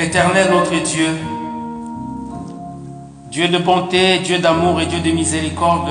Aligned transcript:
Éternel 0.00 0.48
notre 0.52 0.80
Dieu, 0.84 1.18
Dieu 3.32 3.48
de 3.48 3.58
bonté, 3.58 4.20
Dieu 4.20 4.38
d'amour 4.38 4.80
et 4.80 4.86
Dieu 4.86 5.00
de 5.00 5.10
miséricorde, 5.10 5.90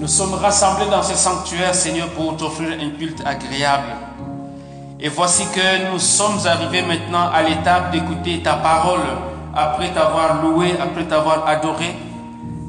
nous 0.00 0.08
sommes 0.08 0.34
rassemblés 0.34 0.86
dans 0.90 1.04
ce 1.04 1.14
sanctuaire, 1.14 1.72
Seigneur, 1.72 2.08
pour 2.08 2.36
t'offrir 2.36 2.70
un 2.80 2.98
culte 2.98 3.22
agréable. 3.24 3.92
Et 4.98 5.08
voici 5.08 5.44
que 5.54 5.92
nous 5.92 6.00
sommes 6.00 6.44
arrivés 6.46 6.82
maintenant 6.82 7.30
à 7.32 7.44
l'étape 7.44 7.92
d'écouter 7.92 8.42
ta 8.42 8.54
parole 8.54 9.06
après 9.54 9.92
t'avoir 9.92 10.42
loué, 10.42 10.72
après 10.82 11.04
t'avoir 11.04 11.46
adoré. 11.46 11.94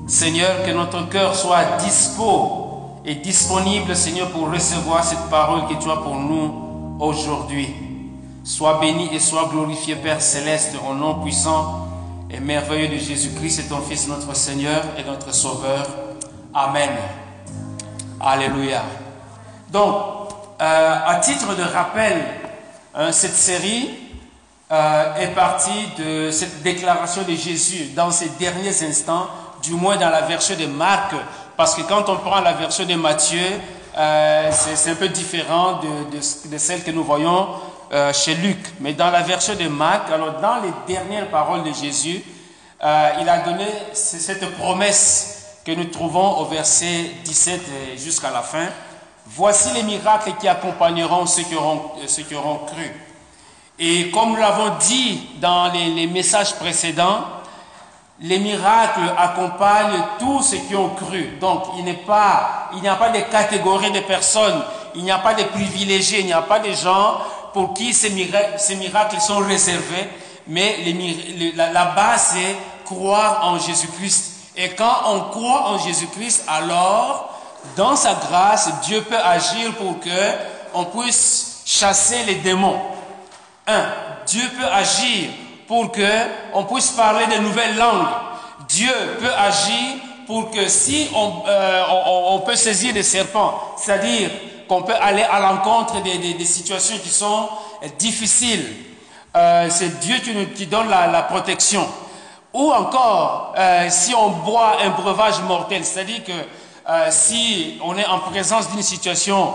Seigneur, 0.05 0.63
que 0.63 0.71
notre 0.71 1.09
cœur 1.09 1.33
soit 1.35 1.63
dispo 1.83 2.99
et 3.03 3.15
disponible, 3.15 3.95
Seigneur, 3.95 4.29
pour 4.29 4.51
recevoir 4.51 5.03
cette 5.03 5.31
parole 5.31 5.61
que 5.67 5.81
tu 5.83 5.89
as 5.89 5.95
pour 5.95 6.15
nous 6.15 6.53
aujourd'hui. 6.99 7.92
Sois 8.45 8.77
béni 8.81 9.09
et 9.13 9.19
sois 9.19 9.47
glorifié, 9.49 9.95
Père 9.95 10.21
céleste, 10.21 10.75
au 10.85 10.93
nom 10.93 11.21
puissant 11.21 11.87
et 12.29 12.41
merveilleux 12.41 12.89
de 12.89 12.97
Jésus-Christ 12.97 13.69
ton 13.69 13.79
Fils, 13.79 14.09
notre 14.09 14.35
Seigneur 14.35 14.83
et 14.97 15.03
notre 15.05 15.33
Sauveur. 15.33 15.87
Amen. 16.53 16.89
Alléluia. 18.19 18.83
Donc, 19.71 19.95
euh, 20.61 20.95
à 21.05 21.15
titre 21.21 21.55
de 21.55 21.63
rappel, 21.63 22.21
hein, 22.93 23.13
cette 23.13 23.35
série 23.35 23.91
euh, 24.69 25.15
est 25.15 25.33
partie 25.33 25.87
de 25.97 26.29
cette 26.29 26.61
déclaration 26.63 27.21
de 27.21 27.35
Jésus 27.35 27.91
dans 27.95 28.11
ces 28.11 28.27
derniers 28.37 28.83
instants, 28.83 29.27
du 29.61 29.71
moins 29.71 29.95
dans 29.95 30.09
la 30.09 30.21
version 30.21 30.57
de 30.59 30.65
Marc, 30.65 31.15
parce 31.55 31.75
que 31.75 31.83
quand 31.83 32.09
on 32.09 32.17
prend 32.17 32.41
la 32.41 32.51
version 32.51 32.83
de 32.83 32.95
Matthieu, 32.95 33.39
euh, 33.97 34.51
c'est 34.51 34.91
un 34.91 34.95
peu 34.95 35.07
différent 35.07 35.79
de 36.51 36.57
celle 36.57 36.83
que 36.83 36.91
nous 36.91 37.05
voyons 37.05 37.47
euh, 37.93 38.11
chez 38.11 38.33
Luc. 38.33 38.57
Mais 38.79 38.93
dans 38.93 39.11
la 39.11 39.21
version 39.21 39.53
de 39.53 39.67
Marc, 39.67 40.09
alors 40.11 40.39
dans 40.41 40.55
les 40.63 40.71
dernières 40.91 41.29
paroles 41.29 41.63
de 41.63 41.71
Jésus, 41.71 42.23
euh, 42.83 43.09
il 43.21 43.29
a 43.29 43.37
donné 43.39 43.67
cette 43.93 44.57
promesse 44.57 45.59
que 45.63 45.71
nous 45.73 45.85
trouvons 45.85 46.39
au 46.39 46.45
verset 46.45 47.11
17 47.23 47.61
jusqu'à 47.97 48.31
la 48.31 48.41
fin. 48.41 48.65
Voici 49.27 49.71
les 49.75 49.83
miracles 49.83 50.33
qui 50.39 50.47
accompagneront 50.47 51.27
ceux 51.27 51.43
qui 51.43 51.55
auront, 51.55 51.91
ceux 52.07 52.23
qui 52.23 52.33
auront 52.33 52.61
cru. 52.65 52.91
Et 53.77 54.09
comme 54.09 54.29
nous 54.31 54.37
l'avons 54.37 54.75
dit 54.79 55.29
dans 55.39 55.71
les, 55.71 55.85
les, 55.91 56.07
messages 56.07 56.55
précédents, 56.55 57.25
les 58.21 58.39
miracles 58.39 59.13
accompagnent 59.19 60.03
tous 60.17 60.41
ceux 60.41 60.57
qui 60.67 60.75
ont 60.75 60.89
cru. 60.89 61.37
Donc 61.39 61.65
il 61.77 61.83
n'y 61.83 61.91
a 62.87 62.95
pas 62.95 63.09
de 63.09 63.19
catégorie 63.31 63.91
de 63.91 63.99
personnes, 63.99 64.63
il 64.95 65.03
n'y 65.03 65.11
a 65.11 65.19
pas 65.19 65.35
de 65.35 65.43
privilégiés, 65.43 66.21
il 66.21 66.25
n'y 66.25 66.33
a 66.33 66.41
pas 66.41 66.57
de 66.57 66.71
gens 66.71 67.19
pour 67.53 67.73
qui 67.73 67.93
ces 67.93 68.09
miracles, 68.09 69.21
sont 69.21 69.37
réservés, 69.37 70.09
mais 70.47 70.77
la, 71.55 71.85
base 71.85 72.33
c'est 72.33 72.55
croire 72.85 73.45
en 73.45 73.59
Jésus-Christ. 73.59 74.31
Et 74.57 74.69
quand 74.69 74.95
on 75.07 75.19
croit 75.29 75.69
en 75.69 75.77
Jésus-Christ, 75.77 76.45
alors, 76.47 77.39
dans 77.75 77.95
sa 77.95 78.15
grâce, 78.15 78.69
Dieu 78.81 79.01
peut 79.01 79.17
agir 79.17 79.73
pour 79.75 79.99
que 79.99 80.09
on 80.73 80.85
puisse 80.85 81.61
chasser 81.65 82.23
les 82.25 82.35
démons. 82.35 82.79
Un, 83.67 83.85
Dieu 84.25 84.43
peut 84.59 84.67
agir 84.67 85.29
pour 85.67 85.91
que 85.91 86.09
on 86.53 86.65
puisse 86.65 86.91
parler 86.91 87.25
de 87.27 87.41
nouvelles 87.41 87.77
langues. 87.77 88.07
Dieu 88.67 88.93
peut 89.19 89.33
agir 89.33 89.97
pour 90.27 90.51
que 90.51 90.67
si 90.67 91.09
on, 91.15 91.43
euh, 91.47 91.83
on 92.27 92.39
peut 92.39 92.55
saisir 92.55 92.93
des 92.93 93.03
serpents, 93.03 93.75
c'est-à-dire 93.77 94.29
qu'on 94.73 94.81
peut 94.81 94.95
aller 94.99 95.21
à 95.21 95.39
l'encontre 95.39 96.01
des, 96.01 96.45
situations 96.45 96.97
qui 96.97 97.09
sont 97.09 97.47
difficiles. 97.99 98.65
Euh, 99.35 99.67
c'est 99.69 99.99
Dieu 99.99 100.15
qui 100.17 100.33
nous 100.33 100.47
qui 100.47 100.65
donne 100.65 100.89
la, 100.89 101.21
protection. 101.23 101.87
Ou 102.53 102.71
encore, 102.71 103.53
euh, 103.57 103.87
si 103.89 104.15
on 104.15 104.29
boit 104.29 104.77
un 104.83 104.89
breuvage 104.89 105.41
mortel, 105.41 105.85
c'est-à-dire 105.85 106.23
que 106.23 106.31
euh, 106.31 107.07
si 107.11 107.79
on 107.83 107.97
est 107.97 108.05
en 108.05 108.19
présence 108.19 108.69
d'une 108.71 108.81
situation 108.81 109.53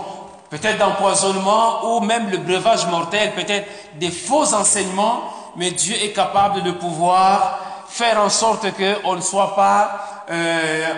peut-être 0.49 0.79
d'empoisonnement 0.79 1.95
ou 1.95 1.99
même 1.99 2.29
le 2.29 2.37
breuvage 2.37 2.87
mortel, 2.87 3.33
peut-être 3.33 3.67
des 3.95 4.11
faux 4.11 4.53
enseignements, 4.53 5.23
mais 5.55 5.71
Dieu 5.71 5.95
est 6.01 6.11
capable 6.11 6.63
de 6.63 6.71
pouvoir 6.71 7.59
faire 7.89 8.19
en 8.21 8.29
sorte 8.29 8.67
qu'on 8.71 9.15
ne 9.15 9.21
soit 9.21 9.55
pas 9.55 10.25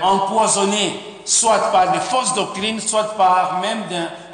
empoisonné, 0.02 1.00
soit 1.26 1.72
par 1.72 1.92
de 1.92 2.00
fausses 2.00 2.34
doctrines, 2.34 2.80
soit 2.80 3.16
par 3.16 3.60
même 3.62 3.84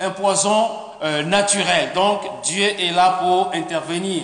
un, 0.01 0.09
poison 0.11 0.69
euh, 1.03 1.23
naturel. 1.23 1.91
Donc 1.93 2.21
Dieu 2.43 2.65
est 2.65 2.91
là 2.91 3.19
pour 3.21 3.51
intervenir. 3.53 4.23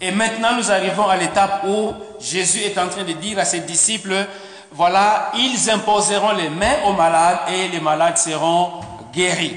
Et 0.00 0.10
maintenant 0.10 0.54
nous 0.56 0.70
arrivons 0.70 1.08
à 1.08 1.16
l'étape 1.16 1.64
où 1.66 1.92
Jésus 2.20 2.60
est 2.60 2.78
en 2.78 2.88
train 2.88 3.04
de 3.04 3.12
dire 3.12 3.38
à 3.38 3.44
ses 3.44 3.60
disciples, 3.60 4.26
voilà, 4.72 5.32
ils 5.36 5.70
imposeront 5.70 6.32
les 6.32 6.50
mains 6.50 6.82
aux 6.86 6.92
malades 6.92 7.38
et 7.48 7.68
les 7.68 7.80
malades 7.80 8.18
seront 8.18 8.72
guéris. 9.12 9.56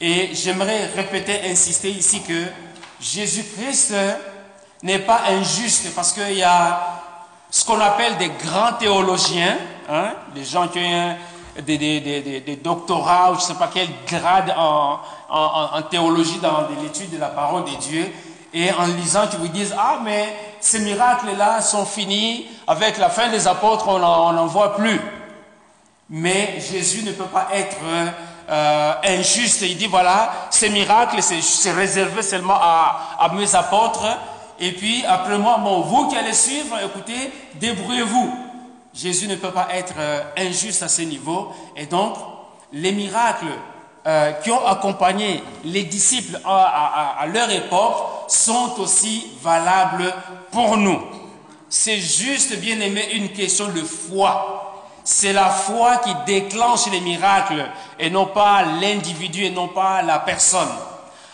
Et 0.00 0.30
j'aimerais 0.34 0.90
répéter, 0.94 1.40
insister 1.50 1.88
ici 1.90 2.20
que 2.20 2.44
Jésus-Christ 3.00 3.94
n'est 4.82 4.98
pas 4.98 5.22
injuste 5.30 5.94
parce 5.94 6.12
qu'il 6.12 6.34
y 6.36 6.42
a 6.42 7.02
ce 7.50 7.64
qu'on 7.64 7.80
appelle 7.80 8.18
des 8.18 8.28
grands 8.28 8.74
théologiens, 8.74 9.56
hein, 9.88 10.12
des 10.34 10.44
gens 10.44 10.68
qui 10.68 10.80
ont 10.80 11.16
des, 11.62 12.58
doctorats 12.62 13.32
ou 13.32 13.34
je 13.34 13.40
ne 13.40 13.44
sais 13.44 13.54
pas 13.54 13.70
quel 13.72 13.88
grade 14.06 14.54
en, 14.56 15.00
théologie 15.90 16.38
dans 16.38 16.66
l'étude 16.82 17.10
de 17.10 17.18
la 17.18 17.28
parole 17.28 17.64
de 17.64 17.76
Dieu, 17.76 18.12
et 18.54 18.72
en 18.72 18.86
lisant 18.86 19.26
qui 19.26 19.36
vous 19.36 19.48
disent, 19.48 19.74
ah 19.78 19.98
mais 20.02 20.34
ces 20.60 20.80
miracles-là 20.80 21.60
sont 21.60 21.84
finis, 21.84 22.46
avec 22.66 22.98
la 22.98 23.10
fin 23.10 23.28
des 23.28 23.46
apôtres, 23.46 23.88
on 23.88 23.98
n'en 23.98 24.46
voit 24.46 24.76
plus. 24.76 25.00
Mais 26.08 26.60
Jésus 26.60 27.02
ne 27.02 27.12
peut 27.12 27.24
pas 27.24 27.48
être 27.52 27.76
euh, 28.48 28.92
injuste. 29.04 29.62
Il 29.62 29.76
dit, 29.76 29.86
voilà, 29.86 30.32
ces 30.50 30.68
miracles, 30.68 31.20
c'est 31.20 31.72
réservé 31.72 32.22
seulement 32.22 32.56
à, 32.56 33.28
mes 33.34 33.54
apôtres. 33.54 34.06
Et 34.60 34.72
puis, 34.72 35.04
après 35.06 35.36
moi, 35.36 35.58
vous 35.62 36.08
qui 36.08 36.16
allez 36.16 36.32
suivre, 36.32 36.78
écoutez, 36.84 37.32
débrouillez-vous. 37.54 38.45
Jésus 38.96 39.28
ne 39.28 39.36
peut 39.36 39.50
pas 39.50 39.68
être 39.72 39.94
euh, 39.98 40.22
injuste 40.38 40.82
à 40.82 40.88
ce 40.88 41.02
niveau. 41.02 41.52
Et 41.76 41.84
donc, 41.84 42.16
les 42.72 42.92
miracles 42.92 43.52
euh, 44.06 44.32
qui 44.32 44.50
ont 44.50 44.66
accompagné 44.66 45.42
les 45.64 45.84
disciples 45.84 46.40
à, 46.46 47.26
leur 47.32 47.50
époque 47.50 47.96
sont 48.28 48.72
aussi 48.78 49.26
valables 49.42 50.14
pour 50.50 50.78
nous. 50.78 50.98
C'est 51.68 51.98
juste, 51.98 52.58
bien 52.58 52.80
aimé, 52.80 53.06
une 53.12 53.30
question 53.30 53.68
de 53.68 53.82
foi. 53.82 54.62
C'est 55.04 55.32
la 55.32 55.50
foi 55.50 55.98
qui 55.98 56.14
déclenche 56.24 56.86
les 56.90 57.00
miracles 57.00 57.66
et 57.98 58.08
non 58.08 58.26
pas 58.26 58.62
l'individu 58.80 59.44
et 59.44 59.50
non 59.50 59.68
pas 59.68 60.02
la 60.02 60.20
personne. 60.20 60.68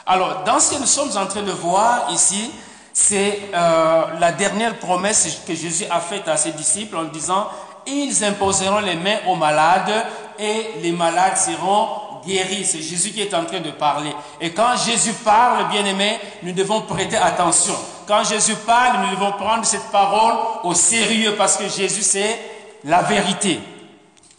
Alors, 0.04 0.42
dans 0.44 0.58
ce 0.58 0.74
que 0.74 0.80
nous 0.80 0.86
sommes 0.86 1.16
en 1.16 1.26
train 1.26 1.42
de 1.42 1.52
voir 1.52 2.10
ici, 2.10 2.50
c'est 2.92 3.40
euh, 3.54 4.04
la 4.20 4.32
dernière 4.32 4.78
promesse 4.78 5.42
que 5.46 5.54
Jésus 5.54 5.84
a 5.90 6.00
faite 6.00 6.28
à 6.28 6.36
ses 6.36 6.52
disciples 6.52 6.96
en 6.96 7.04
disant, 7.04 7.48
ils 7.86 8.24
imposeront 8.24 8.80
les 8.80 8.96
mains 8.96 9.18
aux 9.28 9.34
malades 9.34 10.06
et 10.38 10.72
les 10.82 10.92
malades 10.92 11.36
seront 11.36 11.88
guéris. 12.24 12.64
C'est 12.64 12.82
Jésus 12.82 13.10
qui 13.10 13.22
est 13.22 13.34
en 13.34 13.44
train 13.44 13.60
de 13.60 13.70
parler. 13.70 14.12
Et 14.40 14.50
quand 14.50 14.76
Jésus 14.76 15.14
parle, 15.24 15.68
bien 15.70 15.84
aimé, 15.84 16.18
nous 16.42 16.52
devons 16.52 16.82
prêter 16.82 17.16
attention. 17.16 17.74
Quand 18.06 18.24
Jésus 18.24 18.54
parle, 18.66 19.06
nous 19.06 19.16
devons 19.16 19.32
prendre 19.32 19.64
cette 19.64 19.90
parole 19.90 20.34
au 20.64 20.74
sérieux 20.74 21.34
parce 21.36 21.56
que 21.56 21.68
Jésus, 21.68 22.02
c'est 22.02 22.38
la 22.84 23.02
vérité. 23.02 23.58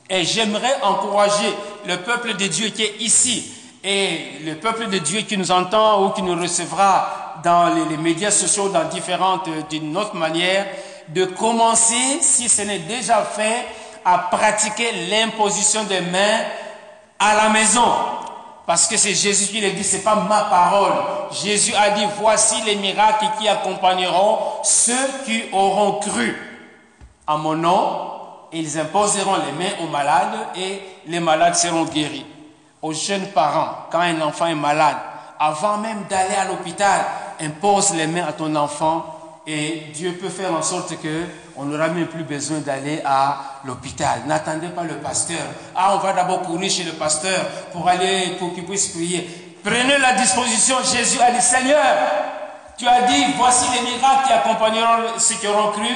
Et 0.10 0.24
j'aimerais 0.24 0.76
encourager 0.84 1.54
le 1.86 1.98
peuple 1.98 2.36
de 2.36 2.48
Dieu 2.48 2.70
qui 2.70 2.84
est 2.84 2.96
ici 3.00 3.52
et 3.84 4.40
le 4.46 4.56
peuple 4.56 4.90
de 4.90 4.98
Dieu 5.00 5.22
qui 5.22 5.38
nous 5.38 5.52
entend 5.52 6.06
ou 6.06 6.12
qui 6.12 6.22
nous 6.22 6.40
recevra 6.40 7.23
dans 7.44 7.74
les, 7.90 7.98
médias 7.98 8.32
sociaux, 8.32 8.70
dans 8.70 8.86
différentes, 8.86 9.50
d'une 9.70 9.96
autre 9.98 10.16
manière, 10.16 10.66
de 11.10 11.26
commencer, 11.26 12.20
si 12.22 12.48
ce 12.48 12.62
n'est 12.62 12.80
déjà 12.80 13.22
fait, 13.24 13.66
à 14.06 14.18
pratiquer 14.18 14.92
l'imposition 15.10 15.84
des 15.84 16.02
mains 16.02 16.40
à 17.20 17.36
la 17.36 17.50
maison. 17.50 17.86
Parce 18.66 18.88
que 18.88 18.96
c'est 18.96 19.14
Jésus 19.14 19.52
qui 19.52 19.60
le 19.60 19.72
dit, 19.72 19.84
c'est 19.84 20.04
pas 20.04 20.16
ma 20.16 20.42
parole. 20.46 20.94
Jésus 21.32 21.74
a 21.76 21.90
dit, 21.92 22.06
voici 22.20 22.56
les 22.66 22.76
miracles 22.76 23.26
qui 23.38 23.48
accompagneront 23.48 24.40
ceux 24.64 25.08
qui 25.26 25.44
auront 25.52 26.00
cru. 26.00 26.36
En 27.28 27.38
mon 27.38 27.56
nom, 27.56 28.12
ils 28.54 28.80
imposeront 28.80 29.36
les 29.46 29.52
mains 29.52 29.74
aux 29.84 29.88
malades 29.88 30.48
et 30.56 30.82
les 31.08 31.20
malades 31.20 31.56
seront 31.56 31.84
guéris. 31.84 32.26
Aux 32.82 32.94
jeunes 32.94 33.28
parents, 33.28 33.88
quand 33.92 34.00
un 34.00 34.22
enfant 34.22 34.48
est 34.48 34.56
malade, 34.56 34.98
avant 35.40 35.78
même 35.78 36.04
d'aller 36.10 36.36
à 36.36 36.46
l'hôpital, 36.46 37.02
impose 37.46 37.94
les 37.96 38.08
mains 38.08 38.26
à 38.26 38.34
ton 38.34 38.56
enfant 38.56 39.06
et 39.46 39.92
Dieu 39.94 40.14
peut 40.14 40.30
faire 40.30 40.54
en 40.54 40.62
sorte 40.62 40.96
que 41.02 41.26
on 41.56 41.66
n'aura 41.66 41.90
même 41.90 42.08
plus 42.08 42.24
besoin 42.24 42.60
d'aller 42.60 43.02
à 43.06 43.60
l'hôpital. 43.66 44.22
N'attendez 44.26 44.70
pas 44.70 44.84
le 44.84 44.96
pasteur. 44.96 45.42
Ah, 45.76 45.96
on 45.96 45.98
va 45.98 46.14
d'abord 46.14 46.42
courir 46.44 46.72
chez 46.72 46.84
le 46.84 46.94
pasteur 46.94 47.46
pour 47.72 47.88
aller, 47.88 48.36
pour 48.40 48.54
qu'il 48.54 48.66
puisse 48.66 48.88
prier. 48.88 49.58
Prenez 49.64 49.98
la 49.98 50.14
disposition. 50.14 50.78
Jésus 50.84 51.20
a 51.22 51.32
dit, 51.32 51.42
Seigneur, 51.42 51.78
Tu 52.78 52.88
as 52.88 53.04
dit, 53.04 53.26
voici 53.38 53.66
les 53.76 53.82
miracles 53.82 54.28
qui 54.28 54.34
accompagneront 54.34 55.20
ceux 55.20 55.36
qui 55.36 55.48
auront 55.48 55.72
cru. 55.72 55.90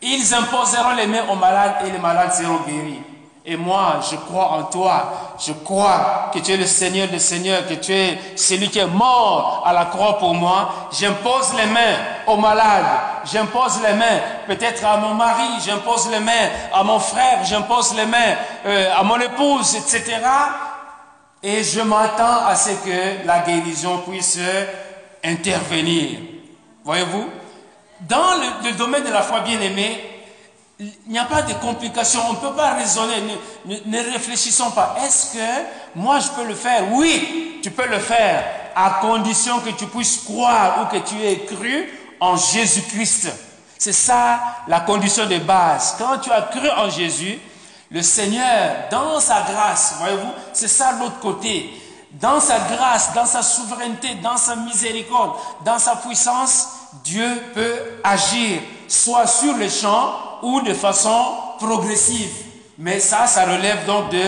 Ils 0.00 0.34
imposeront 0.34 0.96
les 0.96 1.06
mains 1.06 1.28
aux 1.30 1.36
malades 1.36 1.76
et 1.86 1.90
les 1.90 1.98
malades 1.98 2.32
seront 2.32 2.60
guéris. 2.66 3.00
Et 3.44 3.56
moi, 3.56 4.00
je 4.08 4.16
crois 4.16 4.52
en 4.52 4.62
toi. 4.64 5.34
Je 5.44 5.52
crois 5.52 6.30
que 6.32 6.38
tu 6.38 6.52
es 6.52 6.56
le 6.56 6.66
Seigneur 6.66 7.08
des 7.08 7.18
Seigneurs, 7.18 7.66
que 7.66 7.74
tu 7.74 7.92
es 7.92 8.18
celui 8.36 8.68
qui 8.68 8.78
est 8.78 8.86
mort 8.86 9.64
à 9.66 9.72
la 9.72 9.86
croix 9.86 10.16
pour 10.18 10.32
moi. 10.32 10.88
J'impose 10.92 11.54
les 11.56 11.66
mains 11.66 11.96
aux 12.28 12.36
malades. 12.36 12.86
J'impose 13.24 13.80
les 13.82 13.94
mains 13.94 14.20
peut-être 14.46 14.84
à 14.84 14.96
mon 14.96 15.14
mari. 15.14 15.60
J'impose 15.64 16.08
les 16.10 16.20
mains 16.20 16.50
à 16.72 16.84
mon 16.84 17.00
frère. 17.00 17.44
J'impose 17.44 17.94
les 17.96 18.06
mains 18.06 18.36
euh, 18.66 18.94
à 18.96 19.02
mon 19.02 19.18
épouse, 19.18 19.74
etc. 19.74 20.20
Et 21.42 21.64
je 21.64 21.80
m'attends 21.80 22.46
à 22.46 22.54
ce 22.54 22.70
que 22.70 23.26
la 23.26 23.40
guérison 23.40 23.98
puisse 24.08 24.38
intervenir. 25.24 26.20
Voyez-vous? 26.84 27.28
Dans 28.08 28.34
le, 28.64 28.72
domaine 28.76 29.04
de 29.04 29.12
la 29.12 29.22
foi 29.22 29.40
bien-aimée, 29.40 30.11
il 31.06 31.12
n'y 31.12 31.18
a 31.18 31.24
pas 31.24 31.42
de 31.42 31.52
complications, 31.54 32.20
on 32.28 32.32
ne 32.32 32.38
peut 32.38 32.56
pas 32.56 32.74
raisonner, 32.74 33.14
ne, 33.66 34.12
réfléchissons 34.12 34.70
pas. 34.72 34.96
Est-ce 35.04 35.34
que 35.34 35.62
moi 35.94 36.18
je 36.18 36.28
peux 36.30 36.44
le 36.44 36.54
faire? 36.54 36.92
Oui, 36.92 37.60
tu 37.62 37.70
peux 37.70 37.86
le 37.86 37.98
faire, 37.98 38.44
à 38.74 38.98
condition 39.00 39.60
que 39.60 39.70
tu 39.70 39.86
puisses 39.86 40.24
croire 40.24 40.82
ou 40.82 40.94
que 40.96 41.02
tu 41.02 41.22
aies 41.22 41.44
cru 41.44 41.88
en 42.18 42.36
Jésus-Christ. 42.36 43.28
C'est 43.78 43.92
ça 43.92 44.40
la 44.66 44.80
condition 44.80 45.26
de 45.26 45.38
base. 45.38 45.96
Quand 45.98 46.18
tu 46.18 46.30
as 46.30 46.42
cru 46.42 46.68
en 46.70 46.90
Jésus, 46.90 47.38
le 47.90 48.02
Seigneur, 48.02 48.88
dans 48.90 49.20
sa 49.20 49.42
grâce, 49.42 49.96
voyez-vous, 49.98 50.32
c'est 50.52 50.68
ça 50.68 50.92
l'autre 50.98 51.20
côté. 51.20 51.70
Dans 52.12 52.40
sa 52.40 52.58
grâce, 52.58 53.12
dans 53.14 53.26
sa 53.26 53.42
souveraineté, 53.42 54.14
dans 54.22 54.36
sa 54.36 54.56
miséricorde, 54.56 55.36
dans 55.64 55.78
sa 55.78 55.96
puissance, 55.96 56.68
Dieu 57.04 57.42
peut 57.54 57.76
agir, 58.04 58.60
soit 58.92 59.26
sur 59.26 59.56
le 59.56 59.70
champ 59.70 60.14
ou 60.42 60.60
de 60.60 60.74
façon 60.74 61.24
progressive. 61.58 62.30
Mais 62.78 63.00
ça, 63.00 63.26
ça 63.26 63.44
relève 63.44 63.86
donc 63.86 64.10
de, 64.10 64.22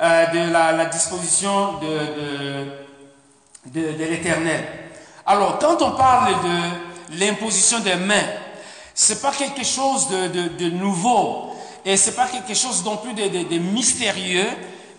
euh, 0.00 0.50
la, 0.52 0.84
disposition 0.86 1.80
de, 1.80 2.66
l'éternel. 3.74 4.64
Alors, 5.26 5.58
quand 5.58 5.82
on 5.82 5.92
parle 5.92 6.32
de 6.32 7.18
l'imposition 7.18 7.80
des 7.80 7.96
mains, 7.96 8.22
c'est 8.94 9.20
pas 9.20 9.32
quelque 9.32 9.64
chose 9.64 10.08
de, 10.08 10.70
nouveau 10.70 11.52
et 11.84 11.96
c'est 11.96 12.14
pas 12.14 12.28
quelque 12.28 12.54
chose 12.54 12.84
non 12.84 12.98
plus 12.98 13.14
de, 13.14 13.58
mystérieux, 13.58 14.46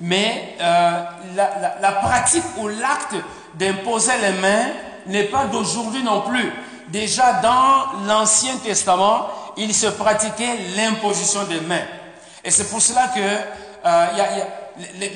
mais 0.02 0.58
euh, 0.60 1.04
la, 1.36 1.92
pratique 2.04 2.44
ou 2.58 2.68
l'acte 2.68 3.16
d'imposer 3.54 4.12
les 4.22 4.34
mains 4.42 4.68
n'est 5.08 5.24
pas 5.24 5.46
d'aujourd'hui 5.46 6.04
non 6.04 6.22
plus. 6.22 6.52
Déjà 6.90 7.42
dans 7.42 8.06
l'Ancien 8.08 8.58
Testament, 8.58 9.28
il 9.58 9.74
se 9.74 9.88
pratiquait 9.88 10.58
l'imposition 10.76 11.44
des 11.44 11.62
mains. 11.62 11.86
Et 12.44 12.52
c'est 12.52 12.70
pour 12.70 12.82
cela 12.82 13.08
que 13.08 13.20
euh, 13.20 14.06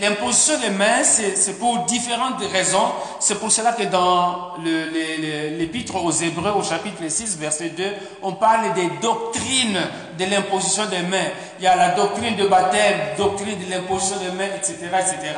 l'imposition 0.01 0.59
des 0.59 0.69
mains, 0.69 1.03
c'est 1.03 1.59
pour 1.59 1.79
différentes 1.85 2.41
raisons. 2.51 2.91
C'est 3.19 3.39
pour 3.39 3.51
cela 3.51 3.73
que 3.73 3.83
dans 3.83 4.55
l'épître 4.57 5.95
aux 5.95 6.11
Hébreux, 6.11 6.51
au 6.51 6.63
chapitre 6.63 7.07
6, 7.07 7.37
verset 7.37 7.69
2, 7.69 7.83
on 8.23 8.33
parle 8.33 8.73
des 8.73 8.89
doctrines 9.01 9.79
de 10.17 10.25
l'imposition 10.25 10.85
des 10.85 11.01
mains. 11.01 11.29
Il 11.59 11.65
y 11.65 11.67
a 11.67 11.75
la 11.75 11.89
doctrine 11.89 12.35
de 12.35 12.47
baptême, 12.47 12.97
doctrine 13.17 13.59
de 13.59 13.69
l'imposition 13.69 14.17
des 14.17 14.31
mains, 14.31 14.49
etc., 14.55 14.75
etc. 14.99 15.33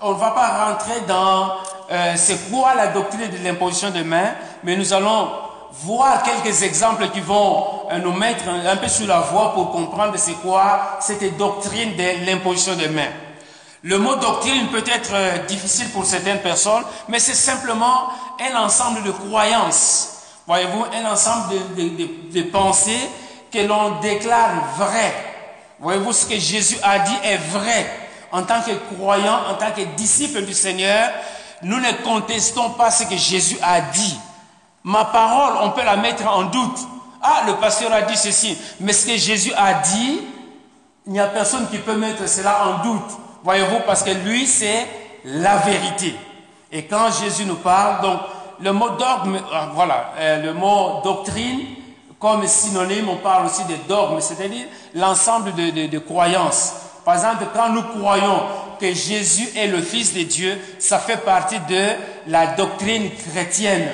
On 0.00 0.14
ne 0.14 0.18
va 0.18 0.30
pas 0.32 0.66
rentrer 0.66 1.00
dans 1.06 1.52
euh, 1.90 2.14
c'est 2.16 2.50
quoi 2.50 2.74
la 2.74 2.88
doctrine 2.88 3.30
de 3.30 3.44
l'imposition 3.44 3.90
des 3.90 4.02
mains, 4.02 4.32
mais 4.64 4.76
nous 4.76 4.92
allons 4.92 5.28
voir 5.80 6.22
quelques 6.22 6.62
exemples 6.62 7.08
qui 7.10 7.20
vont 7.20 7.88
euh, 7.90 7.98
nous 7.98 8.12
mettre 8.12 8.44
un 8.48 8.76
peu 8.76 8.88
sur 8.88 9.06
la 9.06 9.20
voie 9.20 9.54
pour 9.54 9.70
comprendre 9.70 10.14
c'est 10.16 10.34
quoi 10.34 10.98
cette 11.00 11.36
doctrine 11.36 11.96
de 11.96 12.26
l'imposition 12.26 12.74
des 12.74 12.88
mains. 12.88 13.10
Le 13.82 13.98
mot 13.98 14.14
doctrine 14.16 14.68
peut 14.68 14.84
être 14.86 15.10
euh, 15.12 15.38
difficile 15.46 15.88
pour 15.90 16.04
certaines 16.04 16.40
personnes, 16.40 16.84
mais 17.08 17.18
c'est 17.18 17.34
simplement 17.34 18.08
un 18.40 18.56
ensemble 18.56 19.02
de 19.02 19.10
croyances. 19.10 20.08
Voyez-vous, 20.46 20.84
un 20.92 21.10
ensemble 21.10 21.54
de, 21.76 22.42
pensées 22.42 23.08
que 23.50 23.58
l'on 23.60 24.00
déclare 24.00 24.50
vraies. 24.76 25.14
Voyez-vous, 25.80 26.12
ce 26.12 26.26
que 26.26 26.38
Jésus 26.38 26.76
a 26.82 26.98
dit 27.00 27.16
est 27.24 27.38
vrai. 27.50 27.90
En 28.30 28.42
tant 28.42 28.60
que 28.62 28.72
croyant, 28.94 29.40
en 29.50 29.54
tant 29.54 29.70
que 29.72 29.82
disciple 29.96 30.42
du 30.42 30.54
Seigneur, 30.54 31.10
nous 31.62 31.78
ne 31.78 31.92
contestons 32.04 32.70
pas 32.70 32.90
ce 32.90 33.04
que 33.04 33.16
Jésus 33.16 33.58
a 33.62 33.80
dit. 33.80 34.18
Ma 34.84 35.04
parole, 35.04 35.54
on 35.62 35.70
peut 35.70 35.84
la 35.84 35.96
mettre 35.96 36.26
en 36.26 36.44
doute. 36.44 36.78
Ah, 37.22 37.42
le 37.46 37.54
pasteur 37.54 37.92
a 37.92 38.02
dit 38.02 38.16
ceci. 38.16 38.58
Mais 38.80 38.92
ce 38.92 39.06
que 39.06 39.16
Jésus 39.16 39.52
a 39.56 39.74
dit, 39.74 40.20
il 41.06 41.12
n'y 41.12 41.20
a 41.20 41.26
personne 41.26 41.68
qui 41.68 41.78
peut 41.78 41.96
mettre 41.96 42.28
cela 42.28 42.66
en 42.66 42.84
doute. 42.84 43.10
Voyez-vous, 43.44 43.80
parce 43.86 44.02
que 44.02 44.10
lui, 44.10 44.46
c'est 44.46 44.86
la 45.24 45.56
vérité. 45.58 46.14
Et 46.70 46.84
quand 46.84 47.10
Jésus 47.22 47.44
nous 47.44 47.56
parle, 47.56 48.02
donc, 48.02 48.20
le 48.60 48.72
mot 48.72 48.90
dogme, 48.90 49.40
ah, 49.52 49.68
voilà, 49.72 50.12
euh, 50.18 50.42
le 50.42 50.54
mot 50.54 51.00
doctrine, 51.02 51.60
comme 52.18 52.46
synonyme, 52.46 53.08
on 53.08 53.16
parle 53.16 53.46
aussi 53.46 53.64
de 53.64 53.76
dogme, 53.88 54.20
c'est-à-dire 54.20 54.66
l'ensemble 54.94 55.54
de 55.54 55.98
croyances. 55.98 56.74
Par 57.04 57.14
exemple, 57.14 57.46
quand 57.52 57.68
nous 57.70 57.82
croyons 57.82 58.42
que 58.78 58.92
Jésus 58.92 59.48
est 59.56 59.66
le 59.66 59.80
Fils 59.82 60.14
de 60.14 60.22
Dieu, 60.22 60.58
ça 60.78 60.98
fait 60.98 61.16
partie 61.16 61.58
de 61.68 61.88
la 62.28 62.46
doctrine 62.48 63.10
chrétienne. 63.10 63.88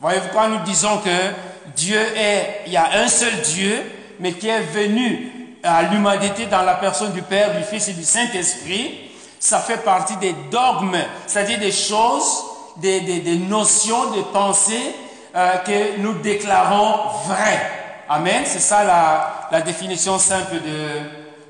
Voyez-vous, 0.00 0.28
quand 0.32 0.48
nous 0.48 0.62
disons 0.64 0.98
que 0.98 1.70
Dieu 1.74 1.98
est, 1.98 2.64
il 2.66 2.72
y 2.72 2.76
a 2.76 3.00
un 3.00 3.08
seul 3.08 3.32
Dieu, 3.40 3.82
mais 4.20 4.32
qui 4.32 4.48
est 4.48 4.60
venu 4.60 5.58
à 5.62 5.82
l'humanité 5.84 6.46
dans 6.46 6.62
la 6.62 6.74
personne 6.74 7.12
du 7.12 7.22
Père, 7.22 7.56
du 7.56 7.62
Fils 7.64 7.88
et 7.88 7.92
du 7.94 8.04
Saint-Esprit, 8.04 9.10
ça 9.40 9.58
fait 9.58 9.78
partie 9.78 10.16
des 10.16 10.34
dogmes, 10.50 10.98
c'est-à-dire 11.26 11.58
des 11.58 11.72
choses, 11.72 12.44
des, 12.76 13.00
des, 13.00 13.36
notions, 13.36 14.10
des 14.10 14.22
pensées 14.22 14.94
euh, 15.34 15.56
que 15.58 15.98
nous 15.98 16.14
déclarons 16.14 17.08
vraies. 17.26 17.70
Amen. 18.08 18.42
C'est 18.44 18.60
ça 18.60 18.84
la, 18.84 19.48
la, 19.50 19.60
définition 19.62 20.18
simple 20.18 20.56
de, 20.56 20.88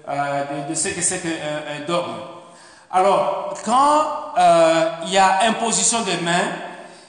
euh, 0.08 0.68
de, 0.68 0.74
ce 0.74 0.88
que 0.88 1.02
c'est 1.02 1.18
qu'un 1.18 1.28
un 1.28 1.86
dogme. 1.86 2.14
Alors, 2.90 3.54
quand 3.64 4.04
euh, 4.38 4.88
il 5.04 5.12
y 5.12 5.18
a 5.18 5.48
imposition 5.48 6.02
des 6.02 6.16
mains, 6.18 6.48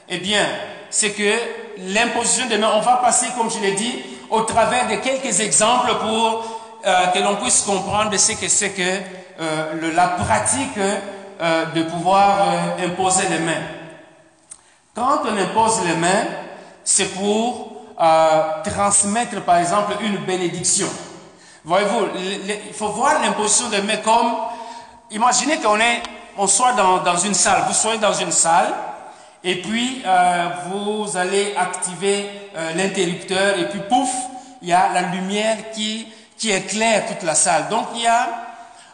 eh 0.09 0.17
bien, 0.17 0.45
c'est 0.89 1.11
que 1.11 1.33
l'imposition 1.79 2.47
des 2.47 2.57
mains, 2.57 2.71
on 2.75 2.81
va 2.81 2.97
passer, 2.97 3.27
comme 3.37 3.49
je 3.51 3.59
l'ai 3.59 3.73
dit, 3.73 4.03
au 4.29 4.41
travers 4.41 4.87
de 4.87 4.95
quelques 4.95 5.39
exemples 5.39 5.95
pour 5.99 6.57
euh, 6.85 7.07
que 7.07 7.19
l'on 7.19 7.35
puisse 7.35 7.61
comprendre 7.61 8.15
ce 8.17 8.33
que 8.33 8.47
c'est 8.47 8.71
que 8.71 9.01
euh, 9.39 9.93
la 9.93 10.07
pratique 10.07 10.77
euh, 10.77 11.65
de 11.65 11.83
pouvoir 11.83 12.37
imposer 12.83 13.27
les 13.29 13.39
mains. 13.39 13.63
Quand 14.95 15.21
on 15.25 15.37
impose 15.37 15.83
les 15.85 15.95
mains, 15.95 16.25
c'est 16.83 17.13
pour 17.13 17.73
transmettre, 18.63 19.41
par 19.41 19.57
exemple, 19.57 19.93
une 20.01 20.17
bénédiction. 20.17 20.87
Voyez-vous, 21.65 22.07
il 22.69 22.73
faut 22.73 22.89
voir 22.89 23.21
l'imposition 23.21 23.69
des 23.69 23.81
mains 23.81 23.97
comme, 23.97 24.33
imaginez 25.11 25.59
qu'on 25.59 26.47
soit 26.47 26.73
dans, 26.73 26.99
dans 26.99 27.17
une 27.17 27.33
salle, 27.33 27.63
vous 27.67 27.73
soyez 27.73 27.97
dans 27.97 28.13
une 28.13 28.31
salle, 28.31 28.73
et 29.43 29.61
puis, 29.61 30.01
euh, 30.05 30.49
vous 30.69 31.15
allez 31.15 31.53
activer 31.55 32.25
euh, 32.55 32.73
l'interrupteur 32.73 33.57
et 33.59 33.69
puis 33.69 33.79
pouf, 33.87 34.09
il 34.61 34.69
y 34.69 34.73
a 34.73 34.91
la 34.93 35.03
lumière 35.13 35.71
qui, 35.73 36.07
qui 36.37 36.51
éclaire 36.51 37.05
toute 37.07 37.23
la 37.23 37.35
salle. 37.35 37.69
Donc, 37.69 37.85
il 37.95 38.01
y 38.01 38.07
a 38.07 38.27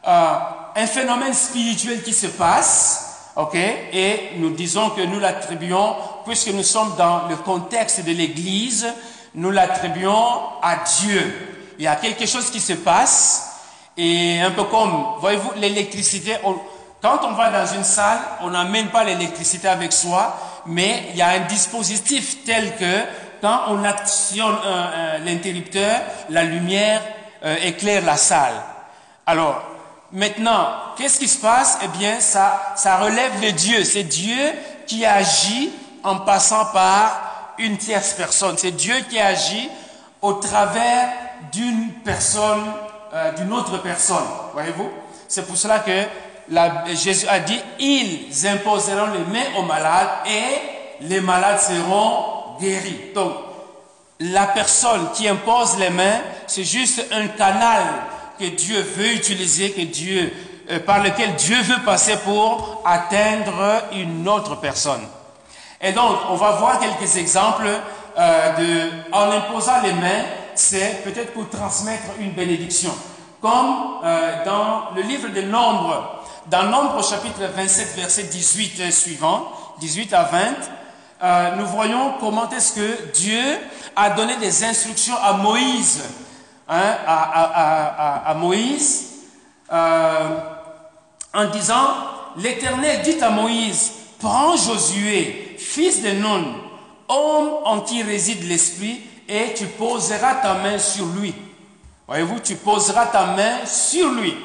euh, 0.06 0.36
un 0.76 0.88
phénomène 0.88 1.34
spirituel 1.34 2.04
qui 2.04 2.14
se 2.14 2.28
passe, 2.28 3.32
ok? 3.36 3.56
Et 3.56 4.32
nous 4.38 4.50
disons 4.50 4.90
que 4.90 5.02
nous 5.02 5.20
l'attribuons, 5.20 5.96
puisque 6.26 6.50
nous 6.50 6.64
sommes 6.64 6.96
dans 6.98 7.28
le 7.30 7.38
contexte 7.38 8.04
de 8.04 8.12
l'Église, 8.12 8.86
nous 9.36 9.50
l'attribuons 9.50 10.40
à 10.62 10.84
Dieu. 11.00 11.74
Il 11.80 11.86
y 11.86 11.88
a 11.88 11.96
quelque 11.96 12.26
chose 12.26 12.52
qui 12.52 12.60
se 12.60 12.74
passe, 12.74 13.50
et 13.96 14.42
un 14.42 14.52
peu 14.52 14.66
comme, 14.66 15.06
voyez-vous, 15.20 15.54
l'électricité, 15.56 16.36
quand 17.04 17.20
on 17.26 17.34
va 17.34 17.50
dans 17.50 17.66
une 17.66 17.84
salle, 17.84 18.20
on 18.42 18.52
n'amène 18.52 18.88
pas 18.88 19.04
l'électricité 19.04 19.68
avec 19.68 19.92
soi, 19.92 20.38
mais 20.66 21.10
il 21.10 21.18
y 21.18 21.22
a 21.22 21.32
un 21.32 21.42
dispositif 21.42 22.46
tel 22.46 22.78
que 22.78 23.02
quand 23.42 23.64
on 23.68 23.84
actionne 23.84 24.56
euh, 24.66 24.88
euh, 24.96 25.18
l'interrupteur, 25.26 26.00
la 26.30 26.46
lumière 26.46 27.02
euh, 27.44 27.58
éclaire 27.62 28.06
la 28.06 28.16
salle. 28.16 28.54
Alors, 29.26 29.62
maintenant, 30.14 30.70
qu'est-ce 30.96 31.20
qui 31.20 31.28
se 31.28 31.40
passe? 31.40 31.78
Eh 31.84 31.90
bien, 31.90 32.22
ça, 32.22 32.74
ça 32.78 32.96
relève 32.96 33.38
de 33.42 33.50
Dieu. 33.50 33.84
C'est 33.84 34.04
Dieu 34.04 34.54
qui 34.88 35.06
agit 35.06 35.72
en 36.04 36.20
passant 36.20 36.68
par 36.68 37.56
une 37.58 37.76
tierce 37.78 38.14
personne. 38.14 38.58
C'est 38.58 38.72
Dieu 38.72 38.96
qui 39.10 39.20
agit 39.20 39.70
au 40.22 40.34
travers 40.36 41.10
d'une 41.52 41.92
personne, 42.06 42.64
d'une 43.36 43.52
autre 43.52 43.80
personne. 43.80 44.24
Voyez-vous? 44.54 44.90
C'est 45.28 45.46
pour 45.46 45.58
cela 45.58 45.80
que 45.80 46.06
Jésus 46.94 47.28
a 47.28 47.40
dit, 47.40 47.60
ils 47.80 48.48
imposeront 48.48 49.08
les 49.08 49.20
mains 49.32 49.58
aux 49.58 49.64
malades 49.64 50.10
et 50.26 51.06
les 51.06 51.22
malades 51.22 51.60
seront 51.60 52.58
guéri. 52.60 53.12
Donc, 53.16 53.34
la 54.20 54.48
personne 54.48 55.10
qui 55.14 55.28
impose 55.28 55.78
les 55.78 55.90
mains, 55.90 56.22
c'est 56.48 56.64
juste 56.64 57.06
un 57.12 57.28
canal 57.28 57.84
que 58.40 58.46
Dieu 58.46 58.82
veut 58.82 59.14
utiliser, 59.14 59.72
que 59.72 59.82
Dieu, 59.82 60.32
euh, 60.70 60.80
par 60.80 61.04
lequel 61.04 61.36
Dieu 61.36 61.62
veut 61.62 61.84
passer 61.84 62.18
pour 62.18 62.82
atteindre 62.86 63.84
une 63.94 64.28
autre 64.28 64.56
personne. 64.56 65.02
Et 65.82 65.92
donc, 65.92 66.18
on 66.30 66.36
va 66.36 66.52
voir 66.52 66.80
quelques 66.80 67.18
exemples 67.18 67.68
euh, 68.18 68.54
de, 68.58 68.90
en 69.12 69.32
imposant 69.32 69.82
les 69.82 69.94
mains, 69.94 70.24
c'est 70.56 71.04
peut-être 71.04 71.34
pour 71.34 71.50
transmettre 71.50 72.04
une 72.20 72.32
bénédiction. 72.32 72.92
Comme 73.42 74.00
euh, 74.06 74.46
dans 74.46 74.96
le 74.96 75.02
livre 75.02 75.30
de 75.30 75.42
Nombre, 75.42 76.23
dans 76.50 76.64
Nombre 76.64 77.04
chapitre 77.04 77.42
27, 77.56 77.96
verset 77.96 78.24
18 78.24 78.92
suivant, 78.92 79.52
18 79.80 80.14
à 80.14 80.24
20, 80.24 80.40
euh, 81.24 81.56
nous 81.56 81.66
voyons 81.68 82.16
comment 82.20 82.50
est-ce 82.50 82.74
que 82.74 83.12
Dieu 83.14 83.42
a 83.96 84.10
donné 84.10 84.36
des 84.38 84.64
instructions 84.64 85.16
à 85.24 85.34
Moïse, 85.34 86.04
hein, 86.68 86.98
euh, 89.72 90.40
en 91.34 91.46
disant, 91.46 91.88
l'Éternel 92.38 93.02
dit 93.04 93.22
à 93.22 93.30
Moïse, 93.30 93.92
prends 94.20 94.58
Josué, 94.58 95.56
fils 95.58 96.02
de 96.02 96.12
Nun, 96.12 96.44
homme 97.08 97.50
en 97.64 97.82
qui 97.82 98.04
réside 98.04 98.48
l'Esprit, 98.48 99.02
et 99.30 99.54
tu 99.54 99.66
poseras 99.66 100.36
ta 100.36 100.56
main 100.56 100.78
sur 100.78 101.06
lui. 101.06 101.34
Voyez-vous, 102.08 102.40
tu 102.42 102.56
poseras 102.56 103.06
ta 103.08 103.28
main 103.28 103.66
sur 103.66 104.10
lui. 104.12 104.36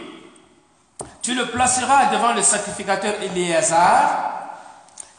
Tu 1.29 1.35
le 1.35 1.45
placeras 1.45 2.07
devant 2.07 2.33
le 2.33 2.41
sacrificateur 2.41 3.13
Éléazar 3.21 4.49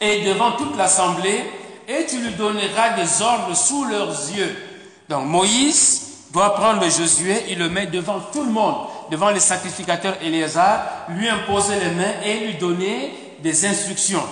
et 0.00 0.24
devant 0.24 0.50
toute 0.50 0.76
l'assemblée, 0.76 1.44
et 1.86 2.04
tu 2.04 2.18
lui 2.18 2.32
donneras 2.32 2.96
des 2.96 3.22
ordres 3.22 3.54
sous 3.54 3.84
leurs 3.84 4.10
yeux. 4.32 4.56
Donc 5.08 5.26
Moïse 5.26 6.26
doit 6.32 6.56
prendre 6.56 6.82
Josué, 6.82 7.44
il 7.50 7.60
le 7.60 7.68
met 7.68 7.86
devant 7.86 8.18
tout 8.32 8.42
le 8.42 8.50
monde, 8.50 8.88
devant 9.08 9.30
le 9.30 9.38
sacrificateur 9.38 10.16
Éléazar, 10.20 10.80
lui 11.10 11.28
imposer 11.28 11.78
les 11.78 11.92
mains 11.92 12.20
et 12.24 12.38
lui 12.38 12.54
donner 12.54 13.36
des 13.40 13.66
instructions. 13.66 14.24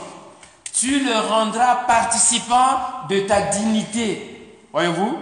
Tu 0.76 0.98
le 1.04 1.16
rendras 1.28 1.84
participant 1.86 3.06
de 3.08 3.20
ta 3.20 3.40
dignité. 3.42 4.58
Voyez-vous? 4.72 5.16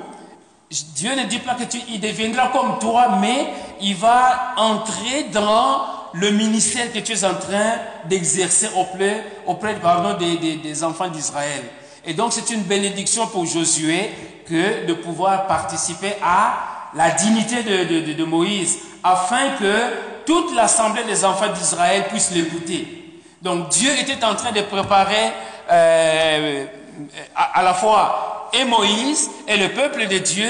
Dieu 0.94 1.14
ne 1.16 1.24
dit 1.24 1.38
pas 1.38 1.52
que 1.54 1.64
tu, 1.64 1.82
il 1.90 2.00
deviendra 2.00 2.48
comme 2.48 2.78
toi, 2.78 3.18
mais 3.20 3.46
il 3.82 3.94
va 3.94 4.54
entrer 4.56 5.24
dans 5.24 5.95
le 6.14 6.30
ministère 6.30 6.92
que 6.92 6.98
tu 6.98 7.12
es 7.12 7.24
en 7.24 7.34
train 7.34 7.74
d'exercer 8.08 8.68
auprès, 8.76 9.24
auprès 9.46 9.74
pardon, 9.74 10.16
des, 10.18 10.56
des, 10.56 10.84
enfants 10.84 11.08
d'Israël. 11.08 11.62
Et 12.04 12.14
donc 12.14 12.32
c'est 12.32 12.50
une 12.50 12.62
bénédiction 12.62 13.26
pour 13.26 13.46
Josué 13.46 14.10
que 14.48 14.86
de 14.86 14.94
pouvoir 14.94 15.46
participer 15.46 16.14
à 16.22 16.90
la 16.94 17.10
dignité 17.10 17.62
de, 17.62 18.12
de 18.12 18.24
Moïse, 18.24 18.78
afin 19.02 19.50
que 19.58 20.24
toute 20.24 20.54
l'assemblée 20.54 21.04
des 21.04 21.24
enfants 21.24 21.52
d'Israël 21.52 22.04
puisse 22.08 22.30
l'écouter. 22.32 23.20
Donc 23.42 23.68
Dieu 23.68 23.90
était 24.00 24.24
en 24.24 24.34
train 24.34 24.52
de 24.52 24.62
préparer 24.62 25.32
euh, 25.70 26.64
à, 27.34 27.60
à, 27.60 27.62
la 27.62 27.74
fois 27.74 28.50
et 28.52 28.64
Moïse 28.64 29.30
et 29.46 29.56
le 29.56 29.68
peuple 29.70 30.06
de 30.06 30.18
Dieu 30.18 30.48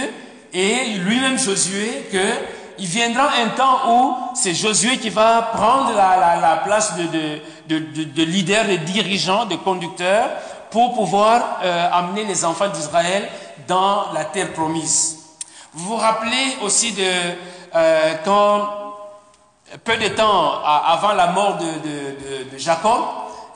et 0.52 0.94
lui-même 0.98 1.38
Josué 1.38 2.06
que 2.12 2.55
il 2.78 2.86
viendra 2.86 3.30
un 3.42 3.48
temps 3.48 3.80
où 3.88 4.14
c'est 4.34 4.54
Josué 4.54 4.98
qui 4.98 5.10
va 5.10 5.42
prendre 5.54 5.92
la, 5.94 6.60
place 6.64 6.94
de, 6.96 7.40
de, 7.78 8.22
leader, 8.22 8.66
de 8.66 8.76
dirigeant, 8.76 9.46
de 9.46 9.56
conducteur, 9.56 10.28
pour 10.70 10.94
pouvoir 10.94 11.60
euh, 11.62 11.88
amener 11.92 12.24
les 12.24 12.44
enfants 12.44 12.68
d'Israël 12.68 13.28
dans 13.66 14.12
la 14.12 14.24
terre 14.24 14.52
promise. 14.52 15.18
Vous 15.72 15.90
vous 15.90 15.96
rappelez 15.96 16.56
aussi 16.62 16.92
de 16.92 17.02
euh, 17.74 18.14
quand, 18.24 18.68
peu 19.84 19.96
de 19.96 20.08
temps 20.08 20.62
avant 20.64 21.12
la 21.12 21.28
mort 21.28 21.58
de, 21.58 22.58
Jacob, 22.58 23.02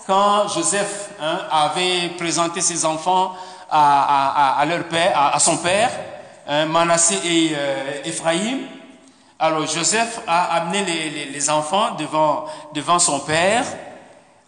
quand 0.06 0.48
Joseph 0.48 1.10
hein, 1.20 1.40
avait 1.50 2.08
présenté 2.18 2.60
ses 2.60 2.84
enfants 2.84 3.32
à, 3.70 4.64
leur 4.68 4.84
père, 4.84 5.30
à, 5.32 5.38
son 5.38 5.58
père, 5.58 5.90
hein, 6.48 6.66
Manassé 6.66 7.14
et 7.24 7.52
euh, 7.54 8.02
Ephraïm, 8.04 8.66
alors 9.40 9.66
Joseph 9.66 10.20
a 10.26 10.56
amené 10.56 10.84
les, 11.32 11.50
enfants 11.50 11.94
devant, 11.98 12.44
devant 12.74 12.98
son 12.98 13.20
père. 13.20 13.64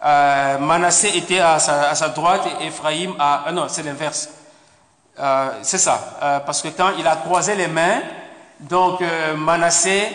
Euh, 0.04 0.58
Manassé 0.58 1.16
était 1.16 1.38
à 1.38 1.58
sa, 1.58 2.08
droite 2.10 2.42
et 2.60 2.66
Ephraïm 2.66 3.14
à... 3.18 3.48
Euh, 3.48 3.52
non, 3.52 3.66
c'est 3.68 3.82
l'inverse. 3.82 4.28
Euh, 5.18 5.50
c'est 5.62 5.78
ça. 5.78 6.42
Parce 6.44 6.60
que 6.60 6.68
quand 6.68 6.90
il 6.98 7.06
a 7.06 7.16
croisé 7.16 7.54
les 7.54 7.68
mains, 7.68 8.02
donc 8.60 9.02
Manassé, 9.36 10.08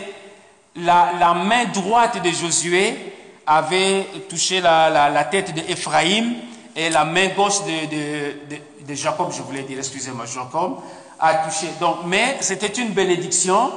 la, 0.75 1.33
main 1.33 1.65
droite 1.65 2.21
de 2.21 2.29
Josué 2.29 3.15
avait 3.47 4.05
touché 4.29 4.61
la, 4.61 4.89
la, 4.91 5.09
la 5.09 5.23
tête 5.23 5.55
d'Ephraïm 5.55 6.35
et 6.75 6.91
la 6.91 7.03
main 7.03 7.29
gauche 7.29 7.63
de, 7.63 7.85
de, 7.87 8.85
de, 8.87 8.93
Jacob, 8.93 9.31
je 9.35 9.41
voulais 9.41 9.63
dire, 9.63 9.79
excusez-moi, 9.79 10.25
Jacob, 10.25 10.81
a 11.19 11.33
touché. 11.35 11.67
Donc, 11.79 11.97
mais 12.05 12.37
c'était 12.41 12.67
une 12.67 12.89
bénédiction 12.89 13.71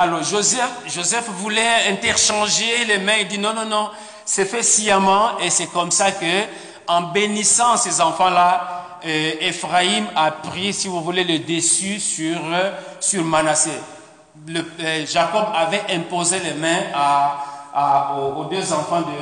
alors 0.00 0.22
Joseph, 0.22 0.70
Joseph 0.86 1.28
voulait 1.28 1.90
interchanger 1.90 2.86
les 2.86 2.96
mains. 2.96 3.18
Il 3.20 3.28
dit 3.28 3.36
non, 3.36 3.52
non, 3.52 3.66
non, 3.66 3.90
c'est 4.24 4.46
fait 4.46 4.62
sciemment 4.62 5.38
et 5.38 5.50
c'est 5.50 5.66
comme 5.66 5.90
ça 5.90 6.12
que, 6.12 6.44
en 6.86 7.02
bénissant 7.02 7.76
ces 7.76 8.00
enfants-là, 8.00 8.96
euh, 9.04 9.32
Ephraim 9.40 10.06
a 10.16 10.30
pris, 10.30 10.72
si 10.72 10.88
vous 10.88 11.02
voulez, 11.02 11.24
le 11.24 11.40
dessus 11.40 12.00
sur, 12.00 12.38
euh, 12.50 12.72
sur 12.98 13.22
Manassé. 13.24 13.72
Euh, 14.48 15.04
Jacob 15.06 15.48
avait 15.54 15.82
imposé 15.90 16.38
les 16.38 16.54
mains 16.54 16.80
aux, 18.16 18.44
deux 18.44 18.72
enfants 18.72 19.02
de, 19.02 19.12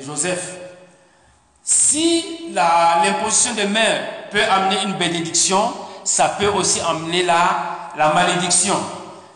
Joseph. 0.00 0.54
Si 1.64 2.52
l'imposition 2.52 3.54
de 3.54 3.64
mains 3.66 3.98
peut 4.30 4.44
amener 4.48 4.80
une 4.84 4.92
bénédiction, 4.92 5.72
ça 6.08 6.30
peut 6.38 6.48
aussi 6.48 6.80
amener 6.80 7.22
la 7.22 8.12
malédiction. 8.14 8.76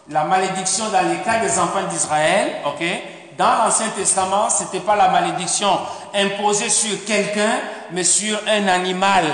La 0.09 0.25
malédiction 0.25 0.87
dans 0.89 1.07
les 1.07 1.19
cas 1.19 1.39
des 1.39 1.59
enfants 1.59 1.87
d'Israël, 1.89 2.63
ok? 2.65 2.83
Dans 3.37 3.65
l'Ancien 3.65 3.91
Testament, 3.91 4.49
ce 4.49 4.65
n'était 4.65 4.81
pas 4.81 4.97
la 4.97 5.09
malédiction 5.09 5.69
imposée 6.15 6.71
sur 6.71 7.05
quelqu'un, 7.05 7.61
mais 7.93 8.05
sur 8.05 8.39
un 8.49 8.69
animal. 8.69 9.25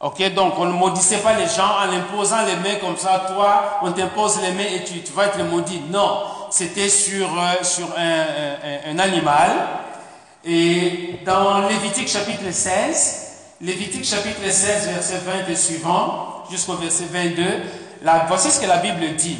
Ok, 0.00 0.32
donc 0.32 0.54
on 0.58 0.66
ne 0.66 0.72
maudissait 0.72 1.18
pas 1.18 1.34
les 1.34 1.46
gens 1.46 1.76
en 1.80 1.92
imposant 1.92 2.44
les 2.46 2.56
mains 2.56 2.76
comme 2.80 2.96
ça, 2.96 3.24
toi, 3.34 3.78
on 3.82 3.90
t'impose 3.90 4.40
les 4.40 4.52
mains 4.52 4.70
et 4.74 4.84
tu, 4.84 5.12
vas 5.12 5.26
être 5.26 5.42
maudit. 5.42 5.82
Non, 5.90 6.22
c'était 6.50 6.88
sur, 6.88 7.26
euh, 7.26 7.64
sur 7.64 7.88
un, 7.96 8.90
un, 8.90 8.92
un, 8.92 8.98
animal. 9.00 9.50
Et 10.44 11.20
dans 11.26 11.66
Lévitique 11.68 12.08
chapitre 12.08 12.50
16, 12.50 13.56
Lévitique 13.60 14.04
chapitre 14.04 14.48
16, 14.48 14.88
verset 14.88 15.18
20 15.18 15.50
et 15.50 15.56
suivant, 15.56 16.33
jusqu'au 16.50 16.74
verset 16.74 17.06
22, 17.06 17.44
voici 18.28 18.50
ce 18.50 18.60
que 18.60 18.66
la 18.66 18.78
Bible 18.78 19.14
dit. 19.16 19.38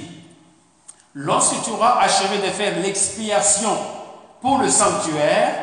Lorsque 1.14 1.62
tu 1.62 1.70
auras 1.70 2.00
achevé 2.00 2.38
de 2.38 2.50
faire 2.52 2.78
l'expiation 2.80 3.76
pour 4.40 4.58
le 4.58 4.68
sanctuaire, 4.68 5.54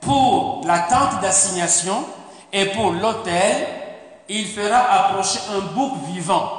pour 0.00 0.62
la 0.66 0.80
tente 0.80 1.20
d'assignation 1.20 2.04
et 2.52 2.66
pour 2.66 2.92
l'autel, 2.92 3.66
il 4.28 4.46
fera 4.46 4.78
approcher 4.78 5.38
un 5.56 5.60
bouc 5.74 5.92
vivant. 6.12 6.52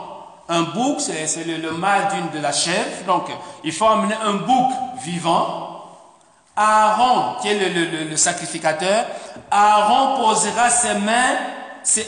Un 0.47 0.63
bouc, 0.63 0.99
c'est 0.99 1.43
le, 1.45 1.71
mâle 1.71 2.07
d'une 2.13 2.39
de 2.39 2.41
la 2.41 2.51
chèvre. 2.51 3.05
Donc, 3.05 3.25
il 3.63 3.71
faut 3.71 3.85
amener 3.85 4.15
un 4.23 4.33
bouc 4.33 4.71
vivant. 5.03 5.67
Aaron, 6.55 7.35
qui 7.41 7.49
est 7.49 7.69
le, 7.69 8.09
le 8.09 8.17
sacrificateur, 8.17 9.05
Aaron 9.51 10.17
posera 10.23 10.69
ses 10.69 10.95
mains, 10.95 11.37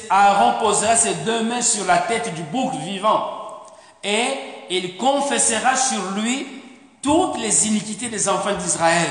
Aaron 0.10 0.60
posera 0.60 0.96
ses 0.96 1.14
deux 1.16 1.44
mains 1.44 1.62
sur 1.62 1.86
la 1.86 1.98
tête 1.98 2.34
du 2.34 2.44
bouc 2.44 2.74
vivant 2.76 3.24
et 4.04 4.28
il 4.70 4.98
confessera 4.98 5.76
sur 5.76 6.02
lui 6.16 6.48
toutes 7.02 7.40
les 7.40 7.68
iniquités 7.68 8.10
des 8.10 8.30
enfants 8.30 8.54
d'Israël. 8.54 9.10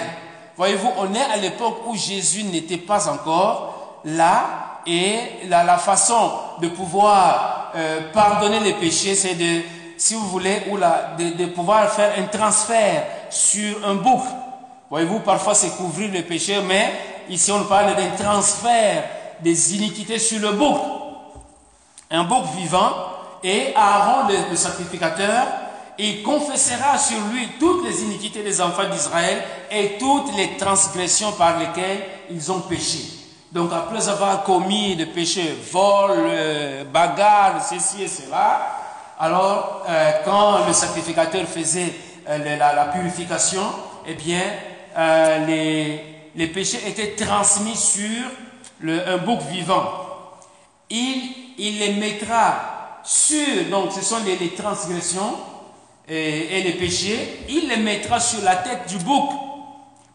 Voyez-vous, 0.56 0.90
on 0.98 1.14
est 1.14 1.22
à 1.22 1.36
l'époque 1.36 1.86
où 1.86 1.96
Jésus 1.96 2.44
n'était 2.44 2.76
pas 2.76 3.08
encore 3.08 4.00
là 4.04 4.80
et 4.86 5.46
la, 5.48 5.78
façon 5.78 6.32
de 6.60 6.68
pouvoir 6.68 7.72
euh, 7.76 8.12
pardonner 8.12 8.60
les 8.60 8.74
péchés, 8.74 9.14
c'est 9.14 9.34
de, 9.34 9.62
si 9.96 10.14
vous 10.14 10.26
voulez, 10.28 10.62
ou 10.70 10.78
de, 10.78 11.46
pouvoir 11.46 11.90
faire 11.90 12.12
un 12.18 12.24
transfert 12.24 13.04
sur 13.28 13.86
un 13.86 13.94
bouc. 13.94 14.22
Voyez-vous, 14.88 15.20
parfois 15.20 15.54
c'est 15.54 15.76
couvrir 15.76 16.10
le 16.12 16.22
péché, 16.22 16.58
mais 16.66 16.92
ici 17.28 17.52
on 17.52 17.64
parle 17.64 17.94
d'un 17.94 18.10
transfert 18.16 19.04
des 19.42 19.76
iniquités 19.76 20.18
sur 20.18 20.40
le 20.40 20.52
bouc. 20.52 20.76
Un 22.10 22.24
bouc 22.24 22.44
vivant 22.56 22.92
et 23.42 23.72
Aaron, 23.74 24.28
le, 24.50 24.56
sacrificateur, 24.56 25.46
il 25.98 26.22
confessera 26.22 26.98
sur 26.98 27.18
lui 27.32 27.48
toutes 27.58 27.84
les 27.84 28.02
iniquités 28.02 28.42
des 28.42 28.60
enfants 28.60 28.88
d'Israël 28.88 29.42
et 29.70 29.96
toutes 29.98 30.34
les 30.36 30.56
transgressions 30.56 31.32
par 31.32 31.58
lesquelles 31.58 32.02
ils 32.30 32.50
ont 32.50 32.60
péché. 32.60 33.20
Donc 33.52 33.70
après 33.72 34.08
avoir 34.08 34.44
commis 34.44 34.94
le 34.94 35.06
péché, 35.06 35.56
vol, 35.72 36.12
euh, 36.12 36.84
bagarre, 36.84 37.64
ceci 37.68 38.02
et 38.02 38.08
cela, 38.08 38.60
alors 39.18 39.84
euh, 39.88 40.12
quand 40.24 40.66
le 40.66 40.72
sacrificateur 40.72 41.46
faisait 41.46 41.92
euh, 42.28 42.56
la, 42.56 42.84
purification, 42.86 43.62
eh 44.06 44.14
bien, 44.14 44.42
les, 45.46 46.46
péchés 46.46 46.80
étaient 46.86 47.16
transmis 47.16 47.76
sur 47.76 48.24
un 48.88 49.18
bouc 49.18 49.40
vivant. 49.50 49.82
Il, 50.88 51.54
il 51.58 51.78
les 51.78 51.92
mettra 51.94 53.00
sur, 53.04 53.64
donc 53.70 53.92
ce 53.92 54.02
sont 54.02 54.18
les, 54.24 54.54
transgressions 54.54 55.36
et, 56.08 56.58
et 56.58 56.62
les 56.62 56.72
péchés, 56.72 57.44
il 57.48 57.68
les 57.68 57.76
mettra 57.76 58.18
sur 58.20 58.42
la 58.42 58.56
tête 58.56 58.88
du 58.88 58.98
bouc. 58.98 59.30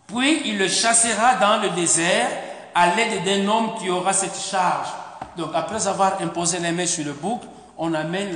Puis 0.08 0.42
il 0.46 0.58
le 0.58 0.68
chassera 0.68 1.36
dans 1.36 1.62
le 1.62 1.70
désert 1.70 2.30
à 2.74 2.96
l'aide 2.96 3.24
d'un 3.24 3.48
homme 3.48 3.76
qui 3.80 3.90
aura 3.90 4.14
cette 4.14 4.38
charge. 4.38 4.90
Donc 5.38 5.50
après 5.54 5.88
avoir 5.88 6.22
imposé 6.22 6.60
les 6.60 6.72
mains 6.72 6.86
sur 6.86 7.06
le 7.06 7.14
bouc, 7.14 7.42
on 7.78 7.94
amène 7.94 8.36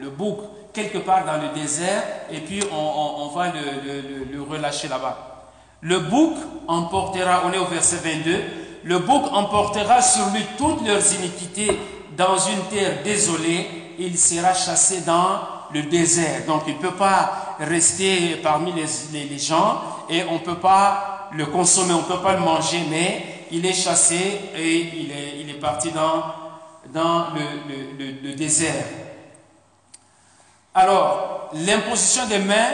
le, 0.00 0.10
bouc 0.10 0.38
quelque 0.72 0.98
part 0.98 1.24
dans 1.24 1.40
le 1.40 1.48
désert 1.60 2.02
et 2.30 2.40
puis 2.40 2.62
on, 2.72 3.28
va 3.34 3.48
le, 3.48 4.32
le 4.32 4.42
relâcher 4.42 4.88
là-bas. 4.88 5.32
Le 5.80 5.98
bouc 5.98 6.36
emportera, 6.68 7.42
on 7.44 7.52
est 7.52 7.58
au 7.58 7.66
verset 7.66 7.96
22, 7.96 8.61
le 8.84 8.98
bouc 8.98 9.24
emportera 9.32 10.02
sur 10.02 10.26
lui 10.30 10.44
toutes 10.58 10.86
leurs 10.86 11.14
iniquités 11.14 11.78
dans 12.16 12.36
une 12.36 12.62
terre 12.70 13.02
désolée, 13.04 13.94
il 13.98 14.18
sera 14.18 14.54
chassé 14.54 15.02
dans 15.02 15.40
le 15.72 15.82
désert. 15.84 16.44
Donc 16.46 16.62
il 16.66 16.74
ne 16.74 16.80
peut 16.80 16.94
pas 16.94 17.56
rester 17.58 18.36
parmi 18.42 18.72
les, 18.72 18.86
les, 19.12 19.38
gens 19.38 19.80
et 20.08 20.24
on 20.24 20.34
ne 20.34 20.38
peut 20.38 20.58
pas 20.58 21.28
le 21.32 21.46
consommer, 21.46 21.94
on 21.94 21.98
ne 21.98 22.16
peut 22.16 22.22
pas 22.22 22.34
le 22.34 22.40
manger, 22.40 22.82
mais 22.90 23.46
il 23.50 23.64
est 23.64 23.72
chassé 23.72 24.40
et 24.56 24.78
il 24.78 25.10
est, 25.12 25.40
il 25.40 25.50
est 25.50 25.60
parti 25.60 25.90
dans, 25.90 26.24
dans 26.92 27.26
le, 27.34 27.98
le, 27.98 28.28
le, 28.28 28.34
désert. 28.34 28.84
Alors, 30.74 31.50
l'imposition 31.54 32.26
des 32.26 32.38
mains, 32.38 32.72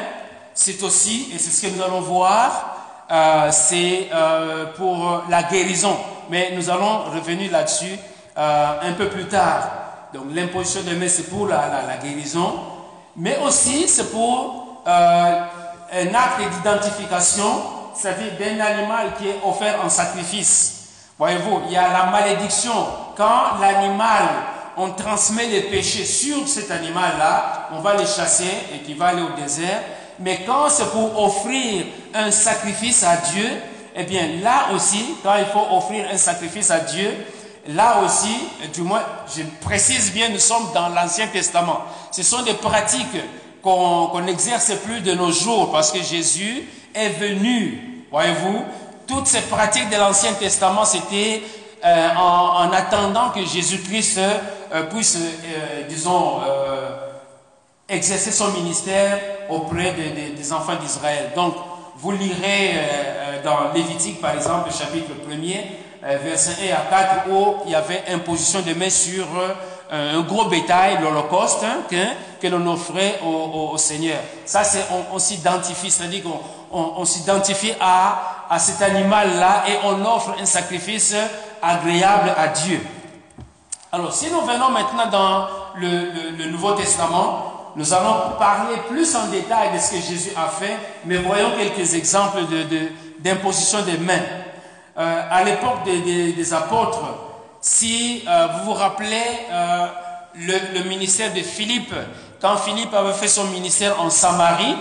c'est 0.55 0.83
aussi, 0.83 1.31
et 1.35 1.39
c'est 1.39 1.51
ce 1.51 1.67
que 1.67 1.77
nous 1.77 1.83
allons 1.83 2.01
voir, 2.01 2.78
euh, 3.11 3.49
c'est 3.51 4.09
euh, 4.13 4.67
pour 4.77 5.25
la 5.29 5.43
guérison. 5.45 5.97
Mais 6.31 6.53
nous 6.55 6.69
allons 6.69 7.05
revenir 7.15 7.51
là-dessus 7.51 7.99
euh, 8.37 8.67
un 8.83 8.93
peu 8.93 9.09
plus 9.09 9.27
tard. 9.27 9.71
Donc, 10.13 10.25
l'imposition 10.33 10.83
des 10.83 10.95
mains, 10.95 11.09
c'est 11.09 11.29
pour 11.29 11.47
la, 11.47 11.97
guérison, 12.03 12.55
mais 13.17 13.39
aussi 13.45 13.87
c'est 13.89 14.11
pour 14.11 14.83
un 14.87 16.15
acte 16.15 16.51
d'identification 16.55 17.79
c'est-à-dire 17.99 18.33
d'un 18.39 18.65
animal 18.65 19.15
qui 19.19 19.29
est 19.29 19.41
offert 19.45 19.85
en 19.85 19.89
sacrifice. 19.89 20.87
Voyez-vous, 21.19 21.63
il 21.67 21.73
y 21.73 21.77
a 21.77 21.93
la 21.93 22.07
malédiction. 22.07 22.87
Quand 23.17 23.59
l'animal, 23.61 24.25
on 24.77 24.91
transmet 24.91 25.47
les 25.49 25.63
péchés 25.63 26.05
sur 26.05 26.47
cet 26.47 26.71
animal-là, 26.71 27.71
on 27.73 27.81
va 27.81 27.95
les 27.97 28.07
chasser 28.07 28.53
et 28.73 28.79
qui 28.79 28.95
va 28.95 29.09
aller 29.09 29.23
au 29.23 29.41
désert. 29.41 29.83
Mais 30.21 30.41
quand 30.47 30.69
c'est 30.69 30.91
pour 30.91 31.23
offrir 31.23 31.87
un 32.15 32.31
sacrifice 32.31 33.03
à 33.05 33.17
Dieu, 33.17 33.49
eh 33.95 34.05
bien 34.05 34.41
là 34.43 34.69
aussi, 34.75 35.17
quand 35.23 35.35
il 35.39 35.47
faut 35.47 35.77
offrir 35.77 36.07
un 36.13 36.17
sacrifice 36.17 36.71
à 36.71 36.81
Dieu, 36.81 37.11
là 37.69 38.01
aussi, 38.05 38.37
du 38.73 38.83
moins, 38.83 39.03
je 39.35 39.43
précise 39.61 40.13
bien, 40.13 40.29
nous 40.29 40.39
sommes 40.39 40.71
dans 40.75 40.89
l'Ancien 40.89 41.27
Testament. 41.29 41.81
Ce 42.11 42.23
sont 42.23 42.43
des 42.43 42.55
pratiques 42.55 43.07
qu'on 43.63 44.21
n'exerce 44.21 44.73
plus 44.85 45.01
de 45.01 45.15
nos 45.15 45.31
jours 45.31 45.71
parce 45.71 45.93
que 45.93 46.03
Jésus 46.03 46.69
est 46.95 47.11
venu, 47.11 48.05
voyez-vous, 48.11 48.65
toutes 49.07 49.27
ces 49.27 49.41
pratiques 49.43 49.89
de 49.91 49.97
l'Ancien 49.97 50.33
Testament, 50.35 50.85
c'était 50.85 51.43
euh, 51.85 52.09
en, 52.17 52.73
attendant 52.73 53.31
que 53.31 53.45
Jésus-Christ 53.45 54.19
euh, 54.19 54.83
puisse, 54.85 55.17
euh, 55.17 55.83
disons, 55.89 56.41
exercer 57.89 58.33
son 58.33 58.49
ministère 58.53 59.19
auprès 59.49 59.95
des 60.37 60.53
enfants 60.53 60.77
d'Israël. 60.77 61.31
Donc, 61.35 61.55
vous 61.97 62.13
lirez 62.13 62.75
dans 63.45 63.73
Lévitique, 63.75 64.21
par 64.21 64.35
exemple, 64.35 64.71
chapitre 64.73 65.13
1er, 65.29 66.19
verset 66.23 66.71
1 66.71 66.75
à 66.75 67.25
4, 67.25 67.31
où 67.31 67.57
il 67.67 67.73
y 67.73 67.75
avait 67.75 68.05
imposition 68.13 68.61
de 68.61 68.75
main 68.75 68.91
sur 68.91 69.27
un 69.91 70.21
gros 70.21 70.45
bétail, 70.47 70.99
l'Holocauste, 71.01 71.65
hein, 71.65 71.83
que, 72.41 72.47
l'on 72.49 72.67
offrait 72.67 73.21
au, 73.25 73.77
Seigneur. 73.79 74.19
Ça, 74.45 74.65
c'est, 74.65 74.85
on, 75.13 75.19
s'identifie, 75.19 75.91
c'est-à-dire 75.91 76.23
qu'on 76.23 76.41
on, 76.71 77.05
s'identifie 77.05 77.73
à, 77.81 78.57
cet 78.59 78.83
animal-là 78.83 79.65
et 79.69 79.77
on 79.85 80.05
offre 80.05 80.35
un 80.41 80.47
sacrifice 80.47 81.15
agréable 81.63 82.33
à 82.37 82.49
Dieu. 82.49 82.81
Alors, 83.91 84.13
si 84.13 84.31
nous 84.31 84.43
venons 84.43 84.71
maintenant 84.71 85.07
dans 85.11 85.47
le, 85.77 86.47
Nouveau 86.51 86.73
Testament, 86.73 87.58
nous 87.79 87.95
allons 87.95 88.37
parler 88.41 88.75
plus 88.89 89.15
en 89.15 89.29
détail 89.29 89.73
de 89.73 89.79
ce 89.79 89.93
que 89.93 90.01
Jésus 90.01 90.31
a 90.37 90.49
fait, 90.49 90.77
mais 91.05 91.19
voyons 91.19 91.53
quelques 91.57 91.95
exemples 91.95 92.41
d'imposition 93.21 93.83
de, 93.83 93.93
des 93.93 93.99
mains. 93.99 94.19
Euh, 94.99 95.23
à 95.31 95.45
l'époque 95.45 95.85
des, 95.85 96.53
apôtres, 96.53 97.05
si 97.61 98.25
euh, 98.27 98.49
vous 98.49 98.65
vous 98.65 98.73
rappelez 98.73 99.23
euh, 99.53 99.87
le, 100.35 100.89
ministère 100.89 101.33
de 101.33 101.39
Philippe, 101.39 101.95
quand 102.41 102.57
Philippe 102.57 102.93
avait 102.95 103.13
fait 103.13 103.29
son 103.29 103.45
ministère 103.45 104.01
en 104.01 104.11
Samarie, 104.11 104.75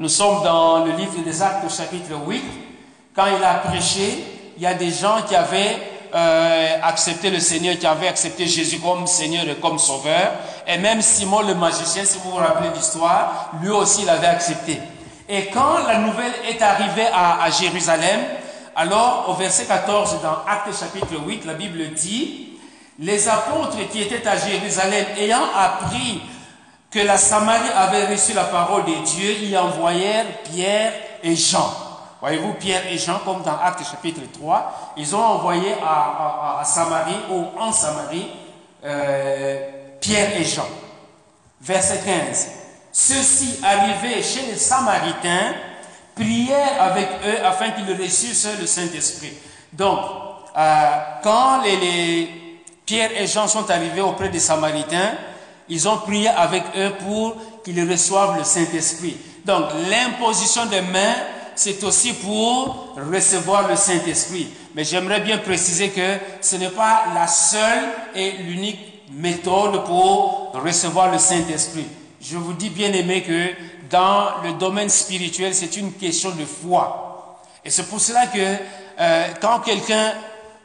nous 0.00 0.08
sommes 0.08 0.42
dans 0.42 0.84
le 0.84 0.90
livre 0.90 1.22
des 1.24 1.40
Actes 1.40 1.64
au 1.64 1.70
chapitre 1.70 2.16
8, 2.26 2.42
quand 3.14 3.26
il 3.26 3.44
a 3.44 3.54
prêché, 3.58 4.24
il 4.56 4.62
y 4.64 4.66
a 4.66 4.74
des 4.74 4.90
gens 4.90 5.22
qui 5.28 5.36
avaient 5.36 5.76
accepté 6.82 7.30
le 7.30 7.38
Seigneur, 7.38 7.78
qui 7.78 7.86
avaient 7.86 8.08
accepté 8.08 8.48
Jésus 8.48 8.80
comme 8.80 9.06
Seigneur 9.06 9.48
et 9.48 9.54
comme 9.54 9.78
Sauveur, 9.78 10.32
et 10.66 10.78
même 10.78 11.02
Simon 11.02 11.42
le 11.42 11.54
magicien, 11.54 12.04
si 12.04 12.18
vous 12.18 12.30
vous 12.30 12.36
rappelez 12.36 12.70
l'histoire, 12.74 13.50
lui 13.62 13.70
aussi 13.70 14.04
l'avait 14.04 14.26
accepté. 14.26 14.80
Et 15.28 15.46
quand 15.46 15.86
la 15.86 15.98
nouvelle 15.98 16.32
est 16.48 16.60
arrivée 16.60 17.06
à, 17.12 17.48
Jérusalem, 17.50 18.20
alors, 18.74 19.26
au 19.28 19.34
verset 19.34 19.64
14 19.64 20.20
dans 20.22 20.38
Actes 20.48 20.78
chapitre 20.78 21.20
8, 21.24 21.44
la 21.44 21.54
Bible 21.54 21.90
dit, 21.90 22.58
les 22.98 23.28
apôtres 23.28 23.88
qui 23.90 24.02
étaient 24.02 24.26
à 24.26 24.36
Jérusalem, 24.36 25.06
ayant 25.18 25.44
appris 25.56 26.20
que 26.90 26.98
la 26.98 27.16
Samarie 27.16 27.70
avait 27.76 28.06
reçu 28.06 28.32
la 28.32 28.44
parole 28.44 28.84
de 28.84 29.04
Dieu, 29.04 29.30
y 29.42 29.56
envoyèrent 29.56 30.26
Pierre 30.52 30.92
et 31.22 31.36
Jean. 31.36 31.72
Voyez-vous, 32.20 32.54
Pierre 32.54 32.82
et 32.90 32.98
Jean, 32.98 33.20
comme 33.24 33.42
dans 33.42 33.56
Actes 33.62 33.88
chapitre 33.88 34.20
3, 34.32 34.94
ils 34.96 35.14
ont 35.14 35.22
envoyé 35.22 35.74
à, 35.82 36.62
Samarie 36.64 37.20
ou 37.30 37.46
en 37.58 37.72
Samarie 37.72 38.28
euh, 38.84 39.79
Pierre 40.00 40.36
et 40.36 40.44
Jean. 40.44 40.68
Verset 41.60 42.00
15. 42.04 42.48
Ceux-ci 42.92 43.58
arrivaient 43.62 44.22
chez 44.22 44.46
les 44.50 44.56
Samaritains 44.56 45.54
prièrent 46.14 46.82
avec 46.82 47.08
eux 47.24 47.44
afin 47.44 47.70
qu'ils 47.70 47.94
reçussent 47.94 48.48
le 48.58 48.66
Saint-Esprit. 48.66 49.32
Donc, 49.72 50.00
euh, 50.56 50.90
quand 51.22 51.62
les, 51.62 52.28
Pierre 52.84 53.10
et 53.16 53.26
Jean 53.26 53.46
sont 53.46 53.70
arrivés 53.70 54.00
auprès 54.00 54.28
des 54.28 54.40
Samaritains, 54.40 55.12
ils 55.68 55.88
ont 55.88 55.98
prié 55.98 56.28
avec 56.28 56.64
eux 56.76 56.92
pour 57.06 57.36
qu'ils 57.64 57.88
reçoivent 57.88 58.36
le 58.36 58.44
Saint-Esprit. 58.44 59.16
Donc, 59.44 59.66
l'imposition 59.88 60.66
des 60.66 60.80
mains, 60.80 61.14
c'est 61.54 61.82
aussi 61.84 62.14
pour 62.14 62.94
recevoir 63.10 63.68
le 63.68 63.76
Saint-Esprit. 63.76 64.48
Mais 64.74 64.84
j'aimerais 64.84 65.20
bien 65.20 65.38
préciser 65.38 65.90
que 65.90 66.16
ce 66.40 66.56
n'est 66.56 66.70
pas 66.70 67.04
la 67.14 67.28
seule 67.28 67.84
et 68.14 68.32
l'unique 68.32 68.89
méthode 69.10 69.84
pour 69.84 70.52
recevoir 70.54 71.10
le 71.10 71.18
Saint-Esprit. 71.18 71.86
Je 72.20 72.36
vous 72.36 72.52
dis 72.52 72.70
bien 72.70 72.92
aimé 72.92 73.22
que 73.22 73.50
dans 73.90 74.42
le 74.44 74.52
domaine 74.52 74.88
spirituel, 74.88 75.54
c'est 75.54 75.76
une 75.76 75.92
question 75.92 76.30
de 76.30 76.44
foi. 76.44 77.40
Et 77.64 77.70
c'est 77.70 77.88
pour 77.88 78.00
cela 78.00 78.26
que 78.26 78.38
euh, 78.38 79.26
quand 79.40 79.60
quelqu'un 79.60 80.12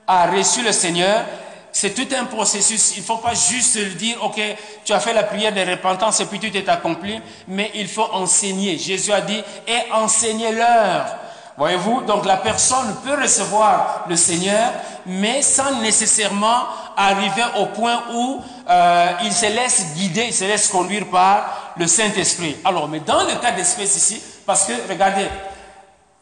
a 0.08 0.28
reçu 0.28 0.64
le 0.64 0.72
Seigneur, 0.72 1.26
c'est 1.72 1.94
tout 1.94 2.08
un 2.16 2.26
processus. 2.26 2.96
Il 2.96 3.00
ne 3.00 3.06
faut 3.06 3.18
pas 3.18 3.34
juste 3.34 3.78
dire, 3.98 4.24
OK, 4.24 4.40
tu 4.86 4.94
as 4.94 5.00
fait 5.00 5.14
la 5.14 5.24
prière 5.24 5.54
de 5.54 5.60
repentance 5.60 6.22
et 6.22 6.26
puis 6.26 6.40
tout 6.40 6.56
est 6.56 6.70
accompli, 6.70 7.20
mais 7.48 7.72
il 7.76 7.88
faut 7.88 8.08
enseigner. 8.14 8.78
Jésus 8.78 9.12
a 9.12 9.22
dit, 9.22 9.42
et 9.68 9.92
enseignez-leur. 9.92 11.25
Voyez-vous, 11.58 12.02
donc 12.02 12.26
la 12.26 12.36
personne 12.36 12.96
peut 13.06 13.22
recevoir 13.22 14.06
le 14.10 14.18
Seigneur, 14.18 14.72
mais 15.06 15.42
sans 15.42 15.80
nécessairement 15.80 16.64
arriver 16.98 17.44
au 17.60 17.68
point 17.68 18.04
où 18.14 18.42
euh, 18.70 19.08
il 19.24 19.32
se 19.32 19.46
laisse 19.46 19.94
guider, 19.96 20.26
il 20.28 20.34
se 20.34 20.44
laisse 20.44 20.68
conduire 20.68 21.06
par 21.08 21.74
le 21.78 21.88
Saint-Esprit. 21.88 22.58
Alors, 22.66 22.90
mais 22.90 23.00
dans 23.00 23.24
le 23.24 23.36
cas 23.36 23.52
d'espèce 23.52 23.96
ici, 23.96 24.22
parce 24.46 24.66
que 24.66 24.74
regardez, 24.90 25.28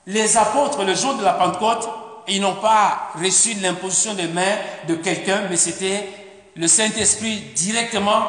les 0.05 0.37
apôtres, 0.37 0.83
le 0.83 0.93
jour 0.93 1.15
de 1.15 1.23
la 1.23 1.33
Pentecôte, 1.33 1.89
ils 2.27 2.39
n'ont 2.39 2.55
pas 2.55 3.09
reçu 3.19 3.55
l'imposition 3.55 4.13
des 4.13 4.27
mains 4.27 4.57
de 4.87 4.95
quelqu'un, 4.95 5.43
mais 5.49 5.57
c'était 5.57 6.09
le 6.55 6.67
Saint-Esprit 6.67 7.37
directement. 7.55 8.23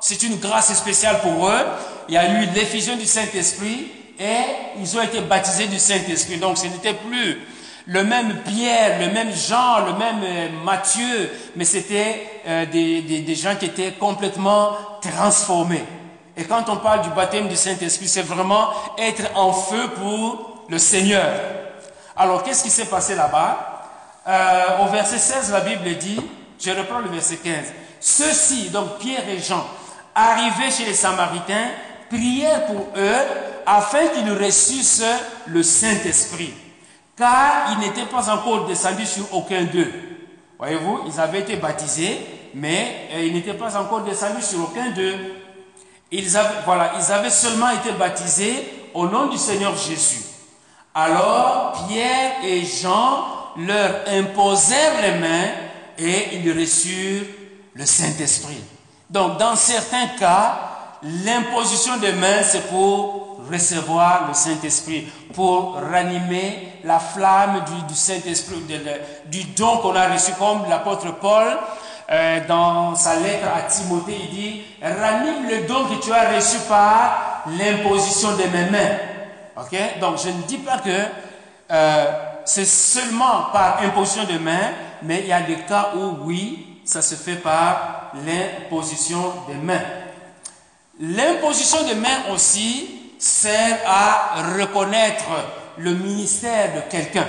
C'est 0.00 0.22
une 0.22 0.36
grâce 0.36 0.72
spéciale 0.72 1.20
pour 1.20 1.48
eux. 1.48 1.66
Il 2.08 2.14
y 2.14 2.18
a 2.18 2.28
eu 2.28 2.46
l'effusion 2.54 2.96
du 2.96 3.06
Saint-Esprit 3.06 3.90
et 4.18 4.78
ils 4.78 4.96
ont 4.96 5.02
été 5.02 5.20
baptisés 5.20 5.66
du 5.66 5.78
Saint-Esprit. 5.78 6.38
Donc 6.38 6.58
ce 6.58 6.66
n'était 6.66 6.94
plus 6.94 7.40
le 7.86 8.02
même 8.02 8.42
Pierre, 8.44 8.98
le 9.00 9.12
même 9.12 9.30
Jean, 9.32 9.84
le 9.86 9.92
même 9.92 10.20
euh, 10.22 10.48
Matthieu, 10.64 11.30
mais 11.54 11.64
c'était 11.64 12.40
euh, 12.46 12.66
des, 12.66 13.02
des, 13.02 13.34
gens 13.34 13.56
qui 13.56 13.66
étaient 13.66 13.92
complètement 13.92 14.70
transformés. 15.02 15.84
Et 16.36 16.44
quand 16.44 16.68
on 16.68 16.76
parle 16.76 17.02
du 17.02 17.10
baptême 17.10 17.48
du 17.48 17.56
Saint-Esprit, 17.56 18.08
c'est 18.08 18.22
vraiment 18.22 18.70
être 18.98 19.30
en 19.36 19.52
feu 19.52 19.88
pour 19.96 20.64
le 20.68 20.78
Seigneur. 20.78 21.28
Alors, 22.16 22.42
qu'est-ce 22.42 22.64
qui 22.64 22.70
s'est 22.70 22.86
passé 22.86 23.14
là-bas? 23.14 23.82
Euh, 24.26 24.84
Au 24.84 24.88
verset 24.88 25.18
16, 25.18 25.52
la 25.52 25.60
Bible 25.60 25.96
dit, 25.98 26.20
je 26.58 26.70
reprends 26.70 27.00
le 27.00 27.10
verset 27.10 27.36
15, 27.36 27.54
ceux-ci, 28.00 28.70
donc 28.70 28.98
Pierre 28.98 29.28
et 29.28 29.38
Jean, 29.38 29.64
arrivés 30.14 30.70
chez 30.70 30.86
les 30.86 30.94
Samaritains, 30.94 31.68
prièrent 32.08 32.64
pour 32.66 32.88
eux 32.96 33.53
afin 33.66 34.08
qu'ils 34.08 34.30
reçussent 34.32 35.02
le 35.46 35.62
Saint-Esprit, 35.62 36.52
car 37.16 37.72
ils 37.72 37.78
n'étaient 37.78 38.06
pas 38.10 38.28
encore 38.30 38.66
descendus 38.66 39.06
sur 39.06 39.32
aucun 39.34 39.64
d'eux. 39.64 39.92
Voyez-vous, 40.58 41.00
ils 41.06 41.20
avaient 41.20 41.40
été 41.40 41.56
baptisés, 41.56 42.18
mais 42.54 43.08
euh, 43.12 43.24
ils 43.24 43.32
n'étaient 43.32 43.54
pas 43.54 43.76
encore 43.76 44.02
descendus 44.02 44.42
sur 44.42 44.60
aucun 44.62 44.90
d'eux. 44.90 45.16
Voilà, 46.64 46.92
ils 46.98 47.12
avaient 47.12 47.30
seulement 47.30 47.70
été 47.70 47.90
baptisés 47.92 48.88
au 48.94 49.06
nom 49.06 49.26
du 49.26 49.36
Seigneur 49.36 49.76
Jésus. 49.76 50.22
Alors 50.94 51.86
Pierre 51.88 52.44
et 52.44 52.64
Jean 52.64 53.26
leur 53.56 54.04
imposèrent 54.08 55.02
les 55.02 55.18
mains 55.18 55.48
et 55.98 56.36
ils 56.36 56.52
reçurent 56.58 57.26
le 57.74 57.84
Saint-Esprit. 57.84 58.62
Donc 59.10 59.38
dans 59.38 59.56
certains 59.56 60.06
cas, 60.18 60.98
l'imposition 61.02 61.96
des 61.96 62.12
mains, 62.12 62.42
c'est 62.44 62.68
pour 62.68 63.23
recevoir 63.50 64.28
le 64.28 64.34
Saint-Esprit, 64.34 65.06
pour 65.34 65.74
ranimer 65.74 66.68
la 66.84 66.98
flamme 66.98 67.64
du, 67.88 67.94
Saint-Esprit, 67.94 68.62
du 69.26 69.44
don 69.56 69.78
qu'on 69.78 69.94
a 69.94 70.08
reçu, 70.08 70.32
comme 70.38 70.68
l'apôtre 70.68 71.14
Paul, 71.20 71.46
euh, 72.10 72.40
dans 72.46 72.94
sa 72.94 73.16
lettre 73.16 73.46
à 73.54 73.62
Timothée, 73.62 74.16
il 74.24 74.30
dit, 74.30 74.62
ranime 74.82 75.48
le 75.48 75.66
don 75.66 75.84
que 75.86 76.04
tu 76.04 76.12
as 76.12 76.34
reçu 76.34 76.58
par 76.68 77.44
l'imposition 77.58 78.32
de 78.32 78.42
mes 78.42 78.70
mains. 78.70 78.96
Ok? 79.56 80.00
Donc 80.00 80.18
je 80.22 80.28
ne 80.28 80.42
dis 80.42 80.58
pas 80.58 80.78
que 80.78 80.90
euh, 81.70 82.04
c'est 82.44 82.66
seulement 82.66 83.46
par 83.52 83.80
imposition 83.82 84.24
de 84.24 84.38
mains, 84.38 84.72
mais 85.02 85.20
il 85.20 85.28
y 85.28 85.32
a 85.32 85.40
des 85.40 85.56
cas 85.56 85.92
où 85.96 86.26
oui, 86.26 86.80
ça 86.84 87.00
se 87.00 87.14
fait 87.14 87.36
par 87.36 88.12
l'imposition 88.26 89.32
des 89.48 89.54
mains. 89.54 89.80
L'imposition 91.00 91.84
des 91.84 91.94
mains 91.94 92.32
aussi 92.32 93.03
sert 93.24 93.78
à 93.86 94.42
reconnaître 94.58 95.24
le 95.78 95.94
ministère 95.94 96.74
de 96.74 96.80
quelqu'un. 96.90 97.26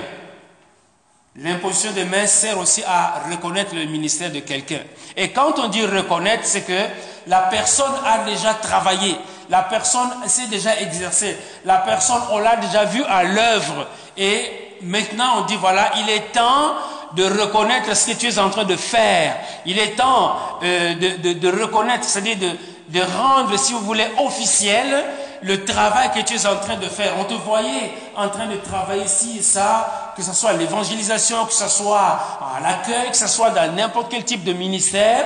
L'imposition 1.36 1.92
des 1.92 2.04
mains 2.04 2.26
sert 2.26 2.58
aussi 2.58 2.82
à 2.86 3.22
reconnaître 3.30 3.74
le 3.74 3.86
ministère 3.86 4.30
de 4.30 4.40
quelqu'un. 4.40 4.80
Et 5.16 5.30
quand 5.30 5.58
on 5.58 5.68
dit 5.68 5.86
reconnaître, 5.86 6.44
c'est 6.44 6.66
que 6.66 6.82
la 7.26 7.40
personne 7.42 7.92
a 8.04 8.24
déjà 8.24 8.52
travaillé, 8.54 9.16
la 9.48 9.62
personne 9.62 10.10
s'est 10.26 10.48
déjà 10.48 10.78
exercée, 10.78 11.38
la 11.64 11.78
personne, 11.78 12.20
on 12.30 12.40
l'a 12.40 12.56
déjà 12.56 12.84
vu 12.84 13.02
à 13.04 13.24
l'œuvre. 13.24 13.86
Et 14.18 14.76
maintenant, 14.82 15.38
on 15.38 15.46
dit, 15.46 15.56
voilà, 15.56 15.92
il 15.96 16.10
est 16.10 16.32
temps 16.32 16.74
de 17.14 17.24
reconnaître 17.24 17.96
ce 17.96 18.10
que 18.10 18.18
tu 18.18 18.26
es 18.26 18.38
en 18.38 18.50
train 18.50 18.64
de 18.64 18.76
faire. 18.76 19.36
Il 19.64 19.78
est 19.78 19.96
temps 19.96 20.36
euh, 20.62 20.94
de, 20.94 21.62
reconnaître, 21.62 22.04
c'est-à-dire 22.04 22.36
de 22.88 23.00
rendre, 23.00 23.58
si 23.58 23.72
vous 23.72 23.80
voulez, 23.80 24.06
officiel 24.18 25.04
le 25.46 25.64
travail 25.64 26.10
que 26.10 26.20
tu 26.22 26.34
es 26.34 26.46
en 26.46 26.56
train 26.56 26.76
de 26.76 26.88
faire. 26.88 27.12
On 27.20 27.24
te 27.24 27.34
voyait 27.34 27.92
en 28.16 28.28
train 28.28 28.48
de 28.48 28.56
travailler 28.56 29.04
ici 29.04 29.36
et 29.38 29.42
ça, 29.42 30.12
que 30.16 30.22
ce 30.22 30.32
soit 30.32 30.54
l'évangélisation, 30.54 31.46
que 31.46 31.52
ce 31.52 31.68
soit 31.68 32.18
à 32.40 32.60
l'accueil, 32.60 33.10
que 33.10 33.16
ce 33.16 33.28
soit 33.28 33.50
dans 33.50 33.72
n'importe 33.72 34.10
quel 34.10 34.24
type 34.24 34.42
de 34.42 34.52
ministère. 34.52 35.24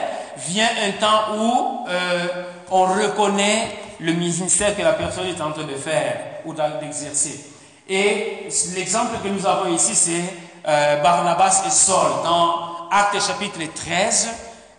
Vient 0.49 0.69
un 0.87 0.91
temps 1.01 1.37
où 1.39 1.87
euh, 1.89 2.27
on 2.71 2.85
reconnaît 2.85 3.79
le 3.99 4.13
ministère 4.13 4.77
que 4.77 4.83
la 4.83 4.93
personne 4.93 5.27
est 5.27 5.41
en 5.41 5.53
train 5.53 5.65
de 5.65 5.75
faire 5.75 6.43
ou 6.45 6.53
d'exercer. 6.53 7.53
Et 7.89 8.47
l'exemple 8.75 9.17
que 9.23 9.29
nous 9.29 9.47
avons 9.47 9.75
ici, 9.75 9.95
c'est 9.95 10.23
euh, 10.69 11.03
Barnabas 11.03 11.63
et 11.67 11.71
Saul 11.71 12.23
dans 12.25 12.89
Actes 12.91 13.27
chapitre 13.27 13.61
13, 13.75 14.29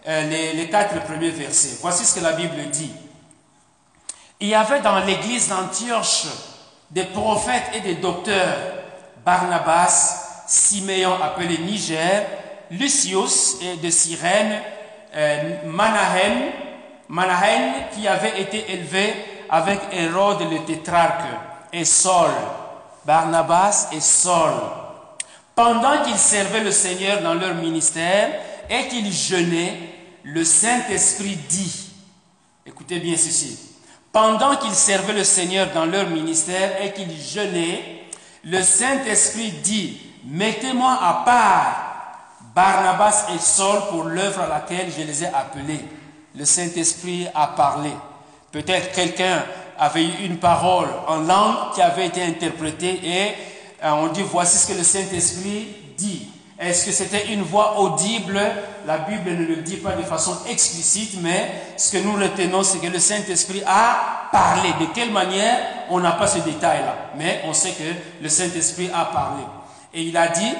euh, 0.07 0.53
les 0.53 0.69
quatre 0.69 1.01
premiers 1.01 1.31
versets. 1.31 1.77
Voici 1.81 2.05
ce 2.05 2.19
que 2.19 2.23
la 2.23 2.33
Bible 2.33 2.69
dit. 2.71 2.91
Il 4.41 4.47
y 4.47 4.55
avait 4.55 4.81
dans 4.81 4.99
l'église 5.05 5.49
d'Antioche 5.49 6.25
des 6.89 7.03
prophètes 7.03 7.71
et 7.75 7.81
des 7.81 7.95
docteurs, 7.95 8.57
Barnabas, 9.23 10.45
Siméon 10.47 11.21
appelé 11.21 11.59
Niger, 11.59 12.25
Lucius 12.71 13.57
de 13.81 13.89
Cyrène, 13.91 14.59
euh, 15.15 15.57
Manahem 15.67 16.51
qui 17.93 18.07
avait 18.07 18.41
été 18.41 18.71
élevé 18.73 19.13
avec 19.47 19.79
Hérode 19.91 20.49
le 20.49 20.65
tétrarque, 20.65 21.21
et 21.71 21.85
Saul, 21.85 22.31
Barnabas 23.05 23.89
et 23.93 24.01
Saul. 24.01 24.53
Pendant 25.53 26.03
qu'ils 26.03 26.17
servaient 26.17 26.63
le 26.63 26.71
Seigneur 26.71 27.21
dans 27.21 27.35
leur 27.35 27.53
ministère 27.53 28.29
et 28.67 28.87
qu'ils 28.87 29.13
jeûnaient, 29.13 29.77
le 30.23 30.43
Saint-Esprit 30.43 31.35
dit, 31.47 31.91
écoutez 32.65 32.99
bien 32.99 33.15
ceci, 33.15 33.70
pendant 34.11 34.55
qu'ils 34.57 34.73
servaient 34.73 35.13
le 35.13 35.23
Seigneur 35.23 35.69
dans 35.73 35.85
leur 35.85 36.09
ministère 36.09 36.83
et 36.83 36.91
qu'ils 36.91 37.19
jeûnaient, 37.19 38.07
le 38.43 38.61
Saint-Esprit 38.61 39.51
dit, 39.63 39.99
mettez-moi 40.25 40.97
à 41.01 41.23
part 41.25 41.91
Barnabas 42.53 43.27
et 43.33 43.39
Saul 43.39 43.79
pour 43.89 44.03
l'œuvre 44.03 44.41
à 44.41 44.47
laquelle 44.47 44.91
je 44.95 45.03
les 45.03 45.23
ai 45.23 45.27
appelés. 45.27 45.79
Le 46.35 46.45
Saint-Esprit 46.45 47.27
a 47.33 47.47
parlé. 47.47 47.91
Peut-être 48.51 48.91
quelqu'un 48.91 49.43
avait 49.77 50.03
eu 50.03 50.25
une 50.25 50.37
parole 50.37 50.89
en 51.07 51.19
langue 51.19 51.73
qui 51.73 51.81
avait 51.81 52.07
été 52.07 52.23
interprétée 52.23 52.99
et 53.03 53.33
euh, 53.83 53.91
on 53.91 54.07
dit 54.07 54.21
voici 54.21 54.57
ce 54.57 54.73
que 54.73 54.77
le 54.77 54.83
Saint-Esprit 54.83 55.67
dit. 55.97 56.30
Est-ce 56.61 56.85
que 56.85 56.91
c'était 56.91 57.33
une 57.33 57.41
voix 57.41 57.79
audible? 57.79 58.39
La 58.85 58.99
Bible 58.99 59.31
ne 59.31 59.47
le 59.47 59.55
dit 59.57 59.77
pas 59.77 59.93
de 59.93 60.03
façon 60.03 60.37
explicite, 60.47 61.19
mais 61.19 61.51
ce 61.75 61.91
que 61.91 62.03
nous 62.03 62.13
retenons, 62.13 62.61
c'est 62.61 62.77
que 62.77 62.85
le 62.85 62.99
Saint-Esprit 62.99 63.63
a 63.65 64.29
parlé. 64.31 64.69
De 64.79 64.85
quelle 64.93 65.09
manière? 65.09 65.57
On 65.89 65.99
n'a 65.99 66.11
pas 66.11 66.27
ce 66.27 66.37
détail-là, 66.37 67.13
mais 67.17 67.41
on 67.47 67.53
sait 67.53 67.71
que 67.71 68.21
le 68.21 68.29
Saint-Esprit 68.29 68.91
a 68.93 69.05
parlé. 69.05 69.41
Et 69.91 70.03
il 70.03 70.15
a 70.15 70.27
dit, 70.27 70.53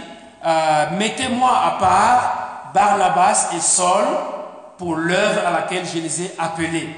euh, 0.44 0.86
mettez-moi 0.98 1.52
à 1.52 1.72
part 1.80 2.72
Barnabas 2.74 3.50
et 3.56 3.60
Saul 3.60 4.06
pour 4.80 4.96
l'œuvre 4.96 5.46
à 5.46 5.52
laquelle 5.52 5.86
je 5.86 6.00
les 6.00 6.24
ai 6.24 6.32
appelés. 6.40 6.90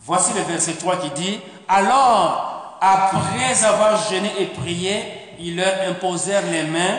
Voici 0.00 0.34
le 0.34 0.42
verset 0.42 0.74
3 0.74 0.96
qui 0.98 1.10
dit, 1.22 1.40
alors, 1.66 2.76
après 2.82 3.64
avoir 3.64 3.96
jeûné 4.10 4.30
et 4.40 4.46
prié, 4.46 5.02
ils 5.40 5.56
leur 5.56 5.88
imposèrent 5.88 6.44
les 6.52 6.64
mains 6.64 6.98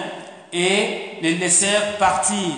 et 0.54 1.18
les 1.22 1.36
laissèrent 1.36 1.98
partir. 1.98 2.54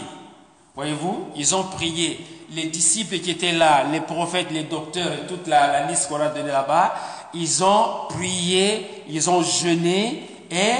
Voyez-vous, 0.76 1.30
ils 1.36 1.56
ont 1.56 1.63
prié. 1.63 2.26
Les 2.52 2.67
disciples 2.67 3.19
qui 3.19 3.32
étaient 3.32 3.52
là, 3.52 3.84
les 3.91 4.00
prophètes, 4.00 4.52
les 4.52 4.63
docteurs 4.63 5.12
et 5.12 5.28
toute 5.28 5.47
la, 5.47 5.86
liste 5.88 6.08
qu'on 6.08 6.21
a 6.21 6.30
donnée 6.30 6.52
là-bas, 6.52 6.95
ils 7.34 7.63
ont 7.63 8.08
prié, 8.10 9.04
ils 9.10 9.30
ont 9.30 9.41
jeûné 9.41 10.23
et 10.50 10.73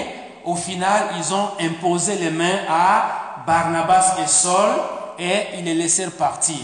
au 0.46 0.56
final, 0.56 1.08
ils 1.18 1.34
ont 1.34 1.50
imposé 1.60 2.16
les 2.16 2.30
mains 2.30 2.60
à 2.70 3.44
Barnabas 3.46 4.16
et 4.24 4.28
Saul 4.28 4.70
et 5.20 5.58
ils 5.58 5.66
les 5.66 5.74
laissèrent 5.74 6.12
partir. 6.12 6.56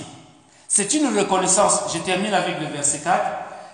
C'est 0.68 0.94
une 0.94 1.18
reconnaissance. 1.18 1.94
Je 1.94 2.00
termine 2.00 2.34
avec 2.34 2.60
le 2.60 2.68
verset 2.68 3.00
4. 3.00 3.20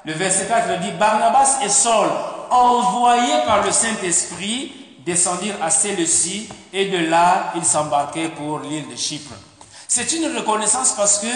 Le 0.06 0.14
verset 0.14 0.48
4 0.48 0.80
dit, 0.80 0.92
Barnabas 0.98 1.60
et 1.64 1.70
Saul, 1.70 2.10
envoyés 2.50 3.44
par 3.46 3.64
le 3.64 3.72
Saint-Esprit, 3.72 4.79
descendirent 5.10 5.62
à 5.62 5.72
Séleucie 5.72 6.48
et 6.72 6.86
de 6.86 7.10
là, 7.10 7.52
ils 7.56 7.66
s'embarquaient 7.66 8.30
pour 8.30 8.60
l'île 8.60 8.88
de 8.88 8.96
Chypre. 8.96 9.34
C'est 9.88 10.12
une 10.14 10.38
reconnaissance 10.38 10.94
parce 10.96 11.18
que 11.18 11.28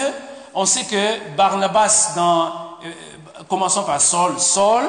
on 0.53 0.65
sait 0.65 0.83
que 0.83 1.35
Barnabas, 1.35 2.13
dans, 2.15 2.45
euh, 2.85 3.43
commençons 3.49 3.83
par 3.83 3.99
Saul, 3.99 4.39
Saul, 4.39 4.83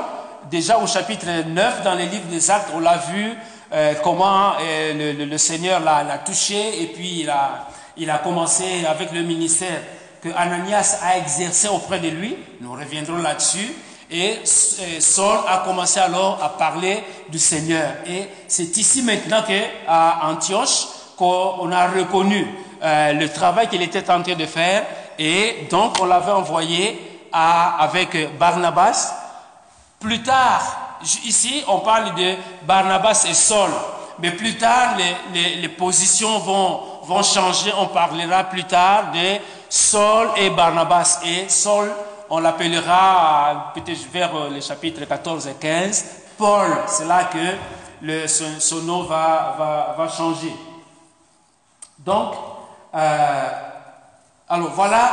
déjà 0.50 0.78
au 0.78 0.86
chapitre 0.86 1.26
9 1.46 1.82
dans 1.82 1.94
les 1.94 2.06
livres 2.06 2.28
des 2.30 2.50
Actes, 2.50 2.68
on 2.74 2.80
l'a 2.80 2.98
vu 2.98 3.32
euh, 3.72 3.94
comment 4.04 4.52
euh, 4.60 5.14
le, 5.14 5.24
le, 5.24 5.38
Seigneur 5.38 5.80
l'a 5.80 6.18
touché 6.18 6.82
et 6.82 6.88
puis 6.88 7.20
il 7.20 7.30
a, 7.30 7.66
il 7.96 8.10
a 8.10 8.18
commencé 8.18 8.84
avec 8.86 9.12
le 9.12 9.22
ministère 9.22 9.80
que 10.22 10.28
Ananias 10.36 10.98
a 11.02 11.16
exercé 11.16 11.68
auprès 11.68 12.00
de 12.00 12.08
lui. 12.08 12.36
Nous 12.60 12.72
reviendrons 12.72 13.16
là-dessus. 13.22 13.72
Et 14.10 14.40
Saul 14.44 15.38
a 15.48 15.58
commencé 15.58 15.98
alors 15.98 16.38
à 16.42 16.50
parler 16.50 17.02
du 17.28 17.38
Seigneur. 17.38 17.88
Et 18.06 18.28
c'est 18.46 18.76
ici 18.76 19.02
maintenant 19.02 19.42
qu'à 19.42 20.18
Antioche 20.24 20.86
qu'on 21.16 21.70
a 21.72 21.88
reconnu 21.88 22.46
euh, 22.82 23.12
le 23.12 23.28
travail 23.28 23.68
qu'il 23.68 23.82
était 23.82 24.10
en 24.10 24.22
train 24.22 24.34
de 24.34 24.46
faire. 24.46 24.84
Et 25.18 25.66
donc 25.70 25.96
on 26.00 26.04
l'avait 26.06 26.32
envoyé 26.32 27.28
avec 27.32 28.38
Barnabas. 28.38 29.14
Plus 29.98 30.22
tard, 30.22 30.98
ici 31.24 31.64
on 31.66 31.78
parle 31.78 32.14
de 32.14 32.34
Barnabas 32.62 33.26
et 33.28 33.34
Saul. 33.34 33.70
Mais 34.20 34.30
plus 34.30 34.56
tard, 34.56 34.96
les, 35.32 35.56
les, 35.56 35.68
positions 35.68 36.38
vont, 36.38 36.80
vont 37.02 37.22
changer. 37.22 37.72
On 37.76 37.86
parlera 37.86 38.44
plus 38.44 38.62
tard 38.62 39.10
de 39.12 39.40
Saul 39.68 40.28
et 40.36 40.50
Barnabas. 40.50 41.20
Et 41.24 41.48
Saul, 41.48 41.90
on 42.30 42.38
l'appellera 42.40 43.72
peut-être 43.74 44.10
vers 44.12 44.34
euh, 44.34 44.50
les 44.50 44.60
chapitres 44.60 45.04
14 45.04 45.46
et 45.48 45.54
15. 45.54 46.04
Paul, 46.38 46.68
c'est 46.86 47.06
là 47.06 47.24
que 47.32 47.38
le, 48.02 48.26
son, 48.26 48.82
nom 48.82 49.02
va, 49.02 49.96
changer. 50.16 50.52
Donc, 51.98 52.34
euh, 52.94 53.48
alors 54.48 54.70
voilà 54.70 55.10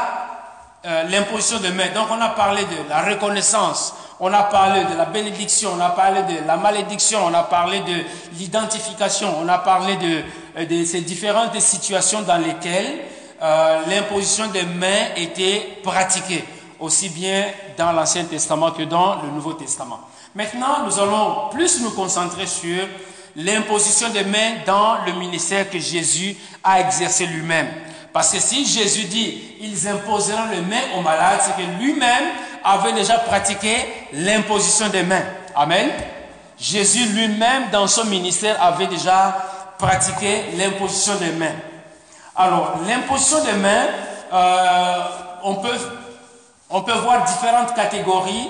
euh, 0.86 1.04
l'imposition 1.04 1.60
de 1.60 1.70
main. 1.70 1.90
Donc 1.94 2.08
on 2.10 2.22
a 2.22 2.30
parlé 2.30 2.64
de 2.64 2.90
la 2.90 3.02
reconnaissance, 3.02 3.94
on 4.20 4.34
a 4.34 4.44
parlé 4.44 4.84
de 4.86 4.98
la 4.98 5.06
bénédiction, 5.06 5.72
on 5.78 5.80
a 5.80 5.90
parlé 5.90 6.24
de 6.24 6.48
la 6.48 6.58
malédiction, 6.58 7.20
on 7.26 7.34
a 7.34 7.44
parlé 7.44 7.82
de 7.82 8.04
l'identification, 8.38 9.36
on 9.40 9.48
a 9.48 9.60
parlé 9.60 9.96
de, 9.98 10.86
ces 10.86 11.02
différentes 11.02 11.60
situations 11.60 12.24
dans 12.24 12.38
lesquelles 12.38 13.00
l'imposition 13.88 14.48
des 14.48 14.64
mains 14.64 15.16
était 15.16 15.80
pratiquée, 15.84 16.44
aussi 16.82 17.10
bien 17.10 17.46
dans 17.78 17.92
l'Ancien 17.92 18.26
Testament 18.26 18.72
que 18.72 18.84
dans 18.84 19.22
le 19.22 19.30
Nouveau 19.30 19.54
Testament. 19.54 20.00
Maintenant, 20.36 20.84
nous 20.86 21.00
allons 21.00 21.50
plus 21.52 21.82
nous 21.82 21.92
concentrer 21.92 22.48
sur 22.48 22.88
l'imposition 23.36 24.10
des 24.10 24.24
mains 24.24 24.64
dans 24.66 25.06
le 25.06 25.14
ministère 25.14 25.70
que 25.70 25.80
Jésus 25.80 26.36
a 26.64 26.82
exercé 26.82 27.26
lui-même. 27.26 27.68
Parce 28.12 28.32
que 28.32 28.40
si 28.40 28.66
Jésus 28.66 29.06
dit, 29.06 29.42
ils 29.62 29.88
imposeront 29.88 30.50
les 30.52 30.62
mains 30.62 30.98
aux 30.98 31.02
malades, 31.02 31.40
c'est 31.42 31.56
que 31.56 31.82
lui-même 31.82 32.26
avait 32.64 32.94
déjà 32.94 33.18
pratiqué 33.20 33.76
l'imposition 34.14 34.90
des 34.90 35.04
mains. 35.04 35.24
Amen. 35.56 35.90
Jésus 36.60 37.06
lui-même, 37.06 37.70
dans 37.72 37.88
son 37.88 38.06
ministère, 38.06 38.62
avait 38.62 38.88
déjà 38.88 39.36
pratiqué 39.78 40.44
l'imposition 40.58 41.16
des 41.16 41.32
mains. 41.32 41.56
Alors, 42.36 42.76
l'imposition 42.88 43.44
des 43.44 43.54
mains, 43.54 43.88
euh, 44.34 45.04
on, 45.44 45.56
peut, 45.56 45.78
on 46.72 46.82
peut 46.82 46.98
voir 47.00 47.26
différentes 47.26 47.74
catégories 47.76 48.50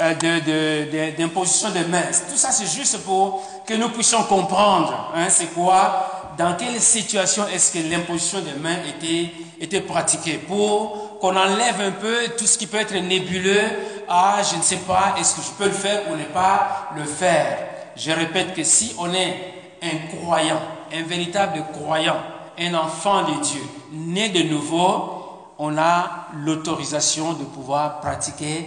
euh, 0.00 1.12
d'imposition 1.16 1.68
de, 1.68 1.74
des 1.74 1.84
mains. 1.84 2.02
Tout 2.30 2.36
ça, 2.36 2.50
c'est 2.50 2.66
juste 2.66 2.98
pour 3.04 3.42
que 3.66 3.74
nous 3.74 3.90
puissions 3.90 4.22
comprendre 4.24 5.12
hein, 5.14 5.28
c'est 5.28 5.52
quoi 5.54 6.22
dans 6.38 6.54
quelle 6.56 6.80
situation 6.80 7.46
est-ce 7.48 7.72
que 7.72 7.90
l'imposition 7.90 8.40
des 8.40 8.54
mains 8.54 8.78
était, 8.88 9.30
était 9.60 9.80
pratiquée 9.80 10.38
pour 10.38 11.18
qu'on 11.20 11.36
enlève 11.36 11.80
un 11.80 11.92
peu 11.92 12.28
tout 12.38 12.46
ce 12.46 12.56
qui 12.56 12.66
peut 12.66 12.78
être 12.78 12.94
nébuleux. 12.94 13.60
Ah, 14.08 14.38
je 14.50 14.56
ne 14.56 14.62
sais 14.62 14.78
pas, 14.78 15.14
est-ce 15.18 15.36
que 15.36 15.42
je 15.42 15.50
peux 15.50 15.66
le 15.66 15.70
faire 15.72 16.02
ou 16.10 16.16
ne 16.16 16.24
pas 16.24 16.90
le 16.96 17.04
faire. 17.04 17.58
Je 17.96 18.10
répète 18.10 18.54
que 18.54 18.64
si 18.64 18.94
on 18.98 19.12
est 19.12 19.36
un 19.82 20.16
croyant, 20.16 20.60
un 20.92 21.02
véritable 21.02 21.64
croyant, 21.72 22.16
un 22.58 22.74
enfant 22.74 23.22
de 23.22 23.42
Dieu, 23.42 23.62
né 23.92 24.30
de 24.30 24.42
nouveau, 24.42 25.21
on 25.64 25.78
a 25.78 26.26
l'autorisation 26.44 27.34
de 27.34 27.44
pouvoir 27.44 28.00
pratiquer 28.00 28.66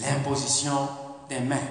l'imposition 0.00 0.88
des 1.28 1.38
mains. 1.38 1.68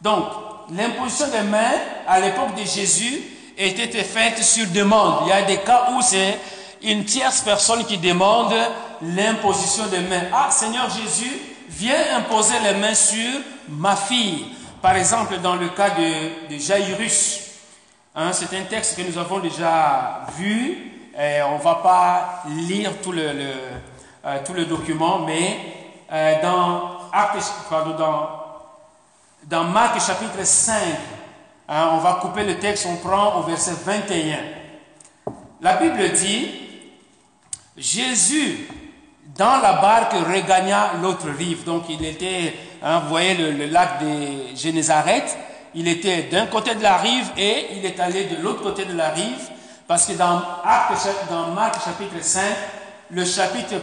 Donc, 0.00 0.24
l'imposition 0.70 1.26
des 1.28 1.42
mains, 1.42 1.78
à 2.08 2.20
l'époque 2.20 2.54
de 2.54 2.64
Jésus, 2.64 3.20
était 3.58 4.02
faite 4.02 4.42
sur 4.42 4.66
demande. 4.68 5.24
Il 5.26 5.28
y 5.28 5.32
a 5.32 5.42
des 5.42 5.58
cas 5.58 5.90
où 5.92 6.00
c'est 6.00 6.38
une 6.82 7.04
tierce 7.04 7.42
personne 7.42 7.84
qui 7.84 7.98
demande 7.98 8.54
l'imposition 9.02 9.86
des 9.88 10.00
mains. 10.00 10.22
Ah, 10.32 10.50
Seigneur 10.50 10.88
Jésus, 10.88 11.30
viens 11.68 12.16
imposer 12.16 12.58
les 12.64 12.78
mains 12.78 12.94
sur 12.94 13.40
ma 13.68 13.94
fille. 13.94 14.46
Par 14.80 14.96
exemple, 14.96 15.36
dans 15.40 15.56
le 15.56 15.68
cas 15.68 15.90
de, 15.90 16.54
de 16.54 16.58
Jairus. 16.58 17.40
Hein, 18.14 18.32
c'est 18.32 18.56
un 18.56 18.62
texte 18.62 18.96
que 18.96 19.02
nous 19.02 19.18
avons 19.18 19.38
déjà 19.38 20.24
vu. 20.38 20.89
Et 21.18 21.42
on 21.42 21.58
ne 21.58 21.62
va 21.62 21.74
pas 21.76 22.42
lire 22.48 23.00
tout 23.02 23.12
le, 23.12 23.22
euh, 24.24 24.38
tout 24.44 24.52
le 24.52 24.64
document, 24.64 25.20
mais 25.20 25.58
euh, 26.12 26.42
dans, 26.42 27.00
dans, 27.96 28.28
dans 29.44 29.64
Marc 29.64 30.00
chapitre 30.00 30.44
5, 30.44 30.76
Hein, 31.72 31.90
on 31.92 31.98
va 31.98 32.14
couper 32.14 32.42
le 32.42 32.58
texte, 32.58 32.84
on 32.90 32.96
prend 32.96 33.38
au 33.38 33.42
verset 33.44 33.74
21. 33.86 34.38
La 35.60 35.76
Bible 35.76 36.10
dit, 36.14 36.48
Jésus, 37.76 38.66
dans 39.36 39.60
la 39.62 39.74
barque, 39.74 40.14
regagna 40.14 40.94
l'autre 41.00 41.28
rive. 41.28 41.62
Donc 41.62 41.84
il 41.88 42.04
était, 42.04 42.56
hein, 42.82 42.98
vous 43.04 43.10
voyez 43.10 43.34
le, 43.34 43.66
lac 43.66 44.02
de 44.02 44.56
Génézareth, 44.56 45.38
il 45.76 45.86
était 45.86 46.24
d'un 46.24 46.46
côté 46.46 46.74
de 46.74 46.82
la 46.82 46.96
rive 46.96 47.30
et 47.38 47.68
il 47.76 47.86
est 47.86 48.00
allé 48.00 48.24
de 48.24 48.42
l'autre 48.42 48.64
côté 48.64 48.84
de 48.84 48.96
la 48.96 49.10
rive, 49.10 49.50
parce 49.90 50.06
que 50.06 50.12
dans, 50.12 50.40
dans 51.28 51.48
Marc 51.52 51.84
chapitre 51.84 52.22
5, 52.22 52.42
le 53.10 53.24
chapitre 53.24 53.74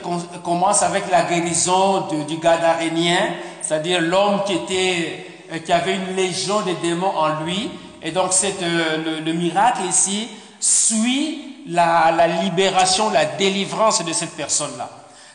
commence 0.41 0.81
avec 0.81 1.11
la 1.11 1.23
guérison 1.23 2.07
du 2.25 2.37
Gadarénien, 2.37 3.17
c'est-à-dire 3.61 3.99
l'homme 3.99 4.39
euh, 4.47 5.59
qui 5.65 5.73
avait 5.73 5.95
une 5.95 6.15
légion 6.15 6.61
de 6.61 6.71
démons 6.81 7.11
en 7.13 7.43
lui. 7.43 7.69
Et 8.01 8.11
donc 8.11 8.31
euh, 8.41 9.19
le, 9.21 9.33
miracle 9.33 9.81
ici 9.89 10.29
suit 10.61 11.65
la, 11.67 12.13
la, 12.15 12.27
libération, 12.27 13.09
la 13.09 13.25
délivrance 13.25 14.05
de 14.05 14.13
cette 14.13 14.37
personne-là. 14.37 14.89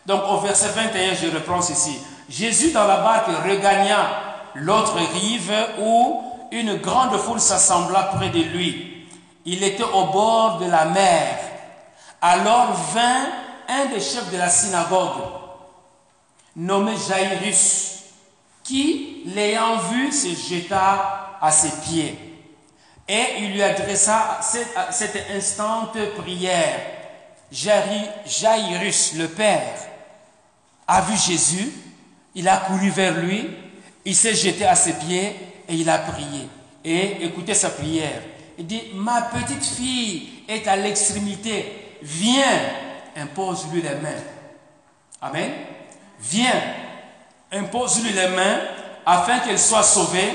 Donc 0.07 0.23
au 0.31 0.39
verset 0.39 0.71
21, 0.75 1.13
je 1.23 1.35
reprends 1.35 1.61
ceci. 1.61 1.99
Jésus 2.31 2.71
dans 2.73 2.87
la 2.87 2.97
barque 2.97 3.29
regagna 3.47 4.09
l'autre 4.55 4.97
rive 5.21 5.53
où 5.83 6.23
une 6.51 6.77
grande 6.77 7.19
foule 7.19 7.41
s'assembla 7.41 8.05
près 8.15 8.31
de 8.31 8.41
lui. 8.41 8.92
Il 9.45 9.63
était 9.63 9.83
au 9.83 10.07
bord 10.07 10.59
de 10.59 10.71
la 10.71 10.87
mer. 10.87 11.39
Alors 12.21 12.73
vint 12.95 13.27
un 13.69 13.87
des 13.87 14.01
chefs 14.01 14.31
de 14.31 14.37
la 14.37 14.49
synagogue, 14.49 15.23
nommé 16.55 16.93
Jairus, 17.09 18.05
qui, 18.63 19.23
l'ayant 19.27 19.79
vu, 19.79 20.13
se 20.13 20.29
jeta 20.29 21.39
à 21.41 21.51
ses 21.51 21.71
pieds. 21.81 22.17
Et 23.09 23.25
il 23.41 23.53
lui 23.53 23.63
adressa 23.63 24.41
cette, 24.43 25.27
instante 25.35 25.99
prière. 26.17 26.81
Jairus, 27.51 29.15
le 29.15 29.29
Père, 29.29 29.75
a 30.87 31.01
vu 31.03 31.17
Jésus, 31.17 31.73
il 32.35 32.49
a 32.49 32.59
couru 32.59 32.91
vers 32.91 33.19
lui, 33.19 33.51
il 34.05 34.15
s'est 34.15 34.35
jeté 34.35 34.65
à 34.65 34.75
ses 34.75 34.95
pieds 34.95 35.37
et 35.69 35.75
il 35.75 35.89
a 35.91 35.99
prié. 35.99 36.49
Et 36.85 37.25
écoutez 37.25 37.55
sa 37.55 37.71
prière. 37.71 38.23
Il 38.59 38.67
dit, 38.67 38.83
ma 38.95 39.23
petite 39.23 39.65
fille 39.65 40.45
est 40.49 40.67
à 40.69 40.77
l'extrémité, 40.77 41.97
viens, 42.03 42.61
impose-lui 43.17 43.83
les 43.83 43.95
mains. 43.97 44.23
Amen. 45.21 45.51
Viens, 46.21 46.63
impose-lui 47.51 48.13
les 48.13 48.29
mains 48.29 48.61
afin 49.07 49.41
qu'elle 49.41 49.59
soit 49.59 49.83
sauvée 49.83 50.31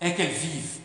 et 0.00 0.14
qu'elle 0.14 0.28
vive. 0.28 0.78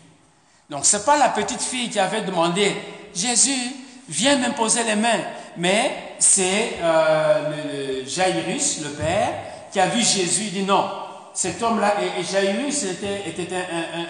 Donc, 0.68 0.86
ce 0.86 0.96
n'est 0.96 1.02
pas 1.02 1.18
la 1.18 1.28
petite 1.28 1.60
fille 1.60 1.90
qui 1.90 1.98
avait 1.98 2.22
demandé, 2.22 2.74
Jésus, 3.14 3.72
viens 4.08 4.38
m'imposer 4.38 4.84
les 4.84 4.96
mains. 4.96 5.20
Mais 5.56 6.14
c'est 6.18 6.78
euh, 6.80 8.02
le, 8.02 8.08
Jairus, 8.08 8.80
le 8.82 8.90
père, 8.90 9.34
qui 9.70 9.80
a 9.80 9.86
vu 9.86 10.00
Jésus, 10.00 10.44
il 10.44 10.52
dit 10.52 10.62
non. 10.62 10.88
Cet 11.34 11.62
homme-là, 11.62 11.96
et, 12.18 12.24
Jairus 12.24 12.84
était, 12.84 13.48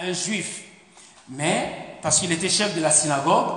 un, 0.07 0.13
juif. 0.13 0.63
Mais, 1.29 1.92
parce 2.03 2.19
qu'il 2.19 2.31
était 2.33 2.49
chef 2.49 2.75
de 2.75 2.81
la 2.81 2.91
synagogue, 2.91 3.47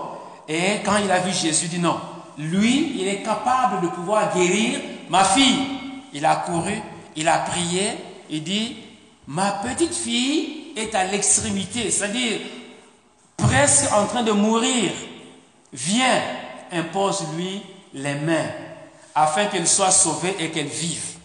et 0.48 0.80
quand 0.84 0.98
il 0.98 1.10
a 1.10 1.18
vu 1.18 1.32
Jésus, 1.32 1.64
il 1.64 1.70
dit 1.70 1.78
non. 1.80 2.00
Lui, 2.38 3.00
il 3.00 3.08
est 3.08 3.22
capable 3.22 3.82
de 3.82 3.88
pouvoir 3.88 4.32
guérir 4.32 4.78
ma 5.08 5.24
fille. 5.24 5.66
Il 6.12 6.24
a 6.24 6.36
couru, 6.36 6.80
il 7.16 7.26
a 7.26 7.38
prié, 7.38 7.90
il 8.30 8.44
dit, 8.44 8.76
ma 9.26 9.50
petite 9.50 9.94
fille 9.94 10.72
est 10.76 10.94
à 10.94 11.04
l'extrémité, 11.04 11.90
c'est-à-dire 11.90 12.38
presque 13.36 13.92
en 13.92 14.06
train 14.06 14.22
de 14.22 14.32
mourir. 14.32 14.92
Viens, 15.72 16.22
impose-lui 16.70 17.62
les 17.94 18.14
mains, 18.14 18.46
afin 19.14 19.46
qu'elle 19.46 19.66
soit 19.66 19.90
sauvée 19.90 20.36
et 20.38 20.50
qu'elle 20.50 20.68
vive. 20.68 21.16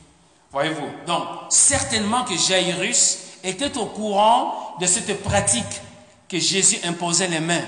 Voyez-vous 0.52 0.88
Donc, 1.06 1.24
certainement 1.50 2.24
que 2.24 2.36
Jairus 2.36 3.20
était 3.44 3.78
au 3.78 3.86
courant 3.86 4.76
de 4.80 4.88
cette 4.88 5.22
pratique 5.22 5.82
que 6.32 6.40
Jésus 6.40 6.78
imposait 6.86 7.28
les 7.28 7.42
mains. 7.42 7.62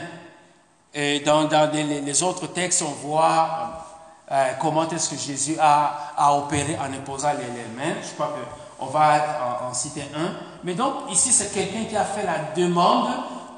Et 0.94 1.20
dans, 1.20 1.50
les, 1.74 2.24
autres 2.24 2.48
textes, 2.48 2.82
on 2.82 3.08
voit 3.08 3.86
euh, 4.32 4.52
comment 4.62 4.88
est-ce 4.90 5.10
que 5.10 5.18
Jésus 5.18 5.58
a, 5.60 6.34
opéré 6.34 6.78
en 6.78 6.94
imposant 6.94 7.34
les, 7.34 7.76
mains. 7.76 7.96
Je 8.02 8.14
crois 8.14 8.34
qu'on 8.80 8.86
va 8.86 9.68
en, 9.70 9.74
citer 9.74 10.04
un. 10.16 10.38
Mais 10.64 10.76
donc, 10.76 11.12
ici, 11.12 11.34
c'est 11.34 11.54
quelqu'un 11.54 11.84
qui 11.90 11.98
a 11.98 12.06
fait 12.06 12.26
la 12.26 12.54
demande 12.56 13.10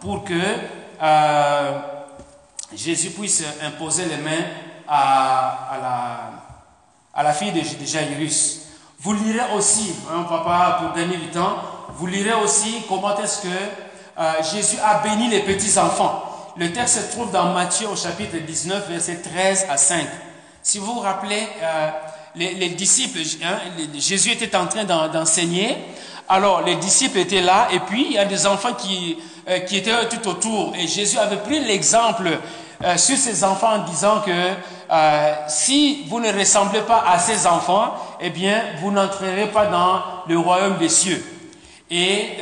pour 0.01 0.23
que 0.23 0.33
euh, 1.03 1.79
Jésus 2.73 3.11
puisse 3.11 3.43
imposer 3.61 4.05
les 4.05 4.17
mains 4.17 4.45
à, 4.87 5.69
à, 5.71 5.77
la, 5.77 6.19
à 7.13 7.23
la 7.23 7.33
fille 7.33 7.51
de, 7.51 7.59
de 7.59 7.85
Jairus. 7.85 8.61
Vous 9.01 9.13
lirez 9.13 9.53
aussi, 9.55 9.93
hein, 10.11 10.23
papa, 10.27 10.79
pour 10.81 10.95
gagner 10.95 11.17
du 11.17 11.27
temps, 11.27 11.57
vous 11.89 12.07
lirez 12.07 12.33
aussi 12.33 12.83
comment 12.89 13.15
est-ce 13.17 13.43
que 13.43 13.84
euh, 14.17 14.31
Jésus 14.53 14.77
a 14.83 14.99
béni 14.99 15.29
les 15.29 15.41
petits-enfants. 15.41 16.53
Le 16.57 16.71
texte 16.71 17.01
se 17.01 17.11
trouve 17.11 17.31
dans 17.31 17.53
Matthieu 17.53 17.87
au 17.87 17.95
chapitre 17.95 18.37
19, 18.37 18.89
verset 18.89 19.21
13 19.21 19.67
à 19.69 19.77
5. 19.77 20.07
Si 20.61 20.79
vous 20.79 20.93
vous 20.93 20.99
rappelez, 21.01 21.47
euh, 21.61 21.89
les, 22.35 22.69
disciples, 22.69 23.19
hein, 23.43 23.57
Jésus 23.97 24.31
était 24.31 24.55
en 24.55 24.67
train 24.67 24.83
d'enseigner. 24.83 25.77
Alors 26.27 26.63
les 26.63 26.75
disciples 26.75 27.19
étaient 27.19 27.41
là 27.41 27.67
et 27.71 27.79
puis 27.79 28.07
il 28.07 28.13
y 28.13 28.17
a 28.17 28.25
des 28.25 28.47
enfants 28.47 28.73
qui, 28.73 29.17
euh, 29.47 29.59
qui 29.59 29.77
étaient 29.77 30.09
tout 30.09 30.27
autour. 30.27 30.73
Et 30.75 30.87
Jésus 30.87 31.17
avait 31.17 31.37
pris 31.37 31.59
l'exemple 31.59 32.39
euh, 32.83 32.97
sur 32.97 33.17
ces 33.17 33.43
enfants 33.43 33.75
en 33.75 33.85
disant 33.85 34.21
que 34.25 34.31
euh, 34.31 35.33
si 35.47 36.05
vous 36.09 36.19
ne 36.19 36.31
ressemblez 36.31 36.81
pas 36.81 37.03
à 37.07 37.19
ces 37.19 37.47
enfants, 37.47 37.95
eh 38.19 38.29
bien, 38.29 38.61
vous 38.81 38.91
n'entrerez 38.91 39.47
pas 39.47 39.67
dans 39.67 40.01
le 40.27 40.37
royaume 40.37 40.77
des 40.77 40.89
cieux. 40.89 41.23
Et 41.97 42.37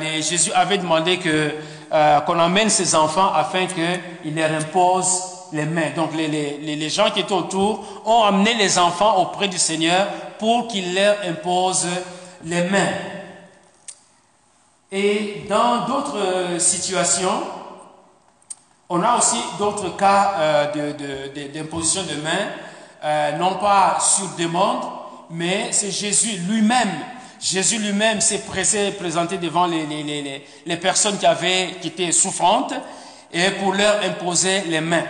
les, 0.00 0.22
Jésus 0.22 0.52
avait 0.52 0.78
demandé 0.78 1.18
que 1.18 1.54
qu'on 2.26 2.38
emmène 2.38 2.70
ces 2.70 2.94
enfants 2.94 3.32
afin 3.34 3.66
qu'il 3.66 4.34
leur 4.34 4.52
impose 4.52 5.22
les 5.52 5.66
mains. 5.66 5.90
Donc 5.96 6.14
les, 6.14 6.28
les, 6.28 6.76
les, 6.76 6.88
gens 6.88 7.10
qui 7.10 7.20
étaient 7.20 7.32
autour 7.32 8.02
ont 8.06 8.22
amené 8.22 8.54
les 8.54 8.78
enfants 8.78 9.16
auprès 9.20 9.48
du 9.48 9.58
Seigneur 9.58 10.06
pour 10.38 10.68
qu'il 10.68 10.94
leur 10.94 11.16
impose 11.26 11.86
les 12.44 12.62
mains. 12.64 12.92
Et 14.90 15.46
dans 15.48 15.86
d'autres 15.86 16.18
euh, 16.18 16.58
situations, 16.58 17.42
on 18.90 19.02
a 19.02 19.16
aussi 19.16 19.38
d'autres 19.58 19.96
cas 19.96 20.34
euh, 20.38 21.48
d'imposition 21.54 22.02
de, 22.02 22.20
main, 22.20 22.50
euh, 23.02 23.38
non 23.38 23.54
pas 23.54 23.98
sur 24.00 24.28
demande, 24.36 24.84
mais 25.30 25.72
c'est 25.72 25.90
Jésus 25.90 26.36
lui-même. 26.40 26.90
Jésus 27.42 27.78
lui-même 27.78 28.20
s'est 28.20 28.44
présenté 28.98 29.36
devant 29.36 29.66
les, 29.66 29.84
les, 29.84 30.44
les, 30.64 30.76
personnes 30.76 31.18
qui, 31.18 31.26
avaient, 31.26 31.76
qui 31.80 31.88
étaient 31.88 32.12
souffrantes 32.12 32.72
et 33.32 33.50
pour 33.50 33.74
leur 33.74 34.00
imposer 34.04 34.60
les 34.68 34.80
mains. 34.80 35.02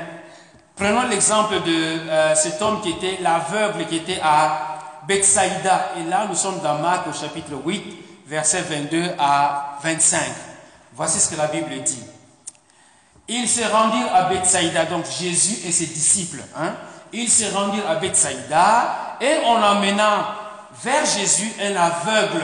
Prenons 0.75 1.07
l'exemple 1.09 1.57
de 1.61 1.99
cet 2.35 2.63
homme 2.63 2.81
qui 2.81 2.91
était 2.91 3.19
l'aveugle 3.21 3.87
qui 3.87 3.97
était 3.97 4.21
à 4.23 4.79
Bethsaïda. 5.07 5.93
Et 6.01 6.09
là, 6.09 6.27
nous 6.27 6.35
sommes 6.35 6.61
dans 6.61 6.79
Marc 6.79 7.07
au 7.07 7.13
chapitre 7.13 7.53
8 7.67 7.83
versets 8.27 8.63
22 8.63 9.11
à 9.19 9.79
25. 9.83 10.21
Voici 10.95 11.21
ce 11.21 11.29
que 11.29 11.37
la 11.37 11.49
Bible 11.49 11.83
dit. 11.85 12.03
Ils 13.29 13.49
se 13.49 13.61
rendirent 13.61 14.15
à 14.15 14.25
Bethsaïda, 14.25 14.87
donc 14.87 15.05
Jésus 15.21 15.67
et 15.67 15.73
ses 15.73 15.87
disciples. 15.87 16.43
Hein? 16.57 16.73
Ils 17.13 17.29
se 17.29 17.55
rendirent 17.55 17.89
à 17.89 17.97
Bethsaïda 17.97 19.19
et 19.21 19.37
on 19.45 19.63
emmena 19.63 20.42
vers 20.83 21.05
Jésus 21.05 21.53
un 21.61 21.77
aveugle 21.77 22.43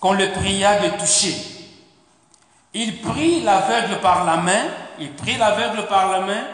qu'on 0.00 0.12
le 0.12 0.30
pria 0.32 0.78
de 0.80 0.98
toucher. 0.98 1.34
Il 2.74 3.00
prit 3.00 3.40
l'aveugle 3.42 4.00
par 4.00 4.24
la 4.24 4.36
main, 4.36 4.64
il 4.98 5.12
prit 5.12 5.36
l'aveugle 5.36 5.86
par 5.86 6.10
la 6.10 6.20
main, 6.20 6.44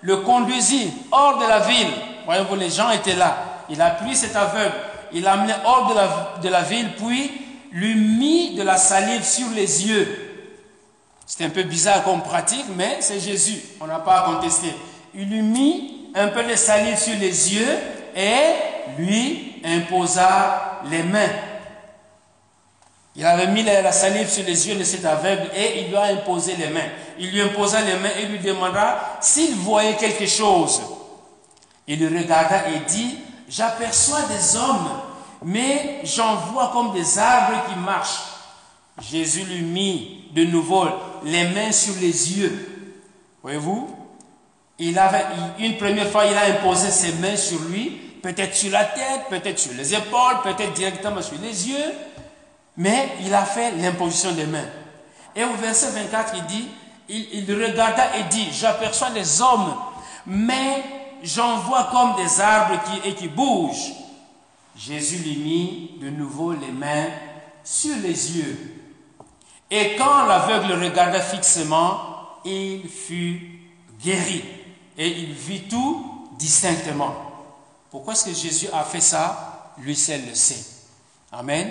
le 0.00 0.18
conduisit 0.18 0.92
hors 1.10 1.38
de 1.38 1.46
la 1.46 1.60
ville. 1.60 1.92
Voyez-vous, 2.24 2.54
les 2.56 2.70
gens 2.70 2.90
étaient 2.90 3.14
là. 3.14 3.36
Il 3.68 3.80
a 3.80 3.96
cet 4.12 4.36
aveugle, 4.36 4.74
il 5.12 5.22
l'a 5.22 5.36
hors 5.64 5.88
de 5.88 5.94
la, 5.94 6.40
de 6.42 6.48
la 6.48 6.62
ville, 6.62 6.90
puis 6.96 7.30
lui 7.72 7.94
mit 7.94 8.54
de 8.54 8.62
la 8.62 8.76
salive 8.76 9.24
sur 9.24 9.48
les 9.54 9.86
yeux. 9.86 10.34
C'est 11.26 11.44
un 11.44 11.50
peu 11.50 11.62
bizarre 11.62 12.04
comme 12.04 12.22
pratique, 12.22 12.66
mais 12.76 12.98
c'est 13.00 13.20
Jésus. 13.20 13.60
On 13.80 13.86
n'a 13.86 13.98
pas 13.98 14.20
à 14.20 14.22
contester. 14.24 14.74
Il 15.14 15.28
lui 15.28 15.42
mit 15.42 16.10
un 16.14 16.28
peu 16.28 16.44
de 16.44 16.54
salive 16.54 16.98
sur 16.98 17.18
les 17.18 17.54
yeux 17.54 17.78
et 18.14 18.73
lui 18.98 19.60
imposa 19.64 20.82
les 20.90 21.02
mains. 21.02 21.32
Il 23.16 23.24
avait 23.24 23.46
mis 23.46 23.62
la 23.62 23.92
salive 23.92 24.28
sur 24.28 24.44
les 24.44 24.68
yeux 24.68 24.74
de 24.74 24.84
cet 24.84 25.04
aveugle 25.04 25.48
et 25.54 25.82
il 25.82 25.88
lui 25.88 25.96
a 25.96 26.04
imposé 26.04 26.56
les 26.56 26.68
mains. 26.68 26.88
Il 27.18 27.30
lui 27.30 27.40
imposa 27.40 27.80
les 27.80 27.94
mains 27.94 28.10
et 28.18 28.26
lui 28.26 28.40
demanda 28.40 29.18
s'il 29.20 29.54
voyait 29.54 29.96
quelque 29.96 30.26
chose. 30.26 30.82
Il 31.86 32.00
le 32.00 32.18
regarda 32.18 32.68
et 32.68 32.80
dit, 32.88 33.18
j'aperçois 33.48 34.22
des 34.22 34.56
hommes 34.56 34.88
mais 35.44 36.00
j'en 36.04 36.36
vois 36.36 36.70
comme 36.72 36.92
des 36.92 37.18
arbres 37.18 37.64
qui 37.68 37.78
marchent. 37.78 38.22
Jésus 39.00 39.44
lui 39.44 39.60
mit 39.60 40.24
de 40.34 40.44
nouveau 40.44 40.86
les 41.24 41.48
mains 41.48 41.72
sur 41.72 41.94
les 42.00 42.38
yeux. 42.38 42.92
Voyez-vous 43.42 43.94
Il 44.78 44.98
avait, 44.98 45.26
une 45.58 45.76
première 45.76 46.10
fois, 46.10 46.24
il 46.24 46.34
a 46.34 46.46
imposé 46.46 46.90
ses 46.90 47.12
mains 47.14 47.36
sur 47.36 47.60
lui, 47.60 48.00
peut-être 48.24 48.54
sur 48.54 48.70
la 48.72 48.84
tête, 48.84 49.26
peut-être 49.28 49.58
sur 49.58 49.74
les 49.74 49.92
épaules, 49.92 50.40
peut-être 50.42 50.72
directement 50.72 51.20
sur 51.20 51.36
les 51.42 51.68
yeux, 51.68 51.92
mais 52.78 53.10
il 53.20 53.34
a 53.34 53.44
fait 53.44 53.72
l'imposition 53.72 54.32
des 54.32 54.46
mains. 54.46 54.64
Et 55.36 55.44
au 55.44 55.52
verset 55.60 55.90
24, 55.90 56.32
il 56.36 56.46
dit, 56.46 56.68
il, 57.10 57.44
regarda 57.52 58.16
et 58.16 58.22
dit, 58.30 58.48
j'aperçois 58.50 59.10
des 59.10 59.42
hommes, 59.42 59.74
mais 60.24 60.82
j'en 61.22 61.58
vois 61.58 61.90
comme 61.92 62.16
des 62.16 62.40
arbres 62.40 62.80
et 63.04 63.12
qui 63.12 63.28
bougent. 63.28 63.92
Jésus 64.74 65.18
lui 65.18 65.36
mit 65.36 65.90
de 66.00 66.08
nouveau 66.08 66.52
les 66.52 66.72
mains 66.72 67.10
sur 67.62 67.94
les 67.98 68.38
yeux. 68.38 68.80
Et 69.70 69.96
quand 69.96 70.24
l'aveugle 70.24 70.82
regarda 70.82 71.20
fixement, 71.20 71.98
il 72.46 72.88
fut 72.88 73.60
guéri. 74.02 74.42
Et 74.96 75.08
il 75.08 75.32
vit 75.34 75.64
tout 75.68 76.26
distinctement. 76.38 77.33
Pourquoi 77.94 78.14
est-ce 78.14 78.24
que 78.24 78.34
Jésus 78.34 78.66
a 78.72 78.82
fait 78.82 79.00
ça? 79.00 79.70
Lui 79.78 79.94
seul 79.94 80.20
le 80.28 80.34
sait. 80.34 80.64
Amen. 81.30 81.70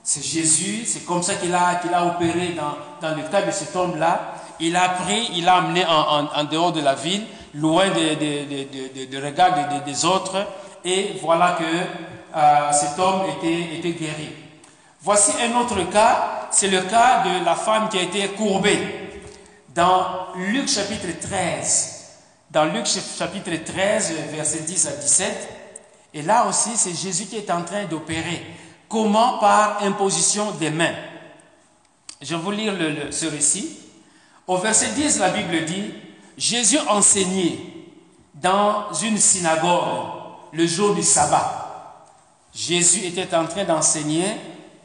C'est 0.00 0.24
Jésus, 0.24 0.84
c'est 0.86 1.04
comme 1.04 1.24
ça 1.24 1.34
qu'il 1.34 1.52
a, 1.52 1.70
a 1.92 2.06
opéré 2.06 2.50
dans, 2.50 2.76
dans, 3.00 3.16
le 3.16 3.24
cas 3.24 3.42
de 3.42 3.50
cet 3.50 3.74
homme-là. 3.74 4.34
Il 4.60 4.76
a 4.76 4.90
pris, 4.90 5.30
il 5.32 5.48
a 5.48 5.56
amené 5.56 5.84
en, 5.86 6.26
en, 6.26 6.44
dehors 6.44 6.70
de 6.70 6.80
la 6.80 6.94
ville, 6.94 7.24
loin 7.52 7.90
des 7.90 8.14
de, 8.14 9.06
de, 9.06 9.26
regard 9.26 9.82
des 9.84 10.04
autres 10.04 10.46
et 10.84 11.16
voilà 11.20 11.56
que 11.58 11.64
euh, 11.64 12.70
cet 12.70 12.96
homme 13.00 13.22
était, 13.36 13.76
était 13.78 13.98
guéri. 13.98 14.28
Voici 15.02 15.32
un 15.42 15.58
autre 15.58 15.82
cas, 15.90 16.46
c'est 16.52 16.68
le 16.68 16.82
cas 16.82 17.24
de 17.24 17.44
la 17.44 17.56
femme 17.56 17.88
qui 17.88 17.98
a 17.98 18.02
été 18.02 18.28
courbée. 18.28 19.10
Dans 19.74 20.28
Luc 20.36 20.68
chapitre 20.68 21.08
13, 21.20 21.93
dans 22.54 22.66
Luc 22.66 22.86
chapitre 22.86 23.50
13, 23.64 24.14
verset 24.30 24.60
10 24.60 24.86
à 24.86 24.92
17, 24.92 25.48
et 26.14 26.22
là 26.22 26.46
aussi 26.46 26.70
c'est 26.76 26.94
Jésus 26.94 27.26
qui 27.26 27.36
est 27.36 27.50
en 27.50 27.62
train 27.62 27.84
d'opérer. 27.84 28.46
Comment 28.88 29.38
Par 29.38 29.82
imposition 29.82 30.52
des 30.52 30.70
mains? 30.70 30.94
Je 32.22 32.36
vais 32.36 32.40
vous 32.40 32.52
lire 32.52 32.72
ce 33.10 33.26
récit. 33.26 33.76
Au 34.46 34.58
verset 34.58 34.90
10, 34.90 35.18
la 35.18 35.30
Bible 35.30 35.64
dit, 35.64 35.94
Jésus 36.38 36.78
enseignait 36.88 37.58
dans 38.34 38.92
une 39.02 39.18
synagogue 39.18 40.06
le 40.52 40.64
jour 40.64 40.94
du 40.94 41.02
sabbat. 41.02 42.06
Jésus 42.54 43.04
était 43.04 43.34
en 43.34 43.46
train 43.46 43.64
d'enseigner 43.64 44.26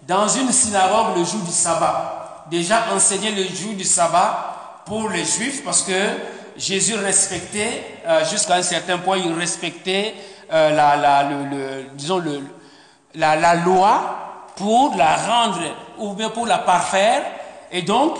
dans 0.07 0.27
une 0.27 0.51
synagogue 0.51 1.17
le 1.17 1.23
jour 1.23 1.41
du 1.41 1.51
sabbat. 1.51 2.47
Déjà 2.49 2.91
enseigner 2.95 3.29
le 3.29 3.43
jour 3.43 3.73
du 3.75 3.83
sabbat 3.83 4.81
pour 4.87 5.07
les 5.09 5.23
juifs 5.23 5.63
parce 5.63 5.83
que 5.83 5.93
Jésus 6.59 6.95
respectait, 6.95 8.01
euh, 8.05 8.25
jusqu'à 8.25 8.55
un 8.55 8.61
certain 8.61 8.97
point, 8.97 9.17
il 9.17 9.33
respectait 9.33 10.13
euh, 10.51 10.71
la, 10.71 11.29
disons 11.93 12.21
la, 13.15 13.55
loi 13.55 14.45
pour 14.57 14.93
la 14.97 15.15
rendre 15.15 15.61
ou 15.97 16.13
bien 16.13 16.29
pour 16.29 16.45
la 16.45 16.57
parfaire. 16.57 17.23
Et 17.71 17.81
donc, 17.81 18.17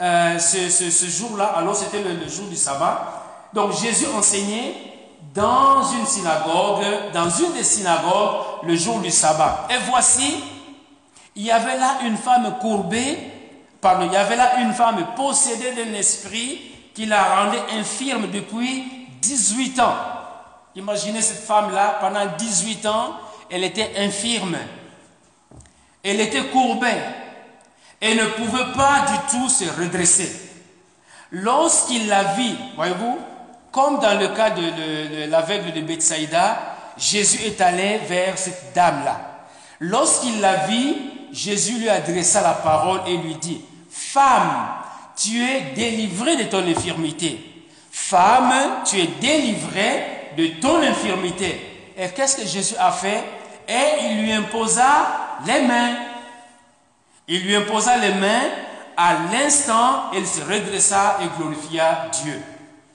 euh, 0.00 0.38
ce 0.38 1.06
jour-là, 1.06 1.54
alors 1.56 1.74
c'était 1.74 2.02
le, 2.02 2.14
le 2.14 2.28
jour 2.28 2.46
du 2.46 2.56
sabbat. 2.56 3.48
Donc 3.52 3.72
Jésus 3.72 4.06
enseignait 4.16 4.74
dans 5.34 5.82
une 5.82 6.06
synagogue, 6.06 6.84
dans 7.12 7.28
une 7.30 7.52
des 7.52 7.64
synagogues, 7.64 8.36
le 8.62 8.76
jour 8.76 9.00
du 9.00 9.10
sabbat. 9.10 9.66
Et 9.70 9.78
voici, 9.90 10.36
il 11.34 11.42
y 11.42 11.50
avait 11.50 11.78
là 11.78 11.98
une 12.04 12.16
femme 12.16 12.58
courbée, 12.60 13.18
pardon, 13.80 14.06
il 14.06 14.12
y 14.12 14.16
avait 14.16 14.36
là 14.36 14.60
une 14.60 14.72
femme 14.72 15.04
possédée 15.16 15.72
d'un 15.72 15.94
esprit 15.94 16.71
qui 16.94 17.06
la 17.06 17.22
rendait 17.22 17.62
infirme 17.78 18.30
depuis 18.30 18.84
18 19.20 19.80
ans. 19.80 19.96
Imaginez 20.74 21.22
cette 21.22 21.44
femme-là, 21.44 21.98
pendant 22.00 22.26
18 22.38 22.86
ans, 22.86 23.16
elle 23.50 23.64
était 23.64 23.92
infirme. 23.98 24.56
Elle 26.02 26.20
était 26.20 26.46
courbée 26.46 26.88
et 28.00 28.14
ne 28.14 28.24
pouvait 28.24 28.72
pas 28.74 29.04
du 29.06 29.36
tout 29.36 29.48
se 29.48 29.64
redresser. 29.80 30.50
Lorsqu'il 31.30 32.08
la 32.08 32.24
vit, 32.34 32.56
voyez-vous, 32.76 33.18
comme 33.70 34.00
dans 34.00 34.18
le 34.18 34.28
cas 34.28 34.50
de, 34.50 35.30
l'aveugle 35.30 35.72
de 35.72 35.80
Bethsaïda, 35.80 36.58
Jésus 36.98 37.42
est 37.44 37.60
allé 37.60 37.98
vers 38.06 38.36
cette 38.36 38.74
dame-là. 38.74 39.46
Lorsqu'il 39.80 40.40
la 40.40 40.66
vit, 40.66 40.96
Jésus 41.32 41.78
lui 41.78 41.88
adressa 41.88 42.42
la 42.42 42.52
parole 42.52 43.00
et 43.06 43.16
lui 43.16 43.34
dit, 43.36 43.62
Femme, 43.90 44.81
tu 45.16 45.42
es 45.42 45.72
délivrée 45.74 46.36
de 46.36 46.44
ton 46.44 46.66
infirmité. 46.66 47.38
Femme, 47.90 48.52
tu 48.84 48.98
es 48.98 49.06
délivrée 49.20 50.32
de 50.36 50.46
ton 50.60 50.80
infirmité. 50.82 51.60
Et 51.96 52.08
qu'est-ce 52.08 52.36
que 52.36 52.46
Jésus 52.46 52.74
a 52.78 52.90
fait? 52.90 53.22
Et 53.68 54.04
il 54.04 54.22
lui 54.22 54.32
imposa 54.32 55.38
les 55.46 55.62
mains. 55.62 55.96
Il 57.28 57.42
lui 57.42 57.54
imposa 57.54 57.96
les 57.98 58.14
mains 58.14 58.48
à 58.96 59.14
l'instant, 59.32 60.10
elle 60.14 60.26
se 60.26 60.40
redressa 60.40 61.18
et 61.22 61.38
glorifia 61.38 62.08
Dieu. 62.22 62.40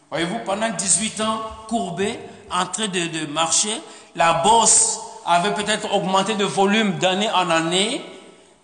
Voyez-vous, 0.10 0.40
pendant 0.46 0.70
18 0.70 1.22
ans, 1.22 1.42
courbé, 1.68 2.20
en 2.52 2.66
train 2.66 2.88
de, 2.88 3.26
marcher, 3.32 3.82
la 4.16 4.34
bosse 4.36 5.00
avait 5.26 5.54
peut-être 5.54 5.94
augmenté 5.94 6.36
de 6.36 6.46
volume 6.46 6.94
d'année 6.94 7.30
en 7.32 7.50
année, 7.50 8.02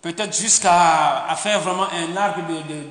peut-être 0.04 0.38
jusqu'à 0.38 1.34
faire 1.38 1.60
vraiment 1.60 1.86
un 1.90 2.14
arc 2.14 2.36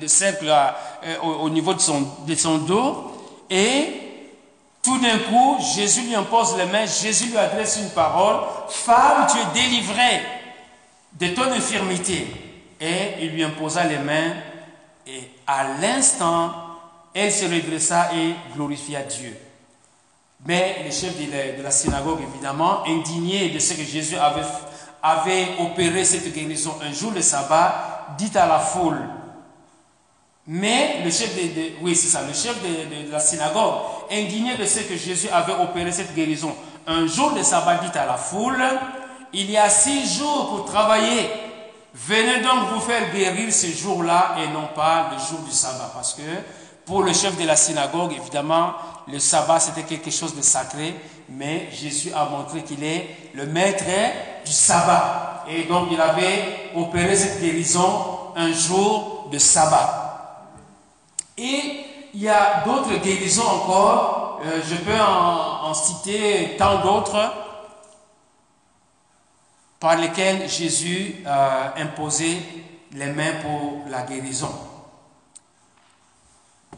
de, 0.00 0.06
cercle 0.08 0.48
euh, 0.48 1.16
au, 1.20 1.48
niveau 1.48 1.72
de 1.72 1.78
son, 1.78 2.58
dos. 2.58 3.12
Et 3.48 3.86
tout 4.82 4.98
d'un 4.98 5.18
coup, 5.18 5.56
Jésus 5.76 6.02
lui 6.02 6.16
impose 6.16 6.56
les 6.56 6.66
mains, 6.66 6.86
Jésus 6.86 7.26
lui 7.26 7.38
adresse 7.38 7.78
une 7.80 7.90
parole, 7.90 8.40
Femme, 8.68 9.28
tu 9.30 9.38
es 9.38 9.62
délivrée 9.62 10.22
de 11.12 11.28
ton 11.28 11.52
infirmité. 11.52 12.26
Et 12.80 13.22
il 13.22 13.30
lui 13.30 13.44
imposa 13.44 13.84
les 13.84 13.98
mains, 13.98 14.34
et 15.06 15.30
à 15.46 15.68
l'instant, 15.80 16.52
elle 17.14 17.30
se 17.30 17.44
redressa 17.44 18.10
et 18.12 18.34
glorifia 18.56 19.02
Dieu. 19.02 19.38
Mais 20.44 20.82
le 20.84 20.90
chef 20.90 21.14
de 21.16 21.62
la, 21.62 21.70
synagogue, 21.70 22.22
évidemment, 22.28 22.82
indigné 22.88 23.50
de 23.50 23.60
ce 23.60 23.74
que 23.74 23.84
Jésus 23.84 24.16
avait, 24.16 24.42
avait 25.06 25.48
opéré 25.60 26.02
cette 26.02 26.32
guérison 26.32 26.76
un 26.82 26.90
jour 26.90 27.12
le 27.14 27.20
sabbat, 27.20 28.16
dit 28.16 28.30
à 28.34 28.46
la 28.46 28.58
foule, 28.58 28.98
mais 30.46 31.02
le 31.04 31.10
chef 31.10 31.36
de, 31.36 31.72
oui, 31.82 31.94
c'est 31.94 32.08
ça, 32.08 32.22
le 32.22 32.32
chef 32.32 32.56
de, 32.62 33.12
la 33.12 33.20
synagogue, 33.20 33.74
indigné 34.10 34.56
de 34.56 34.64
ce 34.64 34.80
que 34.80 34.96
Jésus 34.96 35.28
avait 35.28 35.52
opéré 35.52 35.92
cette 35.92 36.14
guérison, 36.14 36.56
un 36.86 37.06
jour 37.06 37.32
de 37.32 37.42
sabbat 37.42 37.76
dit 37.76 37.98
à 37.98 38.06
la 38.06 38.16
foule, 38.16 38.62
il 39.34 39.50
y 39.50 39.58
a 39.58 39.68
six 39.68 40.18
jours 40.18 40.48
pour 40.48 40.64
travailler. 40.64 41.30
Venez 41.94 42.40
donc 42.40 42.70
vous 42.72 42.80
faire 42.80 43.12
guérir 43.12 43.52
ce 43.52 43.66
jour-là 43.66 44.36
et 44.42 44.48
non 44.52 44.68
pas 44.74 45.10
le 45.12 45.18
jour 45.18 45.40
du 45.40 45.52
sabbat. 45.52 45.90
Parce 45.94 46.14
que 46.14 46.22
pour 46.86 47.02
le 47.02 47.12
chef 47.12 47.38
de 47.38 47.46
la 47.46 47.56
synagogue, 47.56 48.12
évidemment, 48.12 48.72
le 49.06 49.18
sabbat 49.18 49.60
c'était 49.60 49.82
quelque 49.82 50.10
chose 50.10 50.34
de 50.34 50.42
sacré, 50.42 50.94
mais 51.28 51.68
Jésus 51.72 52.12
a 52.14 52.24
montré 52.26 52.62
qu'il 52.62 52.82
est 52.84 53.08
le 53.34 53.46
maître 53.46 53.84
du 54.44 54.52
sabbat. 54.52 55.44
Et 55.48 55.64
donc 55.64 55.88
il 55.90 56.00
avait 56.00 56.70
opéré 56.74 57.16
cette 57.16 57.40
guérison 57.40 58.32
un 58.36 58.52
jour 58.52 59.28
de 59.30 59.38
sabbat. 59.38 60.04
Et 61.36 61.84
il 62.14 62.22
y 62.22 62.28
a 62.28 62.62
d'autres 62.64 62.96
guérisons 63.02 63.46
encore, 63.46 64.40
euh, 64.44 64.60
je 64.68 64.76
peux 64.76 65.00
en, 65.00 65.74
citer 65.74 66.56
tant 66.56 66.78
d'autres, 66.80 67.32
par 69.80 69.96
lesquelles 69.96 70.48
Jésus 70.48 71.16
a 71.26 71.74
imposé 71.78 72.38
les 72.92 73.06
mains 73.06 73.32
pour 73.42 73.90
la 73.90 74.02
guérison. 74.02 74.50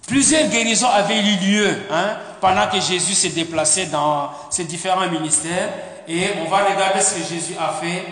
Plusieurs 0.07 0.49
guérisons 0.49 0.89
avaient 0.89 1.21
eu 1.21 1.37
lieu 1.37 1.77
hein, 1.91 2.17
pendant 2.41 2.69
que 2.69 2.81
Jésus 2.81 3.15
s'est 3.15 3.31
déplacé 3.31 3.87
dans 3.87 4.31
ses 4.51 4.65
différents 4.65 5.09
ministères. 5.09 5.69
Et 6.09 6.29
on 6.41 6.49
va 6.49 6.59
regarder 6.59 7.01
ce 7.01 7.15
que 7.15 7.25
Jésus 7.25 7.55
a 7.59 7.73
fait 7.73 8.05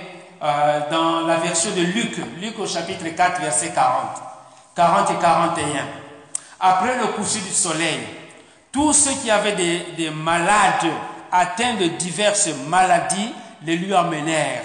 euh, 0.42 0.80
dans 0.90 1.26
la 1.26 1.36
version 1.36 1.70
de 1.70 1.80
Luc, 1.80 2.16
Luc 2.40 2.59
au 2.59 2.66
chapitre 2.66 3.05
4, 3.16 3.40
verset 3.40 3.70
40. 3.72 4.22
40 4.74 5.11
et 5.11 5.14
41. 5.14 5.64
Après 6.59 6.99
le 6.99 7.07
coucher 7.09 7.40
du 7.40 7.53
soleil, 7.53 8.01
tous 8.72 8.92
ceux 8.92 9.12
qui 9.22 9.30
avaient 9.30 9.55
des, 9.97 10.11
malades 10.11 10.90
atteints 11.30 11.74
de 11.74 11.86
diverses 11.86 12.51
maladies 12.68 13.32
les 13.64 13.76
lui 13.76 13.95
amenèrent. 13.95 14.64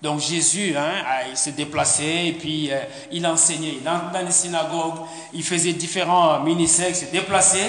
Donc 0.00 0.20
Jésus, 0.20 0.74
hein, 0.76 0.92
il 1.28 1.36
s'est 1.36 1.52
déplacé 1.52 2.04
et 2.26 2.32
puis 2.32 2.72
euh, 2.72 2.78
il 3.10 3.26
enseignait 3.26 3.80
dans, 3.84 4.10
dans, 4.12 4.24
les 4.24 4.32
synagogues, 4.32 5.00
il 5.34 5.42
faisait 5.42 5.72
différents 5.72 6.40
ministères, 6.40 6.88
il 6.88 6.94
s'est 6.94 7.10
déplacé. 7.12 7.60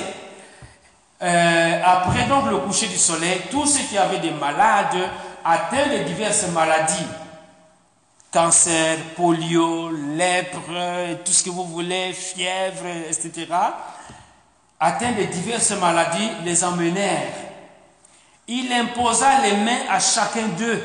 Euh, 1.21 1.81
après 1.85 2.23
donc 2.23 2.49
le 2.49 2.57
coucher 2.57 2.87
du 2.87 2.97
soleil, 2.97 3.41
tous 3.51 3.67
ceux 3.67 3.83
qui 3.83 3.97
avaient 3.97 4.19
des 4.19 4.31
malades 4.31 5.09
atteints 5.45 5.87
de 5.87 6.03
diverses 6.03 6.47
maladies, 6.47 7.05
cancer, 8.31 8.97
polio, 9.15 9.91
lèpre, 10.15 11.19
tout 11.23 11.31
ce 11.31 11.43
que 11.43 11.51
vous 11.51 11.65
voulez, 11.65 12.11
fièvre, 12.13 12.87
etc., 13.07 13.47
atteints 14.79 15.11
de 15.11 15.23
diverses 15.25 15.71
maladies, 15.71 16.29
les 16.43 16.63
emmenèrent. 16.63 17.33
Il 18.47 18.73
imposa 18.73 19.41
les 19.43 19.57
mains 19.57 19.85
à 19.91 19.99
chacun 19.99 20.47
d'eux. 20.57 20.81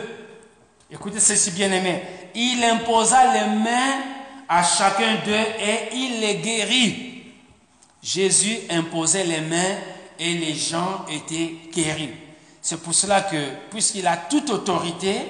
Écoutez 0.91 1.19
ceci, 1.19 1.51
bien 1.53 1.73
aimé. 1.73 2.03
Il 2.35 2.63
imposa 2.63 3.33
les 3.33 3.55
mains 3.55 4.01
à 4.49 4.63
chacun 4.63 5.15
d'eux 5.25 5.33
et 5.33 5.95
il 5.95 6.21
les 6.21 6.37
guérit. 6.37 7.23
Jésus 8.03 8.59
imposait 8.71 9.25
les 9.25 9.41
mains 9.41 9.77
et 10.19 10.35
les 10.35 10.55
gens 10.55 11.05
étaient 11.11 11.55
guéris. 11.73 12.15
C'est 12.63 12.83
pour 12.83 12.95
cela 12.95 13.21
que, 13.21 13.37
puisqu'il 13.71 14.07
a 14.07 14.17
toute 14.17 14.51
autorité, 14.51 15.21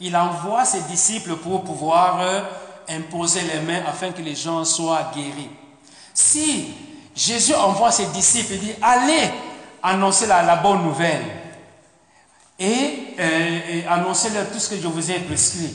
il 0.00 0.16
envoie 0.16 0.64
ses 0.64 0.82
disciples 0.82 1.36
pour 1.36 1.62
pouvoir 1.62 2.20
euh, 2.20 2.42
imposer 2.88 3.40
les 3.42 3.60
mains 3.60 3.82
afin 3.86 4.10
que 4.10 4.20
les 4.20 4.34
gens 4.34 4.64
soient 4.64 5.12
guéris. 5.14 5.48
Si 6.12 6.66
Jésus 7.14 7.54
envoie 7.54 7.90
ses 7.90 8.06
disciples, 8.06 8.54
il 8.54 8.60
dit, 8.60 8.72
allez 8.82 9.30
annoncer 9.82 10.26
la, 10.26 10.56
bonne 10.56 10.82
nouvelle 10.82 11.22
et, 12.58 13.14
euh, 13.18 13.80
annoncer 13.88 14.30
leur 14.30 14.50
tout 14.50 14.58
ce 14.58 14.70
que 14.70 14.76
je 14.76 14.86
vous 14.86 15.10
ai 15.10 15.18
prescrit. 15.20 15.74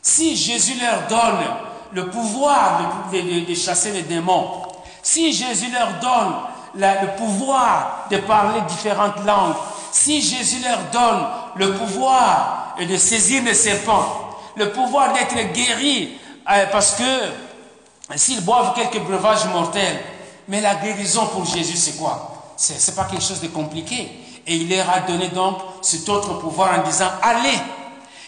Si 0.00 0.36
Jésus 0.36 0.74
leur 0.80 1.06
donne 1.06 1.44
le 1.92 2.08
pouvoir 2.10 3.08
de, 3.12 3.54
chasser 3.54 3.92
les 3.92 4.02
démons, 4.02 4.62
si 5.02 5.32
Jésus 5.32 5.70
leur 5.70 6.00
donne 6.00 6.34
le 6.74 7.16
pouvoir 7.16 8.06
de 8.10 8.16
parler 8.18 8.60
différentes 8.62 9.24
langues, 9.24 9.54
si 9.90 10.22
Jésus 10.22 10.62
leur 10.64 10.78
donne 10.92 11.26
le 11.56 11.74
pouvoir 11.74 12.76
de 12.78 12.96
saisir 12.96 13.42
les 13.44 13.54
serpents, 13.54 14.38
le 14.56 14.70
pouvoir 14.72 15.12
d'être 15.12 15.52
guéri, 15.52 16.18
euh, 16.50 16.66
parce 16.72 16.92
que 16.92 18.16
s'ils 18.16 18.44
boivent 18.44 18.74
quelques 18.74 19.00
breuvages 19.00 19.46
mortels, 19.46 20.00
mais 20.48 20.60
la 20.60 20.74
guérison 20.76 21.26
pour 21.26 21.44
Jésus, 21.44 21.76
c'est 21.76 21.96
quoi? 21.96 22.54
Ce 22.56 22.72
n'est 22.72 22.96
pas 22.96 23.04
quelque 23.04 23.22
chose 23.22 23.40
de 23.40 23.48
compliqué. 23.48 24.10
Et 24.46 24.56
il 24.56 24.68
leur 24.68 24.90
a 24.90 25.00
donné 25.00 25.28
donc 25.28 25.58
cet 25.82 26.08
autre 26.08 26.38
pouvoir 26.38 26.78
en 26.78 26.82
disant, 26.82 27.08
allez. 27.22 27.58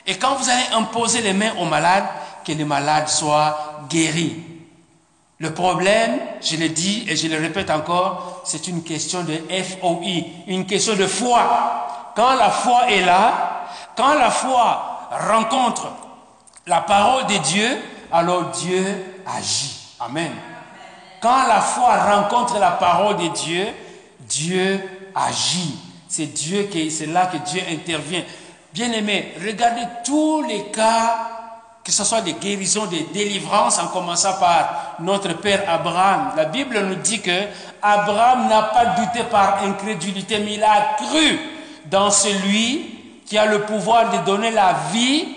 Et 0.07 0.16
quand 0.16 0.36
vous 0.36 0.49
allez 0.49 0.66
imposer 0.74 1.22
les 1.22 1.32
mains 1.32 1.55
aux 1.59 1.64
malades, 1.64 2.07
que 2.45 2.53
les 2.53 2.64
malades 2.64 3.09
soient 3.09 3.86
guéris. 3.88 4.36
Le 5.39 5.53
problème, 5.53 6.18
je 6.41 6.57
le 6.57 6.68
dis 6.68 7.05
et 7.09 7.16
je 7.16 7.26
le 7.26 7.39
répète 7.39 7.70
encore, 7.70 8.43
c'est 8.45 8.68
une 8.68 8.82
question 8.82 9.24
de 9.24 9.35
FOI, 9.62 10.24
une 10.47 10.64
question 10.66 10.95
de 10.95 11.07
foi. 11.07 12.12
Quand 12.14 12.35
la 12.37 12.51
foi 12.51 12.91
est 12.91 13.05
là, 13.05 13.66
quand 13.97 14.14
la 14.14 14.30
foi 14.30 15.09
rencontre 15.11 15.89
la 16.66 16.80
parole 16.80 17.26
de 17.26 17.37
Dieu, 17.39 17.68
alors 18.12 18.51
Dieu 18.51 18.85
agit. 19.26 19.97
Amen. 20.01 20.30
Quand 21.20 21.47
la 21.49 21.61
foi 21.61 21.97
rencontre 21.97 22.59
la 22.59 22.72
parole 22.72 23.16
de 23.16 23.28
Dieu, 23.28 23.66
Dieu 24.20 24.80
agit. 25.14 25.74
C'est 26.09 26.26
Dieu 26.26 26.64
qui, 26.64 26.91
c'est 26.91 27.07
là 27.07 27.26
que 27.26 27.39
Dieu 27.39 27.61
intervient. 27.70 28.22
Bien 28.72 28.93
aimé, 28.93 29.35
regardez 29.45 29.82
tous 30.05 30.43
les 30.43 30.66
cas, 30.66 31.43
que 31.85 31.93
ce 31.93 32.03
soit 32.03 32.22
des 32.22 32.32
guérisons, 32.32 32.87
des 32.87 33.07
délivrances, 33.12 33.78
en 33.78 33.89
commençant 33.89 34.32
par 34.41 34.97
notre 35.01 35.35
père 35.35 35.64
Abraham. 35.68 36.32
La 36.35 36.47
Bible 36.47 36.80
nous 36.80 36.95
dit 36.95 37.20
que 37.20 37.43
Abraham 37.82 38.49
n'a 38.49 38.62
pas 38.62 38.87
douté 38.87 39.22
par 39.24 39.62
incrédulité, 39.62 40.39
mais 40.39 40.55
il 40.55 40.64
a 40.64 40.97
cru 40.97 41.39
dans 41.85 42.11
celui 42.11 43.22
qui 43.26 43.37
a 43.37 43.45
le 43.45 43.61
pouvoir 43.62 44.11
de 44.12 44.24
donner 44.24 44.51
la 44.51 44.74
vie 44.93 45.28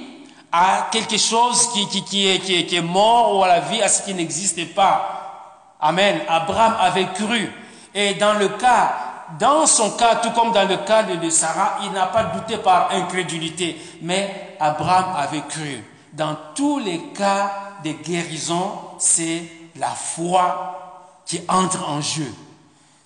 à 0.49 0.87
quelque 0.89 1.17
chose 1.17 1.69
qui, 1.73 2.27
est, 2.27 2.73
est, 2.73 2.81
mort 2.81 3.35
ou 3.37 3.43
à 3.43 3.49
la 3.49 3.59
vie 3.59 3.81
à 3.81 3.89
ce 3.89 4.03
qui 4.03 4.13
n'existe 4.13 4.73
pas. 4.73 5.75
Amen. 5.81 6.21
Abraham 6.29 6.75
avait 6.79 7.07
cru. 7.13 7.51
Et 7.93 8.13
dans 8.13 8.33
le 8.33 8.47
cas, 8.49 8.95
dans 9.37 9.65
son 9.65 9.91
cas, 9.91 10.15
tout 10.15 10.31
comme 10.31 10.53
dans 10.53 10.67
le 10.67 10.77
cas 10.77 11.03
de 11.03 11.29
Sarah, 11.29 11.79
il 11.83 11.91
n'a 11.91 12.05
pas 12.05 12.23
douté 12.23 12.55
par 12.57 12.89
incrédulité, 12.91 13.77
mais 14.01 14.55
Abraham 14.61 15.13
avait 15.17 15.43
cru. 15.49 15.83
Dans 16.13 16.35
tous 16.55 16.79
les 16.79 16.99
cas 17.13 17.51
de 17.83 17.91
guérison, 17.91 18.71
c'est 18.97 19.43
la 19.75 19.89
foi 19.89 21.21
qui 21.25 21.41
entre 21.47 21.87
en 21.87 22.01
jeu. 22.01 22.33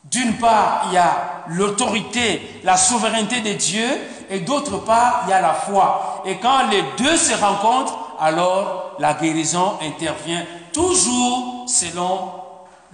D'une 0.04 0.38
part, 0.38 0.86
il 0.88 0.94
y 0.94 0.98
a 0.98 1.44
l'autorité, 1.48 2.62
la 2.64 2.76
souveraineté 2.76 3.42
de 3.42 3.54
Dieu, 3.54 3.88
et 4.30 4.40
d'autre 4.40 4.80
part, 4.80 5.24
il 5.26 5.30
y 5.30 5.34
a 5.34 5.42
la 5.42 5.54
foi. 5.54 6.24
Et 6.26 6.38
quand 6.38 6.68
les 6.70 6.84
deux 6.98 7.18
se 7.18 7.34
rencontrent, 7.34 8.16
alors 8.20 8.96
la 9.00 9.14
guérison 9.14 9.78
intervient 9.82 10.46
toujours 10.74 11.66
selon 11.68 12.32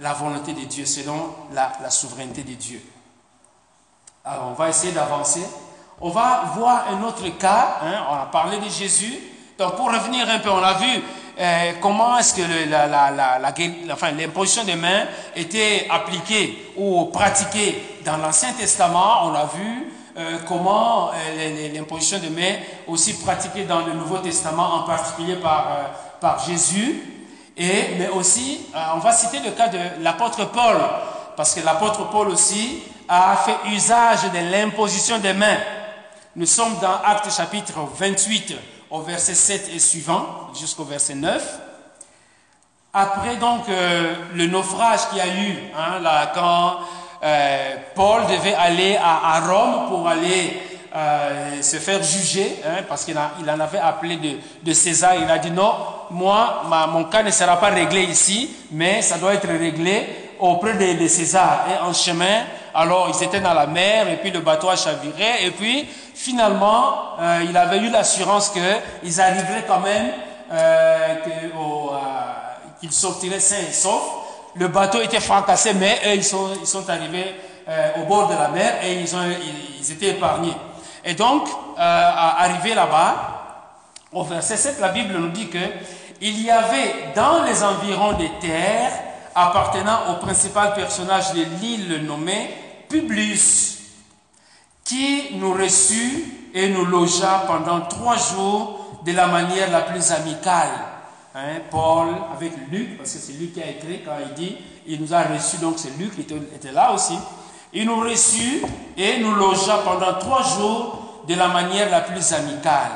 la 0.00 0.12
volonté 0.12 0.52
de 0.52 0.64
Dieu, 0.64 0.84
selon 0.84 1.34
la, 1.52 1.90
souveraineté 1.90 2.42
de 2.42 2.54
Dieu. 2.54 2.82
Alors, 4.24 4.48
on 4.48 4.54
va 4.54 4.68
essayer 4.68 4.92
d'avancer. 4.92 5.44
On 6.00 6.10
va 6.10 6.52
voir 6.54 6.84
un 6.88 7.02
autre 7.02 7.28
cas. 7.38 7.78
Hein. 7.82 8.04
on 8.10 8.14
a 8.14 8.26
parlé 8.26 8.58
de 8.58 8.68
Jésus. 8.68 9.18
Donc, 9.58 9.74
pour 9.74 9.86
revenir 9.86 10.30
un 10.30 10.38
peu, 10.38 10.50
on 10.50 10.62
a 10.62 10.74
vu 10.74 11.02
euh, 11.40 11.72
comment 11.80 12.16
est-ce 12.16 12.34
que 12.34 12.70
la, 12.70 12.86
la, 12.86 14.12
l'imposition 14.12 14.62
des 14.62 14.76
mains 14.76 15.06
était 15.34 15.88
appliquée 15.90 16.72
ou 16.76 17.06
pratiquée 17.06 17.98
dans 18.04 18.18
l'Ancien 18.18 18.52
Testament. 18.52 19.24
On 19.24 19.34
a 19.34 19.46
vu 19.46 19.92
euh, 20.16 20.38
comment 20.46 21.10
euh, 21.10 21.74
l'imposition 21.74 22.20
des 22.20 22.30
mains 22.30 22.54
aussi 22.86 23.14
pratiquée 23.14 23.64
dans 23.64 23.80
le 23.80 23.94
Nouveau 23.94 24.18
Testament, 24.18 24.74
en 24.74 24.82
particulier 24.84 25.34
par, 25.34 25.66
par 26.20 26.38
Jésus. 26.46 27.02
Et, 27.56 27.96
mais 27.98 28.10
aussi, 28.10 28.60
on 28.94 28.98
va 29.00 29.10
citer 29.10 29.40
le 29.40 29.50
cas 29.50 29.66
de 29.66 29.78
l'apôtre 30.04 30.44
Paul, 30.50 30.76
parce 31.36 31.56
que 31.56 31.64
l'apôtre 31.64 32.08
Paul 32.10 32.28
aussi 32.28 32.84
a 33.08 33.34
fait 33.38 33.74
usage 33.74 34.22
de 34.32 34.52
l'imposition 34.52 35.18
des 35.18 35.32
mains. 35.32 35.58
Nous 36.36 36.46
sommes 36.46 36.78
dans 36.80 37.00
Actes 37.04 37.36
chapitre 37.36 37.74
28 37.98 38.54
au 38.90 39.00
verset 39.02 39.34
7 39.34 39.70
et 39.74 39.78
suivant, 39.78 40.48
jusqu'au 40.58 40.84
verset 40.84 41.14
9. 41.14 41.60
Après 42.94 43.36
donc 43.36 43.68
euh, 43.68 44.14
le 44.34 44.46
naufrage 44.46 45.08
qu'il 45.08 45.18
y 45.18 45.20
a 45.20 45.26
eu, 45.26 45.56
hein, 45.76 45.98
là, 46.00 46.32
quand 46.34 46.78
euh, 47.22 47.76
Paul 47.94 48.22
devait 48.26 48.54
aller 48.54 48.96
à, 48.96 49.40
Rome 49.40 49.88
pour 49.88 50.08
aller 50.08 50.58
euh, 50.94 51.60
se 51.60 51.76
faire 51.76 52.02
juger, 52.02 52.56
hein, 52.64 52.82
parce 52.88 53.04
qu'il 53.04 53.16
il 53.40 53.50
en 53.50 53.60
avait 53.60 53.78
appelé 53.78 54.40
de, 54.62 54.72
César, 54.72 55.16
il 55.16 55.30
a 55.30 55.38
dit 55.38 55.50
non, 55.50 55.74
moi, 56.10 56.62
mon 56.90 57.04
cas 57.04 57.22
ne 57.22 57.30
sera 57.30 57.60
pas 57.60 57.68
réglé 57.68 58.04
ici, 58.04 58.50
mais 58.70 59.02
ça 59.02 59.18
doit 59.18 59.34
être 59.34 59.48
réglé 59.48 60.30
auprès 60.38 60.74
de, 60.74 61.02
de 61.02 61.08
César. 61.08 61.66
Et 61.70 61.82
en 61.82 61.92
chemin, 61.92 62.44
alors 62.74 63.10
ils 63.14 63.24
étaient 63.24 63.40
dans 63.40 63.54
la 63.54 63.66
mer, 63.66 64.08
et 64.08 64.16
puis 64.16 64.30
le 64.30 64.40
bateau 64.40 64.70
a 64.70 64.76
chaviré, 64.76 65.44
et 65.44 65.50
puis 65.50 65.86
finalement, 66.18 67.16
euh, 67.20 67.44
il 67.48 67.56
avait 67.56 67.78
eu 67.78 67.90
l'assurance 67.90 68.50
qu'ils 68.50 69.20
arriveraient 69.20 69.64
quand 69.68 69.78
même, 69.78 70.10
euh, 70.52 71.14
euh, 71.24 71.96
qu'ils 72.80 72.92
sortiraient 72.92 73.38
sains 73.38 73.68
et 73.68 73.72
saufs. 73.72 74.02
Le 74.56 74.66
bateau 74.66 75.00
était 75.00 75.20
fracassé, 75.20 75.74
mais 75.74 76.00
eux, 76.06 76.16
ils 76.16 76.24
sont, 76.24 76.90
arrivés 76.90 77.36
au 78.00 78.06
bord 78.06 78.28
de 78.28 78.34
la 78.34 78.48
mer 78.48 78.82
et 78.82 78.94
ils, 78.94 79.14
ont, 79.14 79.20
étaient 79.88 80.08
épargnés. 80.08 80.56
Et 81.04 81.14
donc, 81.14 81.46
arrivé 81.76 82.74
là-bas, 82.74 83.14
au 84.12 84.24
verset 84.24 84.56
7, 84.56 84.80
la 84.80 84.88
Bible 84.88 85.14
nous 85.16 85.28
dit 85.28 85.48
que 85.48 85.58
il 86.20 86.42
y 86.42 86.50
avait 86.50 87.12
dans 87.14 87.44
les 87.44 87.62
environs 87.62 88.14
des 88.14 88.30
terres 88.40 88.92
appartenant 89.34 90.10
au 90.10 90.14
principal 90.14 90.74
personnage 90.74 91.32
de 91.34 91.44
l'île 91.60 92.04
nommé 92.04 92.50
Publius, 92.88 93.77
qui 94.88 95.36
nous 95.36 95.52
reçut 95.52 96.24
et 96.54 96.70
nous 96.70 96.86
logea 96.86 97.44
pendant 97.46 97.82
trois 97.82 98.16
jours 98.16 99.00
de 99.04 99.12
la 99.12 99.26
manière 99.26 99.70
la 99.70 99.82
plus 99.82 100.10
amicale. 100.10 100.70
Hein, 101.34 101.60
Paul 101.70 102.08
avec 102.34 102.52
Luc, 102.70 102.96
parce 102.96 103.12
que 103.12 103.18
c'est 103.18 103.34
Luc 103.34 103.52
qui 103.52 103.62
a 103.62 103.68
écrit 103.68 104.00
quand 104.02 104.16
il 104.26 104.34
dit, 104.34 104.56
il 104.86 105.00
nous 105.00 105.12
a 105.12 105.24
reçus, 105.24 105.58
donc 105.58 105.74
c'est 105.76 105.96
Luc 105.98 106.14
qui 106.14 106.22
était 106.22 106.72
là 106.72 106.92
aussi. 106.92 107.18
Il 107.74 107.84
nous 107.84 108.00
reçut 108.00 108.62
et 108.96 109.18
nous 109.18 109.34
logea 109.34 109.76
pendant 109.84 110.18
trois 110.18 110.42
jours 110.42 111.24
de 111.28 111.34
la 111.34 111.48
manière 111.48 111.90
la 111.90 112.00
plus 112.00 112.32
amicale. 112.32 112.90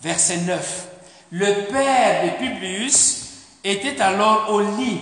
Verset 0.00 0.38
9. 0.38 0.88
Le 1.30 1.70
père 1.70 2.24
de 2.24 2.30
Publius 2.44 3.22
était 3.62 4.00
alors 4.00 4.48
au 4.50 4.60
lit, 4.60 5.00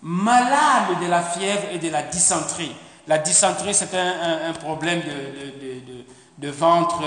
malade 0.00 1.02
de 1.02 1.06
la 1.06 1.20
fièvre 1.22 1.64
et 1.70 1.78
de 1.78 1.90
la 1.90 2.02
dysenterie. 2.02 2.74
La 3.06 3.18
dysenterie, 3.18 3.74
c'est 3.74 3.94
un, 3.94 4.52
problème 4.54 5.02
de, 6.38 6.48
ventre, 6.48 7.02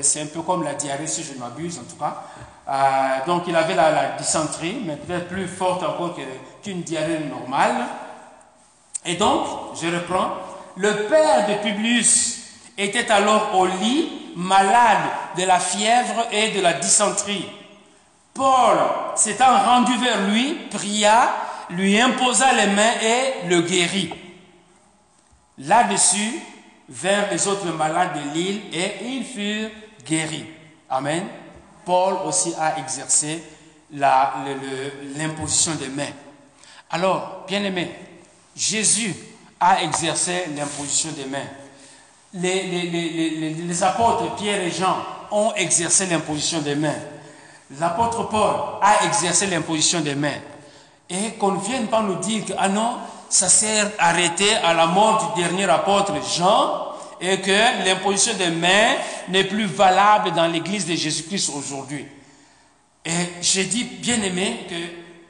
c'est 0.00 0.22
un 0.22 0.26
peu 0.26 0.42
comme 0.42 0.62
la 0.62 0.74
diarrhée, 0.74 1.06
si 1.06 1.22
je 1.22 1.34
ne 1.34 1.38
m'abuse 1.38 1.78
en 1.78 1.84
tout 1.84 1.98
cas. 1.98 2.24
Euh, 2.68 3.26
donc 3.26 3.44
il 3.48 3.56
avait 3.56 3.74
la, 3.74 4.16
dysenterie, 4.16 4.82
mais 4.84 4.96
peut-être 4.96 5.28
plus 5.28 5.46
forte 5.46 5.82
encore 5.82 6.16
qu'une 6.62 6.82
diarrhée 6.82 7.18
normale. 7.18 7.86
Et 9.04 9.16
donc, 9.16 9.46
je 9.80 9.88
reprends, 9.88 10.30
le 10.76 11.08
père 11.08 11.48
de 11.48 11.54
Publius 11.54 12.38
était 12.78 13.10
alors 13.10 13.54
au 13.58 13.66
lit, 13.66 14.32
malade 14.36 15.10
de 15.36 15.44
la 15.44 15.58
fièvre 15.58 16.26
et 16.30 16.52
de 16.52 16.60
la 16.60 16.74
dysenterie. 16.74 17.46
Paul, 18.32 18.78
s'étant 19.16 19.58
rendu 19.58 19.92
vers 19.98 20.22
lui, 20.28 20.54
pria, 20.70 21.30
lui 21.68 22.00
imposa 22.00 22.52
les 22.52 22.68
mains 22.68 22.94
et 23.02 23.48
le 23.48 23.60
guérit. 23.62 24.14
Là-dessus 25.62 26.40
vers 26.88 27.30
les 27.30 27.46
autres 27.46 27.72
malades 27.72 28.14
de 28.14 28.34
l'île 28.34 28.62
et 28.72 29.04
ils 29.04 29.24
furent 29.24 29.70
guéris. 30.04 30.46
Amen. 30.90 31.26
Paul 31.84 32.14
aussi 32.26 32.52
a 32.58 32.78
exercé 32.78 33.42
l'imposition 33.92 35.74
des 35.74 35.88
mains. 35.88 36.12
Alors, 36.90 37.44
bien 37.46 37.62
aimé, 37.64 37.90
Jésus 38.56 39.14
a 39.60 39.82
exercé 39.82 40.46
l'imposition 40.56 41.10
des 41.12 41.26
mains. 41.26 41.46
Les, 42.34 42.62
les, 43.52 43.82
apôtres 43.82 44.34
Pierre 44.36 44.62
et 44.62 44.70
Jean 44.70 44.96
ont 45.30 45.52
exercé 45.54 46.06
l'imposition 46.06 46.60
des 46.60 46.74
mains. 46.74 46.94
L'apôtre 47.78 48.28
Paul 48.28 48.54
a 48.80 49.04
exercé 49.06 49.46
l'imposition 49.46 50.00
des 50.00 50.14
mains. 50.14 50.40
Et 51.08 51.32
qu'on 51.38 51.52
ne 51.52 51.60
vienne 51.60 51.88
pas 51.88 52.02
nous 52.02 52.16
dire 52.16 52.44
que, 52.44 52.52
ah 52.58 52.68
non, 52.68 52.96
ça 53.32 53.48
s'est 53.48 53.90
arrêté 53.98 54.44
à 54.62 54.74
la 54.74 54.86
mort 54.86 55.32
du 55.34 55.42
dernier 55.42 55.64
apôtre 55.64 56.12
Jean 56.36 56.92
et 57.18 57.40
que 57.40 57.84
l'imposition 57.86 58.34
des 58.34 58.50
mains 58.50 58.94
n'est 59.30 59.44
plus 59.44 59.64
valable 59.64 60.32
dans 60.32 60.46
l'église 60.46 60.86
de 60.86 60.94
Jésus-Christ 60.94 61.50
aujourd'hui. 61.56 62.04
Et 63.06 63.10
j'ai 63.40 63.64
dit, 63.64 63.84
bien 63.84 64.20
aimé, 64.22 64.66
que 64.68 64.74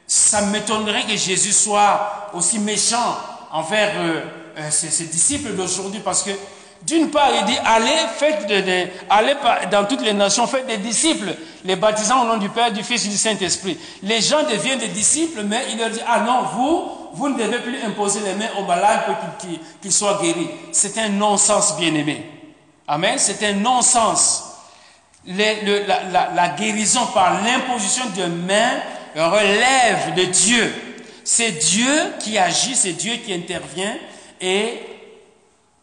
ça 0.05 0.41
m'étonnerait 0.41 1.03
que 1.03 1.15
Jésus 1.15 1.53
soit 1.53 2.29
aussi 2.33 2.59
méchant 2.59 3.17
envers 3.53 3.93
euh, 3.95 4.21
euh, 4.57 4.69
ses, 4.69 5.05
disciples 5.05 5.53
d'aujourd'hui 5.53 6.01
parce 6.03 6.23
que 6.23 6.31
d'une 6.85 7.09
part, 7.09 7.29
il 7.39 7.45
dit, 7.45 7.57
allez, 7.63 7.95
faites 8.17 8.45
de, 8.47 8.87
allez 9.09 9.35
dans 9.71 9.85
toutes 9.85 10.01
les 10.01 10.11
nations, 10.11 10.45
faites 10.45 10.67
des 10.67 10.77
disciples, 10.77 11.33
les 11.63 11.77
baptisant 11.77 12.23
au 12.23 12.27
nom 12.27 12.35
du 12.35 12.49
Père, 12.49 12.73
du 12.73 12.83
Fils 12.83 13.05
et 13.05 13.09
du 13.09 13.17
Saint-Esprit. 13.17 13.77
Les 14.01 14.19
gens 14.19 14.43
deviennent 14.43 14.79
des 14.79 14.89
disciples, 14.89 15.43
mais 15.43 15.63
il 15.71 15.77
leur 15.77 15.89
dit, 15.89 16.01
ah 16.05 16.19
non, 16.19 16.41
vous, 16.53 17.02
vous 17.13 17.29
ne 17.29 17.37
devez 17.37 17.59
plus 17.59 17.79
imposer 17.83 18.21
les 18.21 18.33
mains 18.33 18.49
aux 18.59 18.65
malades 18.65 19.05
pour 19.05 19.15
qu'ils 19.81 19.91
soient 19.91 20.19
guéris. 20.19 20.49
C'est 20.71 20.97
un 20.97 21.09
non-sens, 21.09 21.77
bien-aimé. 21.77 22.27
Amen. 22.87 23.19
C'est 23.19 23.45
un 23.45 23.53
non-sens. 23.53 24.49
La, 25.25 26.49
guérison 26.57 27.05
par 27.13 27.41
l'imposition 27.43 28.05
de 28.17 28.25
mains 28.25 28.81
relève 29.15 30.15
de 30.15 30.23
Dieu. 30.25 30.73
C'est 31.23 31.51
Dieu 31.51 32.15
qui 32.19 32.37
agit, 32.37 32.75
c'est 32.75 32.93
Dieu 32.93 33.15
qui 33.17 33.31
intervient 33.31 33.95
et 34.41 34.81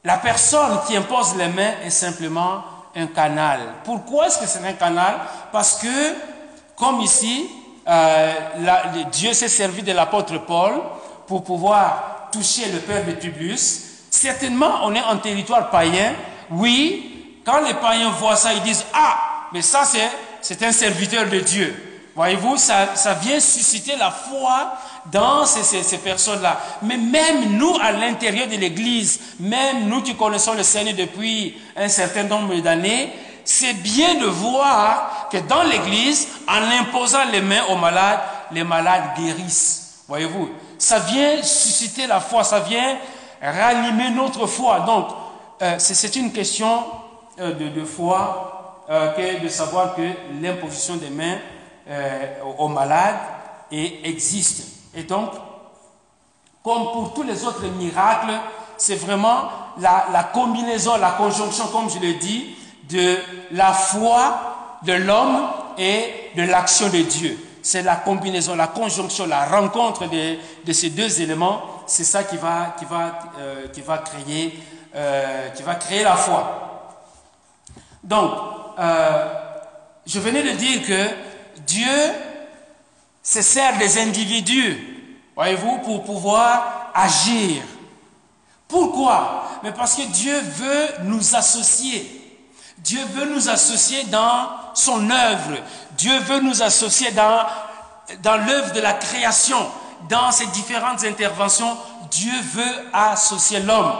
la 0.04 0.18
personne 0.18 0.80
qui 0.86 0.96
impose 0.96 1.36
les 1.36 1.48
mains 1.48 1.74
est 1.84 1.90
simplement 1.90 2.62
un 2.94 3.06
canal. 3.06 3.60
Pourquoi 3.84 4.26
est-ce 4.26 4.38
que 4.38 4.46
c'est 4.46 4.66
un 4.66 4.72
canal? 4.72 5.20
Parce 5.52 5.78
que, 5.78 6.14
comme 6.76 7.00
ici, 7.00 7.48
euh, 7.88 8.32
Dieu 9.12 9.32
s'est 9.32 9.48
servi 9.48 9.82
de 9.82 9.92
l'apôtre 9.92 10.36
Paul 10.38 10.72
pour 11.30 11.44
pouvoir 11.44 12.28
toucher 12.32 12.72
le 12.72 12.80
père 12.80 13.06
de 13.06 13.12
Publius. 13.12 13.82
Certainement, 14.10 14.80
on 14.82 14.92
est 14.96 15.00
en 15.00 15.16
territoire 15.18 15.70
païen. 15.70 16.12
Oui, 16.50 17.38
quand 17.44 17.60
les 17.64 17.74
païens 17.74 18.10
voient 18.10 18.34
ça, 18.34 18.52
ils 18.52 18.62
disent, 18.62 18.84
ah, 18.92 19.46
mais 19.52 19.62
ça 19.62 19.84
c'est 20.40 20.62
un 20.64 20.72
serviteur 20.72 21.28
de 21.28 21.38
Dieu. 21.38 22.10
Voyez-vous, 22.16 22.56
ça, 22.56 22.96
ça 22.96 23.14
vient 23.14 23.38
susciter 23.38 23.94
la 23.94 24.10
foi 24.10 24.74
dans 25.06 25.46
ces, 25.46 25.62
ces, 25.62 25.84
ces 25.84 25.98
personnes-là. 25.98 26.60
Mais 26.82 26.96
même 26.96 27.56
nous, 27.56 27.76
à 27.80 27.92
l'intérieur 27.92 28.48
de 28.48 28.56
l'Église, 28.56 29.20
même 29.38 29.86
nous 29.86 30.02
qui 30.02 30.16
connaissons 30.16 30.54
le 30.54 30.64
Seigneur 30.64 30.96
depuis 30.96 31.56
un 31.76 31.88
certain 31.88 32.24
nombre 32.24 32.56
d'années, 32.56 33.12
c'est 33.44 33.74
bien 33.74 34.16
de 34.16 34.26
voir 34.26 35.28
que 35.30 35.38
dans 35.38 35.62
l'Église, 35.62 36.26
en 36.48 36.60
imposant 36.80 37.24
les 37.30 37.40
mains 37.40 37.66
aux 37.68 37.76
malades, 37.76 38.18
les 38.50 38.64
malades 38.64 39.14
guérissent. 39.16 40.02
Voyez-vous, 40.08 40.50
ça 40.80 40.98
vient 40.98 41.42
susciter 41.42 42.06
la 42.06 42.20
foi, 42.20 42.42
ça 42.42 42.60
vient 42.60 42.96
ranimer 43.42 44.10
notre 44.10 44.46
foi. 44.46 44.80
Donc, 44.80 45.08
euh, 45.62 45.74
c'est 45.78 46.16
une 46.16 46.32
question 46.32 46.84
euh, 47.38 47.52
de, 47.52 47.84
foi 47.84 48.84
euh, 48.88 49.38
de 49.40 49.48
savoir 49.48 49.94
que 49.94 50.02
l'imposition 50.40 50.96
des 50.96 51.10
mains 51.10 51.38
aux 52.56 52.68
malades 52.68 53.16
existe. 53.72 54.62
Et 54.94 55.02
donc, 55.02 55.30
comme 56.62 56.84
pour 56.92 57.12
tous 57.14 57.24
les 57.24 57.44
autres 57.44 57.66
miracles, 57.66 58.32
c'est 58.76 58.94
vraiment 58.94 59.48
la, 59.78 60.06
la, 60.12 60.22
combinaison, 60.22 60.96
la 60.98 61.10
conjonction, 61.10 61.66
comme 61.66 61.90
je 61.90 61.98
l'ai 61.98 62.14
dit, 62.14 62.54
de 62.88 63.16
la 63.50 63.72
foi 63.72 64.78
de 64.84 64.92
l'homme 64.92 65.48
et 65.78 66.30
de 66.36 66.42
l'action 66.42 66.88
de 66.88 66.98
Dieu 66.98 67.49
c'est 67.62 67.82
la 67.82 67.96
combinaison, 67.96 68.54
la 68.54 68.68
conjonction, 68.68 69.26
la 69.26 69.46
rencontre 69.46 70.08
de, 70.08 70.72
ces 70.72 70.90
deux 70.90 71.20
éléments, 71.20 71.62
c'est 71.86 72.04
ça 72.04 72.24
qui 72.24 72.36
va, 72.36 72.76
euh, 73.38 73.66
euh, 74.94 75.74
créer 75.80 76.02
la 76.02 76.16
foi. 76.16 76.96
Donc, 78.02 78.32
euh, 78.78 79.32
je 80.06 80.18
venais 80.18 80.42
de 80.42 80.56
dire 80.56 80.86
que 80.86 81.08
Dieu 81.66 81.86
se 83.22 83.42
sert 83.42 83.78
des 83.78 83.98
individus, 83.98 85.18
voyez-vous, 85.36 85.78
pour 85.78 86.04
pouvoir 86.04 86.90
agir. 86.94 87.62
Pourquoi? 88.66 89.44
Mais 89.62 89.72
parce 89.72 89.96
que 89.96 90.02
Dieu 90.02 90.40
veut 90.40 91.04
nous 91.04 91.36
associer. 91.36 92.16
Dieu 92.78 93.00
veut 93.12 93.26
nous 93.26 93.48
associer 93.48 94.04
dans 94.04 94.48
son 94.74 95.10
œuvre. 95.10 95.58
Dieu 96.00 96.18
veut 96.20 96.40
nous 96.40 96.62
associer 96.62 97.10
dans, 97.10 98.36
l'œuvre 98.38 98.72
de 98.72 98.80
la 98.80 98.94
création. 98.94 99.58
Dans 100.08 100.32
ses 100.32 100.46
différentes 100.46 101.04
interventions, 101.04 101.76
Dieu 102.10 102.32
veut 102.54 102.88
associer 102.94 103.60
l'homme. 103.60 103.92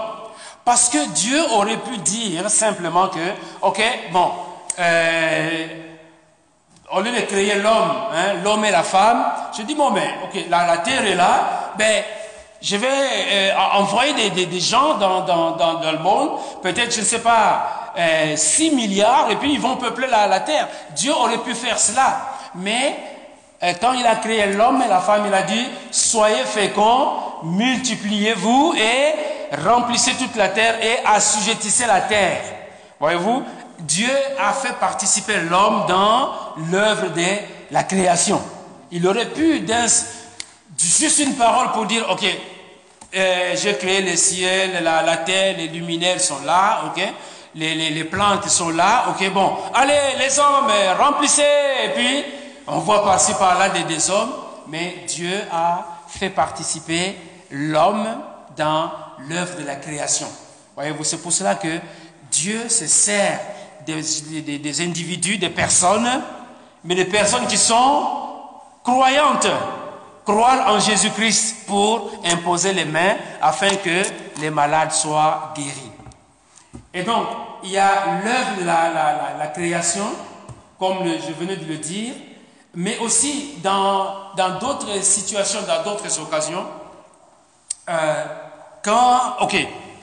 Parce 0.65 0.89
que 0.89 1.09
Dieu 1.11 1.39
aurait 1.53 1.77
pu 1.77 1.99
dire 1.99 2.51
simplement 2.51 3.09
que, 3.09 3.19
ok, 3.61 3.83
bon, 4.13 4.33
euh, 4.79 5.67
au 6.91 7.03
lieu 7.03 7.13
de 7.13 7.21
créer 7.21 7.57
l'homme, 7.57 7.93
hein, 8.15 8.35
l'homme 8.43 8.65
et 8.65 8.71
la 8.71 8.83
femme, 8.83 9.23
je 9.55 9.63
dis, 9.63 9.75
bon, 9.75 9.91
mais, 9.91 10.15
ok, 10.25 10.47
la, 10.49 10.67
la 10.67 10.79
terre 10.79 11.05
est 11.05 11.15
là, 11.15 11.73
ben, 11.77 12.03
je 12.63 12.77
vais 12.77 12.89
euh, 12.89 13.53
envoyer 13.75 14.31
des, 14.31 14.61
gens 14.61 14.95
dans, 14.99 15.93
le 15.93 15.99
monde, 15.99 16.31
peut-être, 16.63 16.95
je 16.95 17.01
ne 17.01 17.05
sais 17.05 17.21
pas, 17.21 17.93
euh, 17.99 18.37
6 18.37 18.73
milliards, 18.73 19.31
et 19.31 19.37
puis 19.37 19.53
ils 19.53 19.61
vont 19.61 19.77
peupler 19.77 20.07
la, 20.09 20.27
la 20.27 20.41
terre. 20.41 20.69
Dieu 20.95 21.13
aurait 21.13 21.39
pu 21.39 21.55
faire 21.55 21.79
cela. 21.79 22.21
Mais 22.55 22.97
euh, 23.63 23.73
quand 23.81 23.93
il 23.93 24.07
a 24.07 24.17
créé 24.17 24.47
l'homme 24.53 24.83
et 24.83 24.89
la 24.89 25.01
femme, 25.01 25.25
il 25.27 25.35
a 25.35 25.43
dit, 25.43 25.67
soyez 25.91 26.45
féconds, 26.45 27.13
multipliez-vous 27.43 28.75
et 28.77 29.57
remplissez 29.65 30.13
toute 30.15 30.37
la 30.37 30.49
terre 30.49 30.83
et 30.83 30.99
assujettissez 31.05 31.87
la 31.87 32.03
terre. 32.03 32.43
Voyez-vous, 32.99 33.43
Dieu 33.81 34.11
a 34.39 34.53
fait 34.53 34.75
participer 34.75 35.37
l'homme 35.49 35.85
dans 35.89 36.31
l'œuvre 36.71 37.09
de 37.15 37.27
la 37.71 37.85
création. 37.85 38.41
Il 38.91 39.07
aurait 39.07 39.31
pu, 39.31 39.61
juste 40.79 41.19
une 41.21 41.35
parole 41.35 41.73
pour 41.73 41.87
dire, 41.87 42.07
ok, 42.11 42.25
euh, 43.15 43.57
j'ai 43.57 43.77
créé 43.77 44.03
le 44.03 44.17
ciel, 44.17 44.83
la, 44.83 45.03
la, 45.03 45.17
terre, 45.19 45.57
les 45.57 45.69
luminaires 45.69 46.21
sont 46.21 46.43
là, 46.45 46.85
ok, 46.87 47.03
les, 47.55 47.75
les, 47.75 47.91
les, 47.91 48.05
plantes 48.05 48.49
sont 48.49 48.71
là, 48.71 49.07
ok, 49.09 49.33
bon, 49.33 49.57
allez 49.75 50.17
les 50.19 50.39
hommes, 50.39 50.71
remplissez, 50.99 51.43
et 51.85 51.89
puis 51.91 52.25
on 52.67 52.79
voit 52.79 53.05
par-ci 53.05 53.35
par-là 53.35 53.71
des, 53.71 53.83
des 53.83 54.11
hommes, 54.11 54.33
mais 54.69 55.05
Dieu 55.09 55.35
a 55.53 55.85
fait 56.07 56.31
participer 56.31 57.17
l'homme 57.51 58.07
dans 58.57 58.91
l'œuvre 59.29 59.59
de 59.59 59.67
la 59.67 59.77
création. 59.77 60.29
Voyez-vous, 60.77 61.05
c'est 61.05 61.21
pour 61.21 61.33
cela 61.33 61.57
que 61.57 61.81
Dieu 62.31 62.69
se 62.69 62.87
sert 62.87 63.41
des, 63.87 64.59
des, 64.59 64.81
individus, 64.81 65.39
des 65.39 65.49
personnes, 65.51 66.09
mais 66.85 66.95
des 66.95 67.05
personnes 67.05 67.47
qui 67.47 67.59
sont 67.59 68.07
croyantes, 68.85 69.49
croire 70.25 70.73
en 70.73 70.79
Jésus-Christ 70.79 71.67
pour 71.67 72.11
imposer 72.25 72.73
les 72.73 72.85
mains 72.85 73.17
afin 73.41 73.75
que 73.77 74.03
les 74.41 74.51
malades 74.51 74.93
soient 74.93 75.53
guéris. 75.57 75.91
Et 76.93 77.03
donc, 77.03 77.27
il 77.63 77.71
y 77.71 77.79
a 77.79 78.21
l'œuvre 78.25 78.61
de 78.61 78.67
la, 78.67 79.47
création, 79.55 80.07
comme 80.79 81.05
je 81.05 81.33
venais 81.33 81.57
de 81.57 81.67
le 81.67 81.79
dire, 81.79 82.15
mais 82.75 82.99
aussi 82.99 83.55
dans 83.63 84.33
d'autres 84.61 85.03
situations, 85.03 85.61
dans 85.67 85.83
d'autres 85.83 86.21
occasions, 86.21 86.65
euh, 87.89 88.25
quand, 88.83 89.37
ok, 89.41 89.57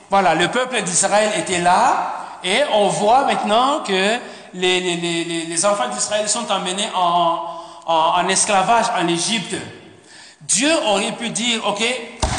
voilà, 0.09 0.35
le 0.35 0.49
peuple 0.49 0.81
d'Israël 0.81 1.31
était 1.37 1.59
là, 1.59 2.13
et 2.43 2.61
on 2.73 2.87
voit 2.87 3.25
maintenant 3.25 3.81
que 3.81 4.17
les, 4.53 4.79
les, 4.79 4.95
les, 4.95 5.45
les 5.45 5.65
enfants 5.65 5.87
d'Israël 5.89 6.27
sont 6.29 6.49
emmenés 6.51 6.89
en, 6.95 7.39
en, 7.85 7.93
en, 7.93 8.27
esclavage 8.27 8.85
en 8.97 9.07
Égypte. 9.07 9.55
Dieu 10.41 10.71
aurait 10.85 11.13
pu 11.13 11.29
dire, 11.29 11.65
ok, 11.65 11.83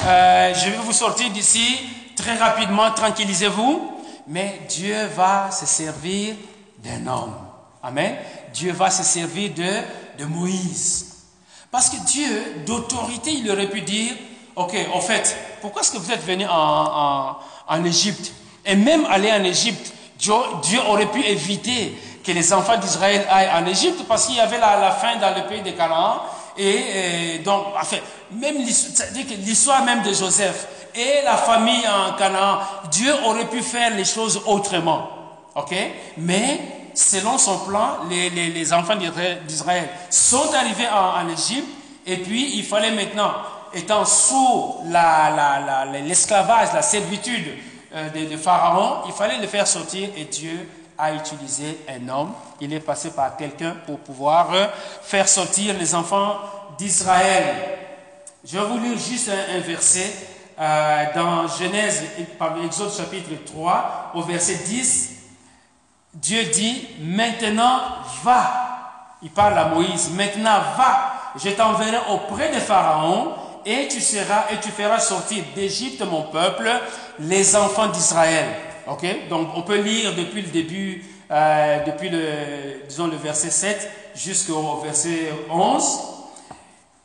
euh, 0.06 0.54
je 0.54 0.70
vais 0.70 0.76
vous 0.76 0.92
sortir 0.92 1.30
d'ici 1.30 1.78
très 2.16 2.36
rapidement, 2.36 2.90
tranquillisez-vous, 2.92 3.92
mais 4.26 4.60
Dieu 4.68 5.06
va 5.16 5.50
se 5.50 5.66
servir 5.66 6.34
d'un 6.78 7.06
homme. 7.06 7.34
Amen. 7.82 8.16
Dieu 8.52 8.72
va 8.72 8.90
se 8.90 9.02
servir 9.02 9.52
de, 9.54 10.22
de 10.22 10.24
Moïse. 10.24 11.06
Parce 11.70 11.90
que 11.90 11.96
Dieu, 12.06 12.62
d'autorité, 12.66 13.30
il 13.32 13.50
aurait 13.50 13.68
pu 13.68 13.82
dire, 13.82 14.12
ok, 14.56 14.74
en 14.94 15.00
fait, 15.00 15.36
pourquoi 15.60 15.82
est-ce 15.82 15.92
que 15.92 15.98
vous 15.98 16.10
êtes 16.10 16.24
venu 16.24 16.46
en, 16.46 16.50
en, 16.50 17.36
en 17.68 17.84
Égypte? 17.84 18.32
Et 18.64 18.76
même 18.76 19.06
aller 19.06 19.30
en 19.32 19.44
Égypte, 19.44 19.92
Dieu, 20.18 20.80
aurait 20.86 21.10
pu 21.10 21.24
éviter 21.24 21.96
que 22.24 22.32
les 22.32 22.52
enfants 22.52 22.76
d'Israël 22.76 23.26
aillent 23.30 23.62
en 23.62 23.66
Égypte 23.66 24.04
parce 24.08 24.26
qu'il 24.26 24.36
y 24.36 24.40
avait 24.40 24.58
la, 24.58 24.78
la, 24.78 24.90
faim 24.90 25.16
dans 25.20 25.34
le 25.34 25.46
pays 25.46 25.62
de 25.62 25.70
Canaan. 25.70 26.22
Et, 26.58 27.38
donc, 27.44 27.66
enfin, 27.80 27.98
même 28.32 28.58
l'histoire 28.58 29.84
même 29.84 30.02
de 30.02 30.12
Joseph 30.12 30.66
et 30.94 31.22
la 31.24 31.36
famille 31.36 31.84
en 31.86 32.14
Canaan, 32.16 32.58
Dieu 32.90 33.12
aurait 33.24 33.46
pu 33.46 33.62
faire 33.62 33.94
les 33.94 34.04
choses 34.04 34.42
autrement. 34.46 35.08
OK? 35.54 35.74
Mais 36.16 36.60
selon 36.94 37.38
son 37.38 37.58
plan, 37.60 37.98
les, 38.10 38.30
les, 38.30 38.48
les 38.48 38.72
enfants 38.72 38.96
d'Israël 39.46 39.88
sont 40.10 40.52
arrivés 40.52 40.88
en, 40.88 41.24
en 41.24 41.28
Égypte 41.28 41.68
et 42.06 42.16
puis 42.16 42.56
il 42.56 42.64
fallait 42.64 42.90
maintenant, 42.90 43.32
étant 43.74 44.04
sous 44.04 44.76
l'esclavage, 46.04 46.68
la, 46.68 46.72
la, 46.72 46.72
la 46.74 46.82
servitude 46.82 47.54
euh, 47.94 48.08
de, 48.10 48.36
Pharaon, 48.36 49.02
il 49.06 49.12
fallait 49.12 49.38
le 49.38 49.46
faire 49.46 49.66
sortir 49.66 50.08
et 50.16 50.24
Dieu 50.24 50.68
a 50.98 51.12
utilisé 51.12 51.78
un 51.88 52.08
homme. 52.08 52.32
Il 52.60 52.72
est 52.72 52.80
passé 52.80 53.10
par 53.10 53.36
quelqu'un 53.36 53.76
pour 53.86 54.00
pouvoir 54.00 54.52
euh, 54.52 54.66
faire 55.02 55.28
sortir 55.28 55.78
les 55.78 55.94
enfants 55.94 56.36
d'Israël. 56.76 57.78
Je 58.44 58.58
vais 58.58 58.64
vous 58.64 58.78
lire 58.78 58.98
juste 58.98 59.30
un, 59.30 59.60
verset 59.60 60.12
euh, 60.58 61.04
dans 61.14 61.46
Genèse, 61.46 62.02
par 62.38 62.56
Exode 62.64 62.92
chapitre 62.92 63.30
3, 63.46 64.12
au 64.14 64.22
verset 64.22 64.56
10. 64.56 65.10
Dieu 66.14 66.44
dit, 66.44 66.88
maintenant 67.00 67.80
va. 68.24 69.16
Il 69.22 69.30
parle 69.30 69.58
à 69.58 69.66
Moïse, 69.66 70.10
maintenant 70.10 70.58
va. 70.76 71.12
Je 71.36 71.50
t'enverrai 71.50 71.98
auprès 72.10 72.52
de 72.52 72.58
Pharaon 72.58 73.34
et 73.64 73.86
tu 73.88 74.00
seras 74.00 74.46
et 74.50 74.58
tu 74.60 74.70
feras 74.70 74.98
sortir 74.98 75.44
d'Égypte 75.54 76.02
mon 76.02 76.22
peuple, 76.22 76.70
les 77.20 77.54
enfants 77.54 77.88
d'Israël. 77.88 78.46
Ok? 78.90 79.28
Donc 79.28 79.48
on 79.54 79.62
peut 79.62 79.80
lire 79.80 80.14
depuis 80.14 80.42
le 80.42 80.48
début, 80.48 81.04
euh, 81.30 81.84
depuis 81.84 82.08
le, 82.08 82.86
disons 82.88 83.06
le 83.06 83.16
verset 83.16 83.50
7 83.50 83.90
jusqu'au 84.14 84.80
verset 84.82 85.32
11. 85.50 85.84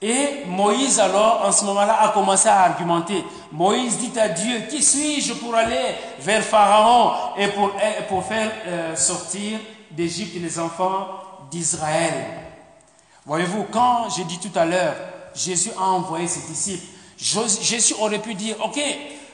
Et 0.02 0.44
Moïse 0.48 1.00
alors, 1.00 1.44
en 1.46 1.52
ce 1.54 1.64
moment-là, 1.64 2.02
a 2.02 2.10
commencé 2.10 2.50
à 2.50 2.64
argumenter. 2.64 3.24
Moïse 3.54 4.00
dit 4.00 4.20
à 4.20 4.28
Dieu, 4.28 4.64
qui 4.70 4.84
suis-je 4.84 5.34
pour 5.34 5.56
aller 5.56 5.96
vers 6.20 6.44
Pharaon 6.44 7.14
et 7.38 7.48
pour, 7.48 7.72
pour 8.10 8.26
faire 8.26 8.52
euh, 8.68 8.96
sortir 8.98 9.60
d'Égypte 9.92 10.36
les 10.42 10.60
enfants 10.60 11.08
d'Israël? 11.50 12.14
Voyez-vous, 13.26 13.68
quand 13.72 14.10
j'ai 14.10 14.26
dit 14.26 14.40
tout 14.40 14.52
à 14.60 14.66
l'heure, 14.66 14.96
Jésus 15.34 15.72
a 15.78 15.84
envoyé 15.84 16.28
ses 16.28 16.52
disciples. 16.52 16.86
Jésus 17.18 17.96
aurait 17.98 18.20
pu 18.20 18.34
dire, 18.34 18.58
ok, 18.62 18.78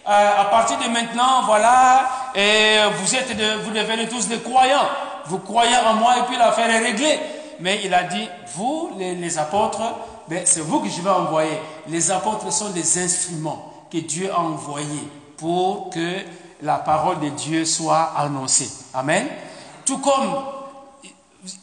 à 0.10 0.46
partir 0.46 0.80
de 0.80 0.88
maintenant, 0.90 1.44
voilà, 1.46 2.10
et 2.34 2.78
vous 3.00 3.16
êtes, 3.16 3.32
vous 3.64 3.72
devenez 3.72 4.08
tous 4.08 4.28
des 4.28 4.40
croyants. 4.40 4.88
Vous 5.26 5.38
croyez 5.40 5.76
en 5.78 5.94
moi 5.94 6.18
et 6.18 6.22
puis 6.24 6.36
l'affaire 6.38 6.70
est 6.70 6.80
réglée. 6.80 7.20
Mais 7.60 7.82
il 7.84 7.94
a 7.94 8.04
dit, 8.04 8.28
vous, 8.56 8.92
les, 8.98 9.38
apôtres, 9.38 9.82
ben, 10.28 10.42
c'est 10.46 10.62
vous 10.62 10.80
que 10.80 10.90
je 10.90 11.02
vais 11.02 11.10
envoyer. 11.10 11.60
Les 11.88 12.10
apôtres 12.10 12.52
sont 12.52 12.70
des 12.70 12.98
instruments 13.04 13.72
que 13.92 14.00
Dieu 14.00 14.32
a 14.34 14.40
envoyés 14.40 15.08
pour 15.38 15.90
que 15.90 16.18
la 16.62 16.78
parole 16.78 17.20
de 17.20 17.30
Dieu 17.30 17.66
soit 17.66 18.14
annoncée. 18.18 18.70
Amen. 18.94 19.28
Tout 19.86 20.00
comme 20.00 20.34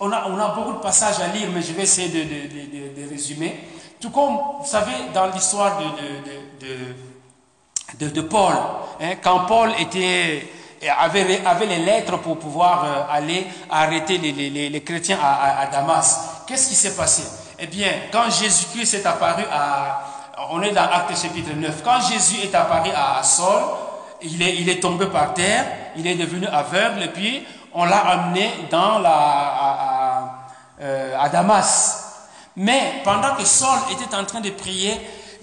on 0.00 0.12
a, 0.12 0.28
on 0.28 0.38
a 0.38 0.48
beaucoup 0.54 0.72
de 0.72 0.78
passages 0.78 1.20
à 1.20 1.28
lire, 1.28 1.48
mais 1.52 1.62
je 1.62 1.72
vais 1.72 1.82
essayer 1.82 2.08
de, 2.08 2.22
de, 2.22 3.02
de 3.02 3.10
résumer. 3.10 3.58
Tout 4.00 4.10
comme, 4.10 4.38
vous 4.60 4.66
savez, 4.66 4.92
dans 5.14 5.26
l'histoire 5.26 5.78
de, 5.78 6.66
de, 7.94 8.20
Paul, 8.22 8.54
hein, 9.00 9.14
quand 9.22 9.46
Paul 9.46 9.70
était, 9.78 10.46
avait, 10.98 11.42
avait, 11.44 11.66
les 11.66 11.78
lettres 11.78 12.18
pour 12.18 12.38
pouvoir 12.38 12.84
euh, 12.84 13.14
aller 13.16 13.46
arrêter 13.70 14.18
les, 14.18 14.32
les, 14.32 14.68
les 14.68 14.82
chrétiens 14.82 15.18
à, 15.22 15.66
Damas, 15.66 16.42
qu'est-ce 16.46 16.68
qui 16.68 16.74
s'est 16.74 16.96
passé? 16.96 17.22
Eh 17.58 17.66
bien, 17.66 17.88
quand 18.12 18.30
Jésus-Christ 18.30 18.94
est 18.94 19.06
apparu 19.06 19.44
à... 19.52 20.02
On 20.50 20.60
est 20.60 20.72
dans 20.72 20.82
Acte 20.82 21.16
chapitre 21.16 21.52
9. 21.54 21.82
Quand 21.82 21.98
Jésus 22.00 22.42
est 22.44 22.54
apparu 22.54 22.90
à, 22.94 23.22
Saul, 23.22 23.62
il 24.20 24.42
est, 24.42 24.56
il 24.56 24.68
est 24.68 24.80
tombé 24.80 25.06
par 25.06 25.32
terre, 25.32 25.64
il 25.96 26.06
est 26.06 26.14
devenu 26.14 26.46
aveugle, 26.46 27.04
et 27.04 27.08
puis 27.08 27.42
on 27.72 27.84
l'a 27.84 27.98
amené 27.98 28.50
dans 28.70 28.98
la, 28.98 29.10
à, 29.10 30.48
euh, 30.80 31.16
à 31.18 31.28
Damas. 31.30 32.02
Mais 32.56 33.00
pendant 33.04 33.34
que 33.34 33.44
Saul 33.44 33.78
était 33.92 34.14
en 34.14 34.24
train 34.24 34.40
de 34.40 34.50
prier, 34.50 35.00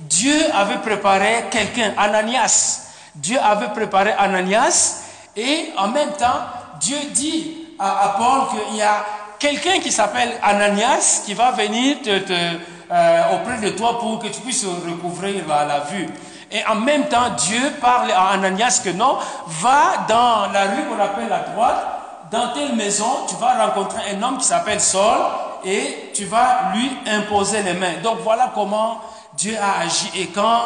Dieu 0.10 0.36
avait 0.54 0.80
préparé 0.80 1.46
quelqu'un, 1.50 1.94
Ananias. 1.98 2.92
Dieu 3.16 3.38
avait 3.42 3.70
préparé 3.70 4.12
Ananias 4.18 5.04
et 5.36 5.72
en 5.78 5.88
même 5.88 6.12
temps, 6.14 6.42
Dieu 6.80 6.98
dit 7.12 7.58
à, 7.80 8.16
Paul 8.18 8.42
qu'il 8.50 8.78
y 8.78 8.82
a 8.82 9.06
quelqu'un 9.40 9.80
qui 9.80 9.92
s'appelle 9.92 10.32
Ananias 10.42 11.22
qui 11.26 11.34
va 11.34 11.52
venir 11.52 11.98
te, 12.02 12.10
euh, 12.10 13.22
auprès 13.34 13.58
de 13.60 13.70
toi 13.70 14.00
pour 14.00 14.20
que 14.20 14.28
tu 14.28 14.42
puisses 14.42 14.66
recouvrir 14.66 15.48
la, 15.48 15.66
la 15.66 15.80
vue. 15.82 16.08
Et 16.52 16.66
en 16.66 16.76
même 16.76 17.08
temps, 17.08 17.30
Dieu 17.38 17.62
parle 17.82 18.12
à 18.12 18.30
Ananias 18.30 18.82
que 18.84 18.90
non, 18.90 19.18
va 19.48 20.06
dans 20.08 20.52
la 20.52 20.64
rue 20.64 20.84
qu'on 20.90 21.02
appelle 21.02 21.30
la 21.30 21.40
droite, 21.40 21.94
dans 22.32 22.52
telle 22.54 22.76
maison, 22.76 23.26
tu 23.28 23.36
vas 23.36 23.66
rencontrer 23.66 24.02
un 24.16 24.24
homme 24.24 24.38
qui 24.38 24.46
s'appelle 24.46 24.82
Saul 24.82 25.20
et 25.64 26.12
tu 26.14 26.26
vas 26.26 26.74
lui 26.74 26.92
imposer 27.08 27.62
les 27.62 27.74
mains. 27.74 28.02
Donc 28.04 28.20
voilà 28.24 28.52
comment 28.54 29.00
Dieu 29.38 29.56
a 29.60 29.82
agi. 29.82 30.12
Et 30.16 30.28
quand 30.28 30.62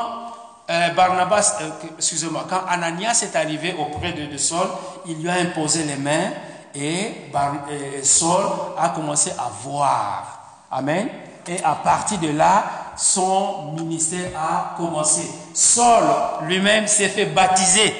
euh, 0.69 0.89
Barnabas, 0.89 1.57
euh, 1.61 1.69
excusez-moi, 1.97 2.45
quand 2.49 2.61
Ananias 2.67 3.23
est 3.23 3.35
arrivé 3.35 3.75
auprès 3.79 4.13
de, 4.13 4.37
Saul, 4.37 4.67
il 5.05 5.21
lui 5.21 5.29
a 5.29 5.35
imposé 5.35 5.83
les 5.83 5.95
mains 5.95 6.31
et, 6.75 7.29
et 7.71 8.03
Saul 8.03 8.45
a 8.77 8.89
commencé 8.89 9.31
à 9.31 9.49
voir. 9.63 10.65
Amen. 10.71 11.07
Et 11.47 11.63
à 11.63 11.75
partir 11.75 12.19
de 12.19 12.29
là, 12.31 12.65
son 12.97 13.71
ministère 13.77 14.31
a 14.35 14.75
commencé. 14.75 15.21
Saul 15.53 16.03
lui-même 16.41 16.87
s'est 16.87 17.09
fait 17.09 17.27
baptiser. 17.27 17.93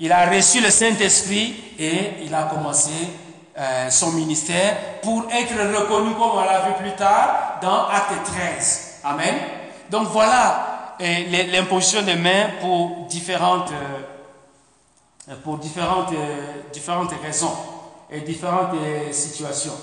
Il 0.00 0.12
a 0.12 0.30
reçu 0.30 0.60
le 0.60 0.70
Saint-Esprit 0.70 1.74
et 1.78 2.24
il 2.24 2.34
a 2.34 2.44
commencé 2.44 2.90
euh, 3.58 3.90
son 3.90 4.12
ministère 4.12 4.76
pour 5.02 5.26
être 5.30 5.52
reconnu, 5.52 6.14
comme 6.14 6.30
on 6.34 6.44
l'a 6.44 6.60
vu 6.60 6.72
plus 6.80 6.92
tard, 6.92 7.58
dans 7.60 7.88
Acte 7.88 8.24
13. 8.24 9.00
Amen. 9.04 9.34
Donc 9.90 10.08
voilà 10.08 10.94
euh, 11.00 11.46
l'imposition 11.52 12.02
des 12.02 12.16
mains 12.16 12.50
pour 12.60 13.06
différentes, 13.08 13.70
euh, 15.30 15.34
pour 15.44 15.58
différentes, 15.58 16.12
euh, 16.12 16.62
différentes 16.72 17.12
raisons 17.22 17.54
et 18.10 18.20
différentes 18.20 18.76
situations. 19.12 19.76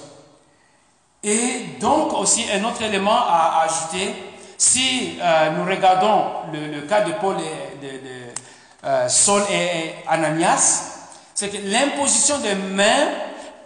Et 1.23 1.77
donc 1.79 2.13
aussi 2.13 2.45
un 2.53 2.63
autre 2.65 2.81
élément 2.81 3.17
à, 3.17 3.63
ajouter, 3.63 4.13
si 4.57 5.17
nous 5.55 5.65
regardons 5.65 6.23
le, 6.53 6.81
cas 6.81 7.01
de 7.01 7.13
Paul 7.13 7.35
et 7.39 7.85
de, 7.85 9.09
Saul 9.09 9.41
et 9.51 9.95
Ananias, 10.07 11.09
c'est 11.33 11.49
que 11.49 11.57
l'imposition 11.65 12.37
des 12.39 12.55
mains 12.55 13.09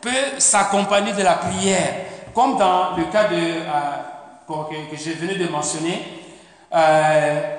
peut 0.01 0.39
s'accompagner 0.39 1.13
de 1.13 1.21
la 1.21 1.33
prière, 1.33 1.95
comme 2.33 2.57
dans 2.57 2.95
le 2.95 3.05
cas 3.05 3.25
de, 3.25 3.61
que, 4.47 4.91
que, 4.91 4.97
je 4.97 5.11
venais 5.11 5.35
de 5.35 5.47
mentionner. 5.47 6.18
Euh, 6.73 7.55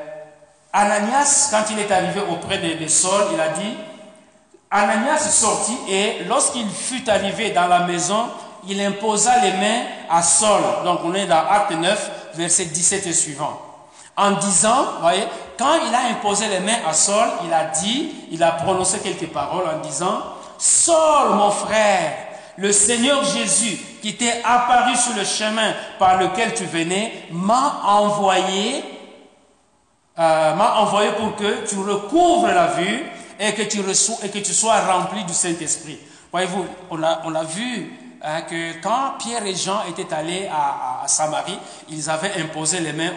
Ananias, 0.73 1.49
quand 1.51 1.65
il 1.71 1.79
est 1.79 1.91
arrivé 1.91 2.21
auprès 2.31 2.59
de, 2.59 2.83
de 2.83 2.89
Saul, 2.89 3.25
il 3.33 3.41
a 3.41 3.49
dit, 3.49 3.75
Ananias 4.71 5.19
sortit 5.31 5.79
et 5.89 6.25
lorsqu'il 6.29 6.69
fut 6.69 7.09
arrivé 7.11 7.51
dans 7.51 7.67
la 7.67 7.81
maison, 7.81 8.29
il 8.69 8.81
imposa 8.81 9.41
les 9.41 9.53
mains 9.53 9.83
à 10.09 10.23
Saul. 10.23 10.63
Donc 10.85 11.01
on 11.05 11.15
est 11.15 11.27
dans 11.27 11.45
Acte 11.49 11.73
9, 11.73 12.11
verset 12.35 12.67
17 12.67 13.07
et 13.07 13.13
suivant. 13.13 13.61
En 14.17 14.33
disant, 14.33 14.85
voyez, 15.01 15.25
quand 15.59 15.75
il 15.89 15.95
a 15.95 16.11
imposé 16.11 16.47
les 16.49 16.61
mains 16.61 16.79
à 16.87 16.93
Saul, 16.93 17.29
il 17.45 17.53
a 17.53 17.65
dit, 17.65 18.11
il 18.31 18.43
a 18.43 18.53
prononcé 18.53 18.99
quelques 19.01 19.33
paroles 19.33 19.65
en 19.67 19.79
disant, 19.79 20.21
Saul, 20.59 21.35
mon 21.35 21.51
frère, 21.51 22.13
le 22.57 22.71
Seigneur 22.71 23.25
Jésus, 23.25 23.79
qui 24.03 24.17
t'est 24.17 24.43
apparu 24.45 24.95
sur 24.95 25.15
le 25.17 25.25
chemin 25.25 25.73
par 25.99 26.21
lequel 26.21 26.55
tu 26.55 26.65
venais, 26.65 27.25
m'a 27.31 27.81
envoyé, 27.87 28.85
euh, 30.19 30.55
m'a 30.55 30.75
envoyé 30.77 31.13
pour 31.13 31.37
que 31.37 31.67
tu 31.67 31.79
recouvres 31.79 32.49
la 32.49 32.67
vue 32.69 33.07
et 33.39 33.55
que 33.55 33.63
tu, 33.63 33.81
et 33.81 34.29
que 34.29 34.39
tu 34.39 34.53
sois 34.53 34.81
rempli 34.81 35.25
du 35.25 35.33
Saint-Esprit. 35.33 35.99
Voyez-vous, 36.31 36.67
on 36.91 37.03
a, 37.03 37.45
vu 37.45 37.93
hein, 38.23 38.43
que 38.43 38.81
quand 38.83 39.15
Pierre 39.19 39.47
et 39.47 39.55
Jean 39.55 39.83
étaient 39.89 40.13
allés 40.13 40.49
à, 40.53 41.07
Samarie, 41.07 41.59
ils 41.89 42.11
avaient 42.11 42.41
imposé 42.41 42.81
les 42.81 42.93
mains 42.93 43.13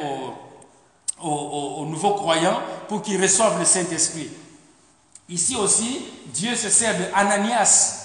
aux, 1.22 1.28
aux, 1.28 1.82
aux 1.82 1.86
nouveaux 1.86 2.14
croyants 2.14 2.62
pour 2.88 3.02
qu'ils 3.02 3.22
reçoivent 3.22 3.60
le 3.60 3.66
Saint-Esprit. 3.66 4.30
Ici 5.30 5.56
aussi, 5.56 6.06
Dieu 6.28 6.56
se 6.56 6.70
sert 6.70 6.98
de 6.98 7.06
Ananias, 7.14 8.04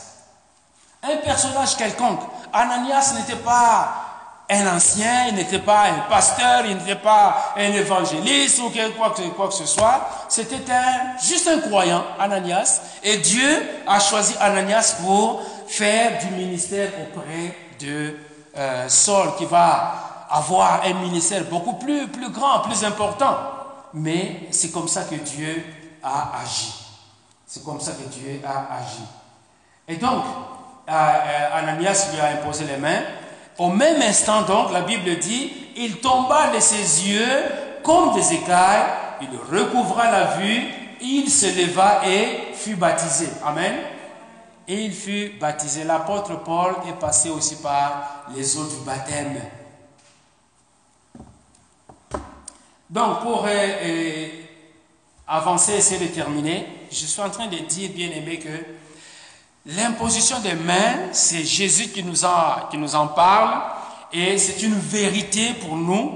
un 1.03 1.17
personnage 1.19 1.77
quelconque. 1.77 2.21
Ananias 2.53 3.15
n'était 3.15 3.43
pas 3.43 4.08
un 4.51 4.67
ancien, 4.67 5.27
il 5.29 5.35
n'était 5.35 5.59
pas 5.59 5.85
un 5.89 6.09
pasteur, 6.09 6.65
il 6.65 6.77
n'était 6.77 6.95
pas 6.95 7.53
un 7.57 7.73
évangéliste 7.73 8.61
ou 8.61 8.71
quoi 8.97 9.11
que, 9.11 9.23
quoi 9.29 9.49
que 9.49 9.55
ce 9.55 9.67
soit. 9.67 10.09
C'était 10.29 10.73
un, 10.73 11.19
juste 11.23 11.49
un 11.49 11.61
croyant, 11.61 12.03
Ananias. 12.19 12.81
Et 13.03 13.19
Dieu 13.19 13.63
a 13.87 14.01
choisi 14.01 14.35
Ananias 14.41 14.97
pour 15.05 15.43
faire 15.67 16.19
du 16.19 16.35
ministère 16.35 16.89
auprès 17.03 17.55
de 17.79 18.17
euh, 18.57 18.89
Saul, 18.89 19.37
qui 19.37 19.45
va 19.45 20.27
avoir 20.31 20.83
un 20.85 20.95
ministère 20.95 21.45
beaucoup 21.45 21.75
plus, 21.75 22.09
plus 22.09 22.31
grand, 22.31 22.61
plus 22.61 22.85
important. 22.85 23.37
Mais 23.93 24.49
c'est 24.51 24.73
comme 24.73 24.89
ça 24.89 25.05
que 25.05 25.15
Dieu 25.17 25.65
a 26.03 26.41
agi. 26.43 26.73
C'est 27.47 27.65
comme 27.65 27.81
ça 27.81 27.93
que 27.93 28.09
Dieu 28.09 28.41
a 28.47 28.77
agi. 28.77 29.03
Et 29.87 29.97
donc, 29.97 30.25
euh, 30.89 30.93
euh, 30.93 31.59
Ananias 31.59 32.09
lui 32.13 32.21
a 32.21 32.29
imposé 32.29 32.65
les 32.65 32.77
mains. 32.79 33.03
Au 33.59 33.71
même 33.71 34.01
instant, 34.03 34.43
donc, 34.43 34.73
la 34.73 34.83
Bible 34.83 35.19
dit, 35.19 35.53
il 35.77 35.97
tomba 35.97 36.55
de 36.55 36.61
ses 36.61 37.09
yeux 37.09 37.43
comme 37.83 38.15
des 38.15 38.33
écailles, 38.33 38.85
il 39.21 39.29
recouvra 39.51 40.11
la 40.11 40.25
vue, 40.37 40.63
il 41.01 41.29
se 41.29 41.47
leva 41.47 42.03
et 42.07 42.55
fut 42.55 42.77
baptisé. 42.77 43.29
Amen. 43.45 43.75
Et 44.69 44.85
il 44.85 44.93
fut 44.93 45.33
baptisé. 45.41 45.83
L'apôtre 45.85 46.43
Paul 46.45 46.75
est 46.89 47.01
passé 47.01 47.31
aussi 47.31 47.57
par 47.57 48.27
les 48.35 48.57
eaux 48.57 48.67
du 48.67 48.85
baptême. 48.85 49.41
Donc, 52.91 53.21
pour 53.23 53.45
euh, 53.45 53.49
euh, 53.51 54.29
avancer, 55.27 55.73
essayer 55.75 56.07
de 56.07 56.13
terminer, 56.13 56.67
je 56.91 57.07
suis 57.07 57.21
en 57.21 57.31
train 57.31 57.47
de 57.49 57.57
dire, 57.59 57.91
bien 57.91 58.11
aimé, 58.11 58.39
que 58.39 58.49
L'imposition 59.77 60.41
des 60.41 60.55
mains, 60.55 61.13
c'est 61.13 61.45
Jésus 61.45 61.89
qui 61.89 62.03
nous, 62.03 62.25
en 62.25 63.07
parle 63.09 63.61
et 64.11 64.39
c'est 64.39 64.63
une 64.63 64.79
vérité 64.79 65.53
pour 65.61 65.77
nous 65.77 66.13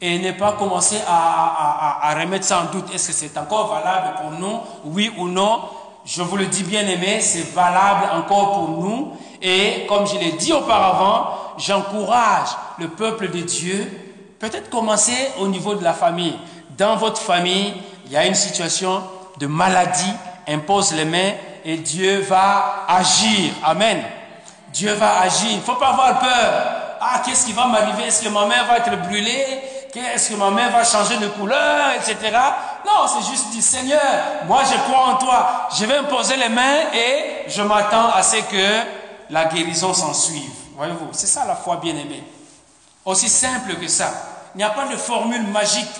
et 0.00 0.18
ne 0.18 0.32
pas 0.32 0.52
commencer 0.52 0.96
à, 1.06 2.06
à, 2.06 2.10
à, 2.10 2.18
remettre 2.18 2.46
ça 2.46 2.62
en 2.62 2.72
doute. 2.72 2.94
Est-ce 2.94 3.08
que 3.08 3.12
c'est 3.12 3.36
encore 3.36 3.68
valable 3.68 4.14
pour 4.22 4.30
nous? 4.40 4.60
Oui 4.84 5.12
ou 5.18 5.28
non? 5.28 5.60
Je 6.06 6.22
vous 6.22 6.38
le 6.38 6.46
dis 6.46 6.62
bien 6.62 6.88
aimé, 6.88 7.20
c'est 7.20 7.52
valable 7.52 8.08
encore 8.14 8.52
pour 8.54 8.68
nous. 8.70 9.12
Et 9.42 9.84
comme 9.86 10.06
je 10.06 10.16
l'ai 10.18 10.32
dit 10.32 10.54
auparavant, 10.54 11.32
j'encourage 11.58 12.48
le 12.78 12.88
peuple 12.88 13.30
de 13.30 13.40
Dieu, 13.40 13.92
peut-être 14.38 14.70
commencer 14.70 15.32
au 15.38 15.48
niveau 15.48 15.74
de 15.74 15.84
la 15.84 15.92
famille. 15.92 16.38
Dans 16.78 16.96
votre 16.96 17.20
famille, 17.20 17.74
il 18.06 18.12
y 18.12 18.16
a 18.16 18.24
une 18.24 18.34
situation 18.34 19.02
de 19.38 19.46
maladie, 19.46 20.14
impose 20.48 20.94
les 20.94 21.04
mains 21.04 21.32
et 21.68 21.78
Dieu 21.78 22.20
va 22.20 22.84
agir. 22.86 23.52
Amen. 23.64 24.00
Dieu 24.68 24.92
va 24.92 25.20
agir. 25.22 25.50
Il 25.50 25.56
ne 25.56 25.62
faut 25.62 25.74
pas 25.74 25.88
avoir 25.88 26.20
peur. 26.20 26.62
Ah, 27.00 27.20
qu'est-ce 27.24 27.44
qui 27.44 27.52
va 27.52 27.66
m'arriver? 27.66 28.04
Est-ce 28.04 28.22
que 28.22 28.28
ma 28.28 28.46
main 28.46 28.62
va 28.62 28.78
être 28.78 28.96
brûlée? 29.02 29.60
Est-ce 30.14 30.30
que 30.30 30.34
ma 30.36 30.50
main 30.50 30.68
va 30.68 30.84
changer 30.84 31.16
de 31.16 31.26
couleur, 31.28 31.90
etc. 31.96 32.16
Non, 32.86 33.06
c'est 33.08 33.28
juste 33.30 33.48
dire, 33.50 33.62
Seigneur, 33.62 34.00
moi 34.46 34.60
je 34.70 34.76
crois 34.88 35.06
en 35.06 35.16
toi. 35.16 35.68
Je 35.76 35.86
vais 35.86 36.02
poser 36.02 36.36
les 36.36 36.50
mains 36.50 36.92
et 36.94 37.48
je 37.48 37.62
m'attends 37.62 38.10
à 38.10 38.22
ce 38.22 38.36
que 38.36 38.86
la 39.30 39.46
guérison 39.46 39.92
s'en 39.94 40.14
suive. 40.14 40.52
Voyez-vous, 40.76 41.08
c'est 41.12 41.26
ça 41.26 41.46
la 41.46 41.56
foi 41.56 41.76
bien-aimée. 41.76 42.22
Aussi 43.04 43.28
simple 43.28 43.74
que 43.76 43.88
ça. 43.88 44.12
Il 44.54 44.58
n'y 44.58 44.64
a 44.64 44.70
pas 44.70 44.86
de 44.86 44.96
formule 44.96 45.46
magique. 45.48 45.90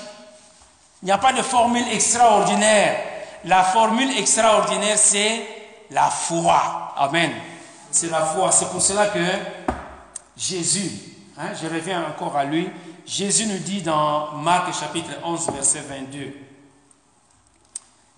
Il 1.02 1.06
n'y 1.06 1.12
a 1.12 1.18
pas 1.18 1.32
de 1.32 1.42
formule 1.42 1.86
extraordinaire. 1.90 3.00
La 3.44 3.62
formule 3.62 4.16
extraordinaire, 4.18 4.98
c'est 4.98 5.55
la 5.90 6.10
foi. 6.10 6.94
Amen. 6.96 7.32
C'est 7.90 8.10
la 8.10 8.24
foi. 8.24 8.52
C'est 8.52 8.68
pour 8.70 8.82
cela 8.82 9.08
que 9.08 9.20
Jésus, 10.36 10.90
hein, 11.38 11.50
je 11.60 11.66
reviens 11.68 12.04
encore 12.08 12.36
à 12.36 12.44
lui, 12.44 12.68
Jésus 13.06 13.46
nous 13.46 13.58
dit 13.58 13.82
dans 13.82 14.32
Marc 14.32 14.74
chapitre 14.74 15.10
11, 15.24 15.50
verset 15.52 15.80
22, 15.88 16.32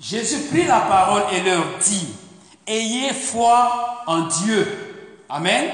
Jésus 0.00 0.48
prit 0.48 0.64
la 0.64 0.80
parole 0.80 1.24
et 1.32 1.40
leur 1.40 1.64
dit, 1.78 2.08
ayez 2.66 3.12
foi 3.12 4.02
en 4.06 4.22
Dieu. 4.22 5.24
Amen. 5.28 5.70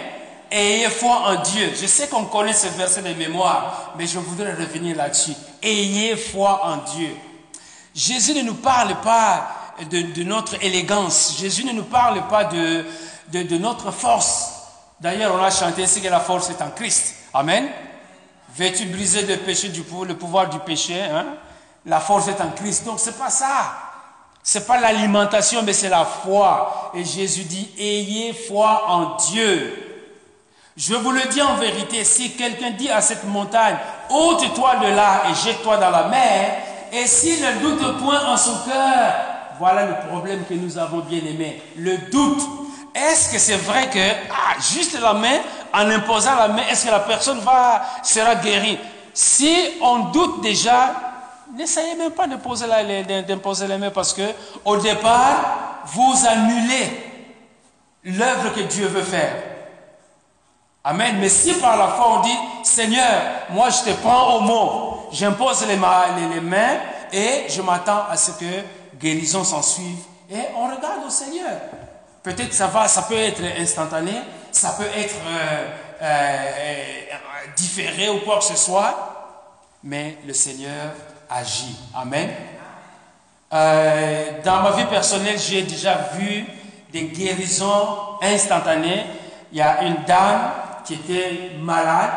Ayez 0.50 0.88
foi 0.88 1.30
en 1.30 1.42
Dieu. 1.42 1.72
Je 1.80 1.86
sais 1.86 2.08
qu'on 2.08 2.26
connaît 2.26 2.52
ce 2.52 2.68
verset 2.68 3.02
de 3.02 3.14
mémoire, 3.14 3.92
mais 3.96 4.06
je 4.06 4.18
voudrais 4.18 4.54
revenir 4.54 4.96
là-dessus. 4.96 5.34
Ayez 5.62 6.16
foi 6.16 6.64
en 6.64 6.76
Dieu. 6.94 7.10
Jésus 7.94 8.34
ne 8.34 8.42
nous 8.42 8.54
parle 8.54 9.00
pas 9.00 9.63
de, 9.90 10.22
notre 10.22 10.62
élégance. 10.62 11.36
Jésus 11.38 11.64
ne 11.64 11.72
nous 11.72 11.84
parle 11.84 12.26
pas 12.28 12.44
de, 12.44 12.84
de, 13.32 13.58
notre 13.58 13.90
force. 13.90 14.52
D'ailleurs, 15.00 15.34
on 15.34 15.42
a 15.42 15.50
chanté 15.50 15.84
ainsi 15.84 16.00
que 16.00 16.08
la 16.08 16.20
force 16.20 16.50
est 16.50 16.62
en 16.62 16.70
Christ. 16.70 17.14
Amen. 17.32 17.68
Vêtu 18.56 18.86
brisé 18.86 19.24
de 19.24 19.34
péché, 19.36 19.68
du 19.68 19.82
pouvoir, 19.82 20.08
le 20.08 20.16
pouvoir 20.16 20.48
du 20.48 20.58
péché, 20.60 21.00
hein? 21.02 21.26
la 21.86 22.00
force 22.00 22.28
est 22.28 22.40
en 22.40 22.50
Christ. 22.50 22.84
Donc, 22.84 23.00
c'est 23.00 23.18
pas 23.18 23.30
ça. 23.30 23.74
C'est 24.42 24.66
pas 24.66 24.78
l'alimentation, 24.78 25.62
mais 25.62 25.72
c'est 25.72 25.88
la 25.88 26.04
foi. 26.04 26.92
Et 26.94 27.04
Jésus 27.04 27.44
dit, 27.44 27.68
ayez 27.78 28.32
foi 28.32 28.84
en 28.88 29.16
Dieu. 29.16 29.84
Je 30.76 30.94
vous 30.94 31.12
le 31.12 31.22
dis 31.32 31.40
en 31.40 31.54
vérité, 31.54 32.04
si 32.04 32.32
quelqu'un 32.32 32.70
dit 32.70 32.90
à 32.90 33.00
cette 33.00 33.24
montagne, 33.24 33.76
ôte-toi 34.10 34.76
de 34.76 34.88
là 34.88 35.22
et 35.30 35.34
jette-toi 35.34 35.76
dans 35.76 35.90
la 35.90 36.08
mer, 36.08 36.58
et 36.92 37.06
s'il 37.06 37.40
ne 37.40 37.60
doute 37.60 37.98
point 37.98 38.24
en 38.26 38.36
son 38.36 38.58
cœur, 38.68 39.33
voilà 39.58 39.86
le 39.86 40.08
problème 40.08 40.44
que 40.48 40.54
nous 40.54 40.78
avons 40.78 41.00
bien 41.00 41.18
aimé, 41.18 41.62
le 41.76 41.96
doute. 42.10 42.42
Est-ce 42.94 43.32
que 43.32 43.38
c'est 43.38 43.56
vrai 43.56 43.90
que 43.90 43.98
ah, 44.30 44.60
juste 44.60 44.98
la 45.00 45.14
main, 45.14 45.40
en 45.72 45.90
imposant 45.90 46.36
la 46.36 46.48
main, 46.48 46.62
est-ce 46.70 46.86
que 46.86 46.90
la 46.90 47.00
personne 47.00 47.40
sera 48.02 48.34
guérie? 48.36 48.78
Si 49.12 49.52
on 49.80 50.10
doute 50.10 50.42
déjà, 50.42 50.94
n'essayez 51.56 51.94
même 51.96 52.12
pas 52.12 52.26
d'imposer 52.26 52.66
la, 52.66 53.78
main 53.78 53.90
parce 53.90 54.12
que 54.12 54.22
au 54.64 54.76
départ, 54.76 55.82
vous 55.86 56.14
annulez 56.28 57.12
l'œuvre 58.04 58.52
que 58.54 58.60
Dieu 58.60 58.86
veut 58.86 59.02
faire. 59.02 59.34
Amen. 60.82 61.16
Mais 61.18 61.28
si 61.28 61.54
par 61.54 61.76
la 61.76 61.88
foi 61.88 62.18
on 62.18 62.20
dit, 62.22 62.36
Seigneur, 62.62 63.22
moi 63.50 63.68
je 63.70 63.90
te 63.90 63.96
prends 64.00 64.36
au 64.36 64.40
mot, 64.40 65.08
j'impose 65.12 65.66
les, 65.66 65.76
mains 65.76 66.76
et 67.12 67.46
je 67.48 67.62
m'attends 67.62 68.04
à 68.10 68.16
ce 68.16 68.32
que 68.32 68.44
guérison 69.04 69.44
s'en 69.44 69.60
suive. 69.60 69.98
Et 70.30 70.40
on 70.56 70.64
regarde 70.74 71.04
au 71.06 71.10
Seigneur. 71.10 71.60
Peut-être 72.22 72.54
ça 72.54 72.68
va, 72.68 72.88
ça 72.88 73.02
peut 73.02 73.18
être 73.18 73.42
instantané, 73.60 74.12
ça 74.50 74.70
peut 74.78 74.86
être 74.96 75.16
euh, 75.26 75.68
euh, 76.00 76.82
différé 77.54 78.08
ou 78.08 78.20
quoi 78.20 78.38
que 78.38 78.44
ce 78.44 78.56
soit, 78.56 79.42
mais 79.82 80.16
le 80.26 80.32
Seigneur 80.32 80.94
agit. 81.28 81.76
Amen. 81.94 82.30
Euh, 83.52 84.42
dans 84.42 84.62
ma 84.62 84.70
vie 84.70 84.86
personnelle, 84.86 85.38
j'ai 85.38 85.62
déjà 85.62 86.08
vu 86.14 86.46
des 86.90 87.04
guérisons 87.04 88.18
instantanées. 88.22 89.04
Il 89.52 89.58
y 89.58 89.62
a 89.62 89.82
une 89.82 90.02
dame 90.06 90.50
qui 90.86 90.94
était 90.94 91.50
malade. 91.60 92.10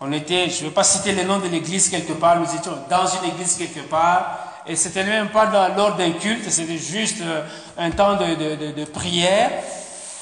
On 0.00 0.10
était, 0.12 0.48
je 0.48 0.64
ne 0.64 0.68
vais 0.68 0.74
pas 0.74 0.84
citer 0.84 1.12
le 1.12 1.24
nom 1.24 1.38
de 1.38 1.48
l'église 1.48 1.90
quelque 1.90 2.14
part, 2.14 2.36
nous 2.36 2.54
étions 2.54 2.78
dans 2.88 3.06
une 3.06 3.28
église 3.30 3.56
quelque 3.58 3.80
part. 3.80 4.47
Et 4.68 4.76
c'était 4.76 5.04
même 5.04 5.30
pas 5.30 5.46
dans 5.46 5.74
l'ordre 5.74 5.96
d'un 5.96 6.12
culte, 6.12 6.48
c'était 6.50 6.76
juste 6.76 7.22
euh, 7.22 7.42
un 7.78 7.90
temps 7.90 8.16
de, 8.16 8.84
prière. 8.84 9.50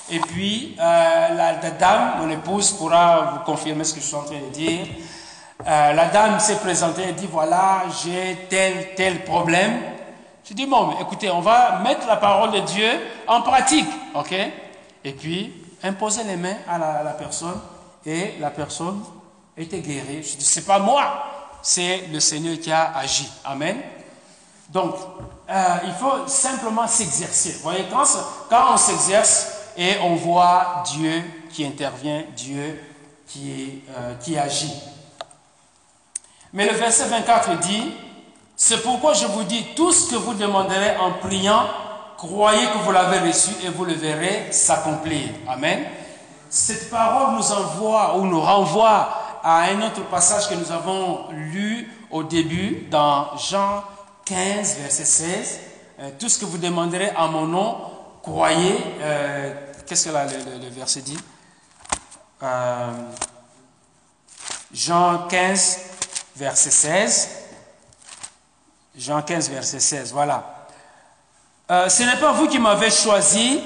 Et 0.09 0.21
puis, 0.21 0.77
euh, 0.79 1.29
la, 1.35 1.55
dame, 1.71 2.13
mon 2.21 2.31
épouse, 2.31 2.71
pourra 2.71 3.33
vous 3.33 3.39
confirmer 3.41 3.83
ce 3.83 3.95
que 3.95 4.01
je 4.01 4.07
suis 4.07 4.15
en 4.15 4.23
train 4.23 4.39
de 4.39 4.53
dire. 4.55 4.87
Euh, 5.67 5.93
la 5.93 6.07
dame 6.07 6.39
s'est 6.39 6.59
présentée 6.59 7.09
et 7.09 7.13
dit, 7.13 7.29
voilà, 7.29 7.83
j'ai 8.05 8.47
tel, 8.49 8.95
tel 8.95 9.25
problème. 9.25 9.81
Je 10.49 10.55
dis, 10.55 10.67
bon, 10.67 10.95
écoutez, 11.01 11.29
on 11.29 11.41
va 11.41 11.81
mettre 11.81 12.07
la 12.07 12.17
parole 12.17 12.53
de 12.53 12.61
Dieu 12.61 12.89
en 13.27 13.43
pratique, 13.43 13.89
ok? 14.15 14.33
Et 15.03 15.13
puis, 15.13 15.53
imposer 15.83 16.23
les 16.23 16.37
mains 16.37 16.57
à 16.69 16.79
la, 16.79 17.17
personne 17.19 17.61
et 18.05 18.35
la 18.39 18.51
personne 18.51 19.03
était 19.57 19.81
guérie. 19.81 20.23
Je 20.23 20.37
dis, 20.37 20.45
c'est 20.45 20.67
pas 20.67 20.79
moi, 20.79 21.25
c'est 21.63 22.05
le 22.13 22.21
Seigneur 22.21 22.61
qui 22.61 22.71
a 22.71 22.97
agi. 22.97 23.29
Amen. 23.45 23.77
Donc, 24.71 24.95
euh, 25.49 25.77
il 25.85 25.93
faut 25.93 26.27
simplement 26.27 26.87
s'exercer. 26.87 27.53
Vous 27.53 27.63
voyez, 27.63 27.87
quand, 27.91 28.73
on 28.73 28.77
s'exerce 28.77 29.49
et 29.77 29.95
on 30.03 30.17
voit 30.17 30.83
Dieu 30.87 31.23
qui 31.53 31.65
intervient, 31.65 32.25
Dieu 32.37 32.83
qui, 33.29 33.83
euh, 33.97 34.15
qui 34.15 34.37
agit. 34.37 34.75
Mais 36.53 36.67
le 36.67 36.75
verset 36.75 37.07
24 37.07 37.59
dit, 37.61 37.93
c'est 38.57 38.83
pourquoi 38.83 39.13
je 39.13 39.27
vous 39.27 39.45
dis, 39.45 39.75
tout 39.77 39.93
ce 39.93 40.11
que 40.11 40.17
vous 40.17 40.35
demanderez 40.35 40.97
en 40.97 41.13
priant, 41.13 41.67
croyez 42.17 42.67
que 42.69 42.79
vous 42.79 42.93
l'avez 42.93 43.19
reçu 43.29 43.51
et 43.65 43.69
vous 43.69 43.85
le 43.85 43.93
verrez 43.93 44.51
s'accomplir. 44.51 45.29
Amen. 45.47 45.85
Cette 46.49 46.91
parole 46.91 47.37
nous 47.37 47.53
envoie 47.53 48.17
ou 48.17 48.27
nous 48.27 48.41
renvoie 48.41 49.09
à 49.43 49.65
un 49.65 49.83
autre 49.83 50.03
passage 50.11 50.49
que 50.49 50.55
nous 50.55 50.73
avons 50.73 51.27
lu 51.31 51.91
au 52.11 52.23
début 52.23 52.87
dans 52.91 53.37
Jean 53.37 53.83
15, 54.27 54.79
verset 54.79 55.05
16. 55.05 55.61
Euh, 56.01 56.11
tout 56.19 56.29
ce 56.29 56.39
que 56.39 56.45
vous 56.45 56.59
demanderez 56.59 57.13
en 57.17 57.29
mon 57.29 57.47
nom, 57.47 57.77
croyez. 58.23 58.77
Euh, 59.01 59.55
qu'est-ce 59.87 60.09
que 60.09 60.13
le, 60.13 60.69
verset 60.71 61.01
dit? 61.01 61.19
Euh, 62.43 62.91
Jean 64.75 65.27
15, 65.29 65.81
verset 66.35 66.71
16. 66.71 67.31
Jean 68.99 69.23
15, 69.23 69.49
verset 69.49 69.81
16, 69.81 70.13
voilà. 70.13 70.53
Ce 71.69 72.03
n'est 72.03 72.21
pas 72.21 72.33
vous 72.33 72.49
qui 72.49 72.59
m'avez 72.59 72.91
choisi, 72.91 73.61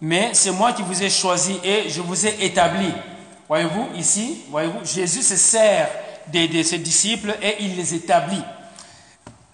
mais 0.00 0.30
c'est 0.32 0.52
moi 0.52 0.72
qui 0.72 0.82
vous 0.82 1.02
ai 1.02 1.10
choisi 1.10 1.58
et 1.62 1.88
je 1.88 2.00
vous 2.00 2.26
ai 2.26 2.44
établi. 2.44 2.92
Voyez-vous, 3.48 3.88
ici, 3.96 4.42
voyez-vous, 4.48 4.84
Jésus 4.84 5.22
se 5.22 5.36
sert 5.36 5.90
de, 6.32 6.62
ses 6.62 6.78
disciples 6.78 7.36
et 7.42 7.56
il 7.60 7.76
les 7.76 7.94
établit. 7.94 8.42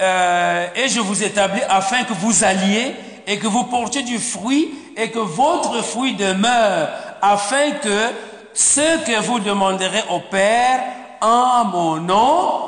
Euh, 0.00 0.66
et 0.76 0.88
je 0.88 1.00
vous 1.00 1.24
établis 1.24 1.62
afin 1.68 2.04
que 2.04 2.12
vous 2.12 2.44
alliez 2.44 2.94
et 3.26 3.38
que 3.38 3.46
vous 3.46 3.64
portiez 3.64 4.02
du 4.02 4.18
fruit 4.18 4.72
et 4.96 5.10
que 5.10 5.18
votre 5.18 5.82
fruit 5.82 6.14
demeure, 6.14 6.88
afin 7.20 7.72
que 7.72 8.12
ce 8.54 9.04
que 9.04 9.20
vous 9.20 9.40
demanderez 9.40 10.02
au 10.10 10.20
Père 10.20 10.82
en 11.20 11.64
mon 11.64 11.96
nom, 11.96 12.60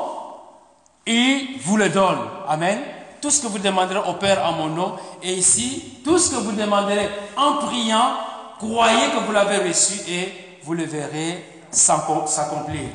il 1.05 1.59
vous 1.63 1.77
le 1.77 1.89
donne. 1.89 2.19
Amen. 2.47 2.79
Tout 3.21 3.29
ce 3.29 3.41
que 3.41 3.47
vous 3.47 3.59
demanderez 3.59 4.09
au 4.09 4.13
Père 4.13 4.45
en 4.45 4.53
mon 4.53 4.67
nom. 4.67 4.95
Et 5.23 5.33
ici, 5.33 5.99
tout 6.03 6.17
ce 6.17 6.31
que 6.31 6.35
vous 6.35 6.51
demanderez 6.51 7.09
en 7.37 7.53
priant, 7.65 8.13
croyez 8.59 9.09
que 9.11 9.25
vous 9.25 9.31
l'avez 9.31 9.67
reçu 9.67 9.99
et 10.09 10.59
vous 10.63 10.73
le 10.73 10.85
verrez 10.85 11.43
s'accomplir. 11.71 12.89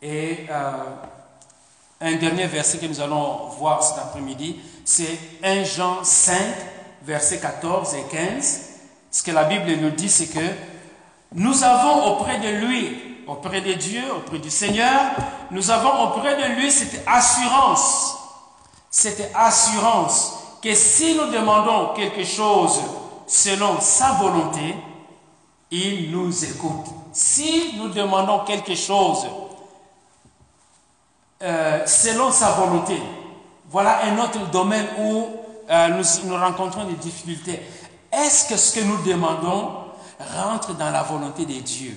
Et 0.00 0.46
euh, 0.50 0.72
un 2.02 2.16
dernier 2.16 2.46
verset 2.46 2.78
que 2.78 2.86
nous 2.86 3.00
allons 3.00 3.48
voir 3.58 3.82
cet 3.82 3.98
après-midi, 3.98 4.56
c'est 4.84 5.18
1 5.42 5.64
Jean 5.64 6.02
5, 6.02 6.34
versets 7.02 7.38
14 7.40 7.94
et 7.94 8.04
15. 8.10 8.60
Ce 9.10 9.22
que 9.22 9.30
la 9.30 9.44
Bible 9.44 9.80
nous 9.80 9.90
dit, 9.90 10.08
c'est 10.08 10.26
que 10.26 10.46
nous 11.34 11.62
avons 11.62 12.12
auprès 12.12 12.38
de 12.38 12.48
lui 12.48 13.12
auprès 13.26 13.60
de 13.60 13.72
Dieu, 13.74 14.02
auprès 14.16 14.38
du 14.38 14.50
Seigneur, 14.50 15.12
nous 15.50 15.70
avons 15.70 16.08
auprès 16.08 16.36
de 16.36 16.54
lui 16.54 16.70
cette 16.70 17.02
assurance, 17.06 18.16
cette 18.90 19.30
assurance 19.34 20.38
que 20.62 20.74
si 20.74 21.14
nous 21.14 21.30
demandons 21.30 21.94
quelque 21.94 22.24
chose 22.24 22.80
selon 23.26 23.80
sa 23.80 24.12
volonté, 24.12 24.74
il 25.70 26.10
nous 26.10 26.44
écoute. 26.44 26.86
Si 27.12 27.74
nous 27.78 27.88
demandons 27.88 28.40
quelque 28.40 28.74
chose 28.74 29.26
euh, 31.42 31.86
selon 31.86 32.30
sa 32.30 32.50
volonté, 32.52 33.00
voilà 33.70 34.00
un 34.04 34.18
autre 34.18 34.50
domaine 34.50 34.86
où 34.98 35.26
euh, 35.70 35.88
nous, 36.24 36.36
rencontrons 36.36 36.84
des 36.84 36.94
difficultés. 36.94 37.60
Est-ce 38.12 38.48
que 38.48 38.56
ce 38.56 38.78
que 38.78 38.84
nous 38.84 39.02
demandons 39.02 39.70
rentre 40.36 40.74
dans 40.74 40.90
la 40.90 41.02
volonté 41.02 41.46
de 41.46 41.60
Dieu 41.60 41.96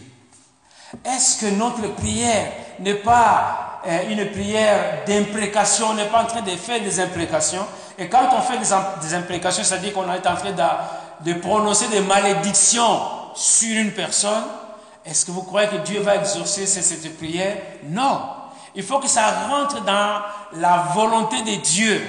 est-ce 1.04 1.42
que 1.42 1.52
notre 1.52 1.94
prière 1.96 2.52
n'est 2.80 2.96
pas 2.96 3.82
euh, 3.88 4.10
une 4.10 4.30
prière 4.32 5.04
d'imprécation, 5.06 5.88
on 5.90 5.94
n'est 5.96 6.06
pas 6.06 6.24
en 6.24 6.26
train 6.26 6.42
de 6.42 6.52
faire 6.52 6.82
des 6.82 7.00
imprécations? 7.00 7.66
Et 7.98 8.08
quand 8.08 8.30
on 8.38 8.42
fait 8.42 8.58
des, 8.58 9.14
imprécations, 9.14 9.64
ça 9.64 9.76
veut 9.76 9.82
dire 9.82 9.94
qu'on 9.94 10.12
est 10.12 10.28
en 10.28 10.36
train 10.36 10.52
de, 10.52 11.32
de, 11.32 11.40
prononcer 11.40 11.88
des 11.88 12.02
malédictions 12.02 13.00
sur 13.34 13.78
une 13.78 13.92
personne. 13.92 14.44
Est-ce 15.06 15.26
que 15.26 15.32
vous 15.32 15.44
croyez 15.44 15.68
que 15.70 15.78
Dieu 15.78 16.02
va 16.02 16.16
exaucer 16.16 16.66
cette 16.66 17.18
prière? 17.18 17.58
Non. 17.90 18.22
Il 18.76 18.84
faut 18.84 19.00
que 19.00 19.08
ça 19.08 19.48
rentre 19.50 19.82
dans 19.84 20.22
la 20.60 20.90
volonté 20.94 21.42
de 21.42 21.62
Dieu. 21.62 22.02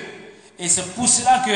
Et 0.58 0.68
c'est 0.68 0.94
pour 0.94 1.08
cela 1.08 1.42
que 1.44 1.50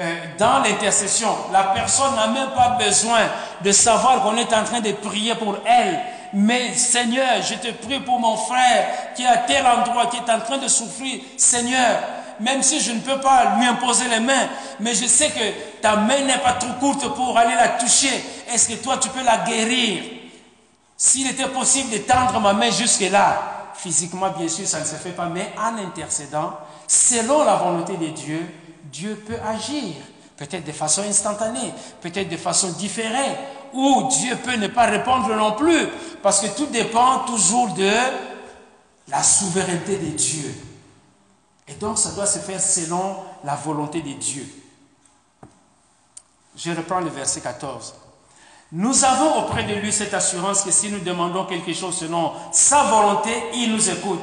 euh, 0.00 0.14
dans 0.38 0.58
l'intercession, 0.58 1.34
la 1.52 1.64
personne 1.64 2.14
n'a 2.14 2.28
même 2.28 2.50
pas 2.50 2.78
besoin 2.78 3.20
de 3.62 3.72
savoir 3.72 4.22
qu'on 4.22 4.36
est 4.36 4.52
en 4.52 4.64
train 4.64 4.80
de 4.80 4.92
prier 4.92 5.34
pour 5.34 5.56
elle 5.64 6.00
mais 6.32 6.74
Seigneur, 6.74 7.42
je 7.42 7.54
te 7.54 7.72
prie 7.72 8.00
pour 8.00 8.18
mon 8.18 8.36
frère 8.36 9.14
qui 9.14 9.22
est 9.22 9.26
à 9.26 9.38
tel 9.38 9.66
endroit, 9.66 10.06
qui 10.06 10.16
est 10.16 10.30
en 10.30 10.40
train 10.40 10.58
de 10.58 10.68
souffrir. 10.68 11.20
Seigneur, 11.36 11.98
même 12.40 12.62
si 12.62 12.80
je 12.80 12.92
ne 12.92 13.00
peux 13.00 13.18
pas 13.20 13.56
lui 13.56 13.66
imposer 13.66 14.06
les 14.08 14.20
mains, 14.20 14.48
mais 14.80 14.94
je 14.94 15.06
sais 15.06 15.30
que 15.30 15.80
ta 15.80 15.96
main 15.96 16.20
n'est 16.20 16.38
pas 16.38 16.52
trop 16.52 16.72
courte 16.78 17.08
pour 17.14 17.38
aller 17.38 17.54
la 17.54 17.68
toucher. 17.68 18.22
Est-ce 18.52 18.68
que 18.68 18.74
toi, 18.74 18.98
tu 18.98 19.08
peux 19.08 19.24
la 19.24 19.38
guérir? 19.38 20.02
S'il 20.96 21.28
était 21.30 21.48
possible 21.48 21.90
de 21.90 21.98
tendre 21.98 22.38
ma 22.40 22.52
main 22.52 22.70
jusque-là, 22.70 23.55
physiquement, 23.86 24.30
bien 24.30 24.48
sûr, 24.48 24.66
ça 24.66 24.80
ne 24.80 24.84
se 24.84 24.96
fait 24.96 25.12
pas, 25.12 25.28
mais 25.28 25.52
en 25.56 25.78
intercédant, 25.78 26.58
selon 26.88 27.44
la 27.44 27.54
volonté 27.54 27.96
de 27.96 28.08
Dieu, 28.08 28.44
Dieu 28.90 29.14
peut 29.24 29.38
agir. 29.46 29.94
Peut-être 30.36 30.64
de 30.64 30.72
façon 30.72 31.02
instantanée, 31.02 31.72
peut-être 32.00 32.28
de 32.28 32.36
façon 32.36 32.72
différée, 32.72 33.36
ou 33.72 34.08
Dieu 34.10 34.36
peut 34.44 34.56
ne 34.56 34.66
pas 34.66 34.86
répondre 34.86 35.32
non 35.36 35.52
plus, 35.52 35.86
parce 36.20 36.40
que 36.40 36.48
tout 36.48 36.66
dépend 36.66 37.20
toujours 37.20 37.68
de 37.74 37.92
la 39.06 39.22
souveraineté 39.22 39.98
de 39.98 40.16
Dieu. 40.16 40.52
Et 41.68 41.74
donc 41.74 41.96
ça 41.96 42.10
doit 42.10 42.26
se 42.26 42.40
faire 42.40 42.60
selon 42.60 43.18
la 43.44 43.54
volonté 43.54 44.02
de 44.02 44.14
Dieu. 44.14 44.46
Je 46.56 46.72
reprends 46.72 47.00
le 47.00 47.10
verset 47.10 47.40
14. 47.40 47.94
Nous 48.72 49.04
avons 49.04 49.38
auprès 49.38 49.62
de 49.62 49.74
lui 49.74 49.92
cette 49.92 50.14
assurance 50.14 50.62
que 50.62 50.70
si 50.70 50.90
nous 50.90 50.98
demandons 50.98 51.44
quelque 51.44 51.72
chose 51.72 51.96
selon 51.96 52.32
sa 52.50 52.84
volonté, 52.84 53.30
il 53.54 53.72
nous 53.72 53.90
écoute. 53.90 54.20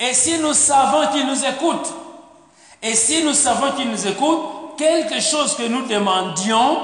Et 0.00 0.14
si 0.14 0.38
nous 0.38 0.54
savons 0.54 1.12
qu'il 1.12 1.26
nous 1.26 1.44
écoute, 1.44 1.92
et 2.82 2.94
si 2.94 3.22
nous 3.22 3.34
savons 3.34 3.72
qu'il 3.72 3.90
nous 3.90 4.06
écoute, 4.06 4.40
quelque 4.76 5.20
chose 5.20 5.54
que 5.54 5.68
nous 5.68 5.86
demandions, 5.86 6.78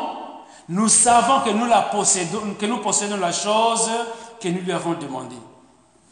nous 0.69 0.89
savons 0.89 1.41
que 1.41 1.51
nous, 1.51 1.65
la 1.65 1.83
possédons, 1.83 2.55
que 2.59 2.67
nous 2.67 2.79
possédons 2.79 3.17
la 3.17 3.33
chose 3.33 3.91
que 4.41 4.49
nous 4.49 4.61
lui 4.61 4.73
avons 4.73 4.93
demandé. 4.93 5.37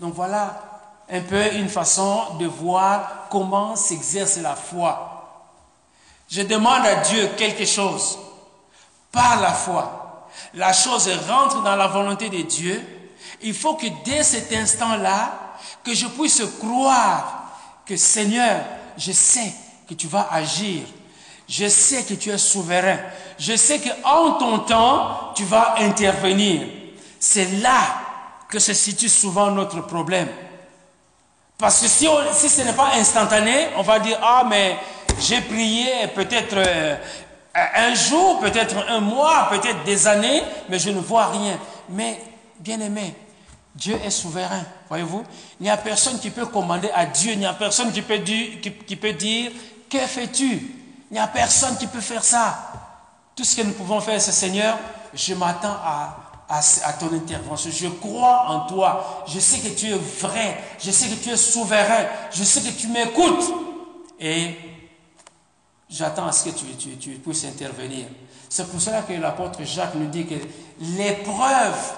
Donc 0.00 0.14
voilà 0.14 0.62
un 1.10 1.20
peu 1.20 1.54
une 1.54 1.68
façon 1.68 2.36
de 2.40 2.46
voir 2.46 3.26
comment 3.30 3.76
s'exerce 3.76 4.38
la 4.38 4.56
foi. 4.56 5.12
Je 6.28 6.42
demande 6.42 6.84
à 6.84 6.96
Dieu 6.96 7.30
quelque 7.36 7.66
chose 7.66 8.18
par 9.12 9.40
la 9.40 9.52
foi. 9.52 9.95
La 10.54 10.72
chose 10.72 11.10
rentre 11.28 11.62
dans 11.62 11.76
la 11.76 11.86
volonté 11.86 12.28
de 12.28 12.42
Dieu. 12.42 12.82
Il 13.42 13.54
faut 13.54 13.74
que 13.74 13.86
dès 14.04 14.22
cet 14.22 14.52
instant-là, 14.52 15.56
que 15.84 15.94
je 15.94 16.06
puisse 16.06 16.42
croire 16.58 17.52
que 17.84 17.96
Seigneur, 17.96 18.60
je 18.96 19.12
sais 19.12 19.52
que 19.88 19.94
tu 19.94 20.08
vas 20.08 20.28
agir. 20.32 20.82
Je 21.48 21.68
sais 21.68 22.02
que 22.02 22.14
tu 22.14 22.30
es 22.30 22.38
souverain. 22.38 22.98
Je 23.38 23.54
sais 23.54 23.80
qu'en 23.80 24.32
ton 24.32 24.58
temps, 24.60 25.32
tu 25.34 25.44
vas 25.44 25.76
intervenir. 25.78 26.66
C'est 27.20 27.60
là 27.60 27.80
que 28.48 28.58
se 28.58 28.74
situe 28.74 29.08
souvent 29.08 29.50
notre 29.50 29.80
problème. 29.82 30.28
Parce 31.58 31.80
que 31.80 31.88
si, 31.88 32.06
si 32.32 32.48
ce 32.48 32.62
n'est 32.62 32.72
pas 32.72 32.92
instantané, 32.94 33.68
on 33.76 33.82
va 33.82 33.98
dire, 33.98 34.18
ah 34.22 34.44
mais 34.48 34.76
j'ai 35.20 35.40
prié 35.40 36.08
peut-être 36.14 36.56
euh, 36.56 36.96
un 37.74 37.94
jour, 37.94 38.38
peut-être 38.40 38.76
un 38.88 39.00
mois, 39.00 39.48
peut-être 39.50 39.84
des 39.84 40.06
années, 40.06 40.42
mais 40.68 40.78
je 40.78 40.90
ne 40.90 41.00
vois 41.00 41.26
rien. 41.28 41.58
Mais, 41.88 42.22
bien 42.60 42.80
aimé, 42.80 43.14
Dieu 43.74 43.98
est 44.04 44.10
souverain, 44.10 44.62
voyez-vous. 44.88 45.24
Il 45.60 45.64
n'y 45.64 45.70
a 45.70 45.76
personne 45.76 46.18
qui 46.18 46.30
peut 46.30 46.46
commander 46.46 46.90
à 46.94 47.06
Dieu, 47.06 47.32
il 47.32 47.38
n'y 47.38 47.46
a 47.46 47.54
personne 47.54 47.92
qui 47.92 48.02
peut 48.02 48.18
dire, 48.18 49.52
que 49.90 49.98
fais-tu? 49.98 50.74
Il 51.10 51.14
n'y 51.14 51.18
a 51.18 51.26
personne 51.28 51.76
qui 51.76 51.86
peut 51.86 52.00
faire 52.00 52.24
ça. 52.24 52.72
Tout 53.34 53.44
ce 53.44 53.56
que 53.56 53.62
nous 53.62 53.72
pouvons 53.72 54.00
faire, 54.00 54.20
c'est 54.20 54.32
Seigneur, 54.32 54.78
je 55.14 55.34
m'attends 55.34 55.76
à, 55.84 56.16
à, 56.48 56.92
ton 56.94 57.14
intervention. 57.14 57.70
Je 57.70 57.88
crois 57.88 58.46
en 58.48 58.60
toi. 58.66 59.24
Je 59.28 59.38
sais 59.38 59.58
que 59.58 59.74
tu 59.74 59.86
es 59.86 59.98
vrai. 60.20 60.58
Je 60.78 60.90
sais 60.90 61.08
que 61.08 61.22
tu 61.22 61.30
es 61.30 61.36
souverain. 61.36 62.06
Je 62.32 62.42
sais 62.44 62.60
que 62.60 62.76
tu 62.76 62.88
m'écoutes. 62.88 63.52
Et 64.18 64.56
j'attends 65.90 66.26
à 66.26 66.32
ce 66.32 66.48
que 66.48 66.54
tu, 66.54 66.66
tu, 66.76 66.96
tu 66.96 67.10
puisses 67.10 67.44
intervenir. 67.44 68.06
C'est 68.48 68.70
pour 68.70 68.80
cela 68.80 69.02
que 69.02 69.12
l'apôtre 69.12 69.60
Jacques 69.64 69.94
nous 69.94 70.06
dit 70.06 70.26
que 70.26 70.34
l'épreuve, 70.80 71.92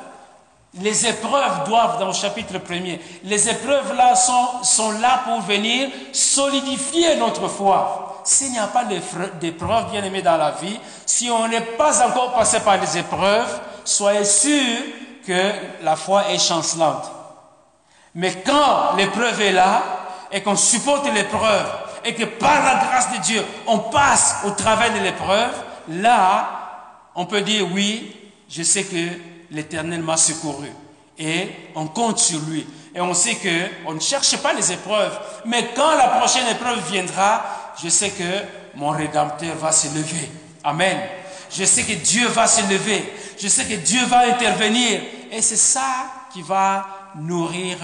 les 0.80 1.06
épreuves 1.06 1.64
doivent, 1.66 1.98
dans 1.98 2.06
le 2.06 2.12
chapitre 2.12 2.58
premier, 2.58 3.00
les 3.24 3.48
épreuves 3.48 3.94
là 3.94 4.14
sont, 4.16 4.62
sont 4.62 4.92
là 4.92 5.22
pour 5.24 5.40
venir 5.42 5.88
solidifier 6.12 7.16
notre 7.16 7.48
foi. 7.48 8.22
S'il 8.24 8.52
n'y 8.52 8.58
a 8.58 8.66
pas 8.66 8.84
d'épreuves 8.84 9.90
bien 9.90 10.04
aimées 10.04 10.22
dans 10.22 10.36
la 10.36 10.50
vie, 10.50 10.78
si 11.06 11.30
on 11.30 11.48
n'est 11.48 11.60
pas 11.62 12.06
encore 12.06 12.34
passé 12.34 12.60
par 12.60 12.78
des 12.78 12.98
épreuves, 12.98 13.60
soyez 13.84 14.24
sûr 14.24 14.82
que 15.26 15.52
la 15.82 15.96
foi 15.96 16.30
est 16.30 16.38
chancelante. 16.38 17.10
Mais 18.14 18.42
quand 18.44 18.96
l'épreuve 18.96 19.40
est 19.40 19.52
là 19.52 19.82
et 20.32 20.42
qu'on 20.42 20.56
supporte 20.56 21.06
l'épreuve 21.12 21.66
et 22.08 22.14
que 22.14 22.24
par 22.24 22.64
la 22.64 22.86
grâce 22.86 23.12
de 23.12 23.18
Dieu, 23.18 23.44
on 23.66 23.78
passe 23.78 24.36
au 24.46 24.52
travail 24.52 24.94
de 24.94 25.04
l'épreuve, 25.04 25.52
là, 25.88 27.10
on 27.14 27.26
peut 27.26 27.42
dire 27.42 27.66
oui, 27.70 28.16
je 28.48 28.62
sais 28.62 28.84
que 28.84 29.20
l'Éternel 29.50 30.02
m'a 30.02 30.16
secouru. 30.16 30.72
Et 31.18 31.50
on 31.74 31.86
compte 31.86 32.18
sur 32.18 32.40
lui. 32.48 32.66
Et 32.94 33.00
on 33.02 33.12
sait 33.12 33.34
que 33.34 33.66
on 33.86 33.92
ne 33.92 34.00
cherche 34.00 34.38
pas 34.38 34.54
les 34.54 34.72
épreuves. 34.72 35.20
Mais 35.44 35.68
quand 35.76 35.96
la 35.96 36.08
prochaine 36.08 36.46
épreuve 36.46 36.80
viendra, 36.90 37.44
je 37.82 37.90
sais 37.90 38.08
que 38.08 38.78
mon 38.78 38.88
Rédempteur 38.88 39.56
va 39.56 39.70
se 39.70 39.88
lever. 39.88 40.30
Amen. 40.64 40.96
Je 41.50 41.64
sais 41.64 41.82
que 41.82 41.92
Dieu 41.92 42.26
va 42.28 42.46
se 42.46 42.62
lever. 42.62 43.12
Je 43.38 43.48
sais 43.48 43.66
que 43.66 43.74
Dieu 43.74 44.02
va 44.06 44.28
intervenir. 44.28 45.02
Et 45.30 45.42
c'est 45.42 45.56
ça 45.56 46.06
qui 46.32 46.40
va 46.40 46.86
nourrir 47.16 47.76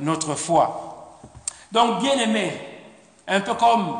notre 0.00 0.34
foi. 0.34 1.20
Donc, 1.70 2.00
bien 2.00 2.18
aimé, 2.18 2.75
un 3.26 3.40
peu 3.40 3.54
comme 3.54 3.96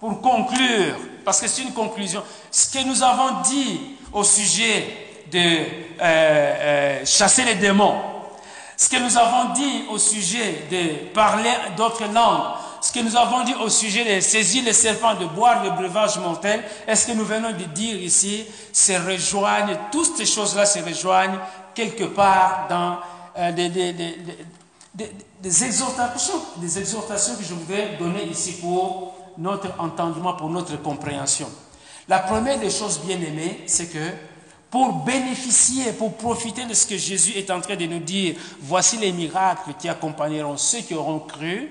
pour 0.00 0.20
conclure, 0.20 0.96
parce 1.24 1.40
que 1.40 1.48
c'est 1.48 1.62
une 1.62 1.72
conclusion, 1.72 2.22
ce 2.50 2.70
que 2.72 2.84
nous 2.86 3.02
avons 3.02 3.40
dit 3.42 3.80
au 4.12 4.22
sujet 4.22 4.86
de 5.32 5.38
euh, 5.38 5.64
euh, 6.00 7.04
chasser 7.04 7.44
les 7.44 7.54
démons, 7.54 7.96
ce 8.76 8.88
que 8.90 8.96
nous 8.98 9.16
avons 9.16 9.54
dit 9.54 9.84
au 9.90 9.98
sujet 9.98 10.66
de 10.70 11.12
parler 11.14 11.50
d'autres 11.76 12.04
langues, 12.12 12.52
ce 12.82 12.92
que 12.92 13.00
nous 13.00 13.16
avons 13.16 13.42
dit 13.42 13.54
au 13.54 13.68
sujet 13.70 14.16
de 14.16 14.20
saisir 14.20 14.62
les 14.64 14.74
serpents, 14.74 15.14
de 15.14 15.24
boire 15.24 15.64
le 15.64 15.70
breuvage 15.70 16.18
mortel, 16.18 16.62
est-ce 16.86 17.06
que 17.06 17.12
nous 17.12 17.24
venons 17.24 17.52
de 17.52 17.64
dire 17.64 17.96
ici, 17.96 18.44
se 18.72 18.92
rejoignent, 18.92 19.78
toutes 19.90 20.16
ces 20.16 20.26
choses-là 20.26 20.66
se 20.66 20.80
rejoignent 20.80 21.38
quelque 21.74 22.04
part 22.04 22.66
dans 22.68 22.98
euh, 23.38 23.52
des, 23.52 23.94
des, 25.42 25.64
exhortations, 25.64 26.40
des 26.56 26.78
exhortations 26.78 27.36
que 27.36 27.44
je 27.44 27.54
voudrais 27.54 27.96
donner 27.98 28.24
ici 28.24 28.52
pour 28.60 29.14
notre 29.38 29.68
entendement, 29.78 30.34
pour 30.34 30.50
notre 30.50 30.80
compréhension. 30.80 31.48
La 32.08 32.20
première 32.20 32.58
des 32.58 32.70
choses 32.70 33.00
bien 33.00 33.20
aimées, 33.20 33.64
c'est 33.66 33.92
que 33.92 34.12
pour 34.70 34.92
bénéficier, 34.92 35.92
pour 35.92 36.14
profiter 36.14 36.64
de 36.64 36.74
ce 36.74 36.86
que 36.86 36.96
Jésus 36.96 37.32
est 37.36 37.50
en 37.50 37.60
train 37.60 37.76
de 37.76 37.86
nous 37.86 37.98
dire, 37.98 38.36
voici 38.60 38.96
les 38.96 39.12
miracles 39.12 39.74
qui 39.78 39.88
accompagneront 39.88 40.56
ceux 40.56 40.80
qui 40.80 40.94
auront 40.94 41.20
cru, 41.20 41.70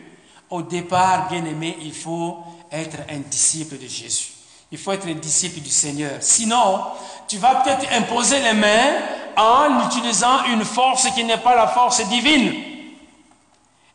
au 0.50 0.62
départ, 0.62 1.28
bien 1.30 1.44
aimé, 1.46 1.78
il 1.82 1.94
faut 1.94 2.38
être 2.72 2.98
un 3.10 3.20
disciple 3.20 3.78
de 3.78 3.88
Jésus. 3.88 4.32
Il 4.72 4.78
faut 4.78 4.92
être 4.92 5.08
un 5.08 5.14
disciple 5.14 5.60
du 5.60 5.70
Seigneur. 5.70 6.18
Sinon, 6.20 6.82
tu 7.28 7.38
vas 7.38 7.56
peut-être 7.56 7.92
imposer 7.94 8.40
les 8.42 8.54
mains 8.54 8.94
en 9.38 9.86
utilisant 9.88 10.46
une 10.46 10.66
force 10.66 11.10
qui 11.12 11.24
n'est 11.24 11.38
pas 11.38 11.56
la 11.56 11.68
force 11.68 12.08
divine. 12.08 12.75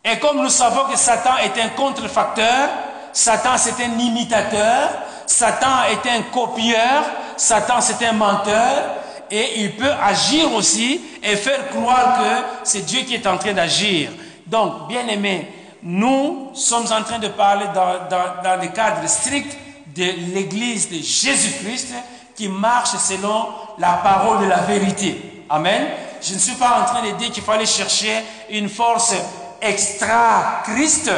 Et 0.05 0.18
comme 0.18 0.42
nous 0.42 0.48
savons 0.48 0.90
que 0.90 0.98
Satan 0.98 1.36
est 1.38 1.61
un 1.61 1.68
contrefacteur, 1.70 2.68
Satan 3.12 3.57
c'est 3.57 3.82
un 3.84 3.98
imitateur, 3.98 4.90
Satan 5.26 5.84
est 5.90 6.09
un 6.09 6.22
copieur, 6.32 7.05
Satan 7.36 7.80
c'est 7.80 8.05
un 8.07 8.12
menteur, 8.12 8.96
et 9.30 9.61
il 9.61 9.76
peut 9.76 9.92
agir 10.03 10.53
aussi 10.55 11.01
et 11.22 11.36
faire 11.36 11.68
croire 11.68 12.18
que 12.18 12.44
c'est 12.64 12.84
Dieu 12.84 13.03
qui 13.03 13.14
est 13.14 13.26
en 13.26 13.38
train 13.38 13.53
d'agir. 13.53 14.11
Donc, 14.46 14.88
bien 14.88 15.07
aimé, 15.07 15.53
nous 15.82 16.51
sommes 16.55 16.86
en 16.90 17.03
train 17.03 17.18
de 17.18 17.28
parler 17.28 17.66
dans, 17.74 18.09
dans, 18.09 18.42
dans 18.42 18.61
le 18.61 18.68
cadre 18.68 19.07
strict 19.09 19.57
de 19.94 20.34
l'Église 20.34 20.88
de 20.88 20.96
Jésus-Christ 20.96 21.94
qui 22.34 22.48
marche 22.48 22.96
selon 22.96 23.48
la 23.78 23.92
parole 24.03 24.44
de 24.44 24.46
la 24.48 24.59
vérité. 24.59 25.44
Amen. 25.48 25.88
Je 26.22 26.34
ne 26.34 26.38
suis 26.38 26.55
pas 26.55 26.80
en 26.80 26.84
train 26.84 27.07
de 27.07 27.16
dire 27.16 27.30
qu'il 27.30 27.42
fallait 27.42 27.66
chercher 27.66 28.22
une 28.51 28.68
force 28.68 29.14
extra-Christ, 29.61 31.11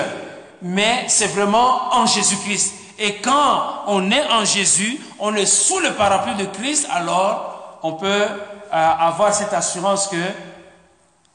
mais 0.63 1.05
c'est 1.09 1.29
vraiment 1.29 1.95
en 1.95 2.07
Jésus-Christ. 2.07 2.75
Et 2.99 3.17
quand 3.17 3.83
on 3.87 4.11
est 4.11 4.25
en 4.31 4.45
Jésus, 4.45 5.01
on 5.19 5.35
est 5.35 5.47
sous 5.47 5.81
le 5.81 5.93
parapluie 5.93 6.35
de 6.35 6.45
Christ, 6.45 6.87
alors 6.91 7.79
on 7.83 7.95
peut 7.95 8.07
euh, 8.07 8.29
avoir 8.71 9.35
cette 9.35 9.53
assurance 9.53 10.09
que 10.09 10.17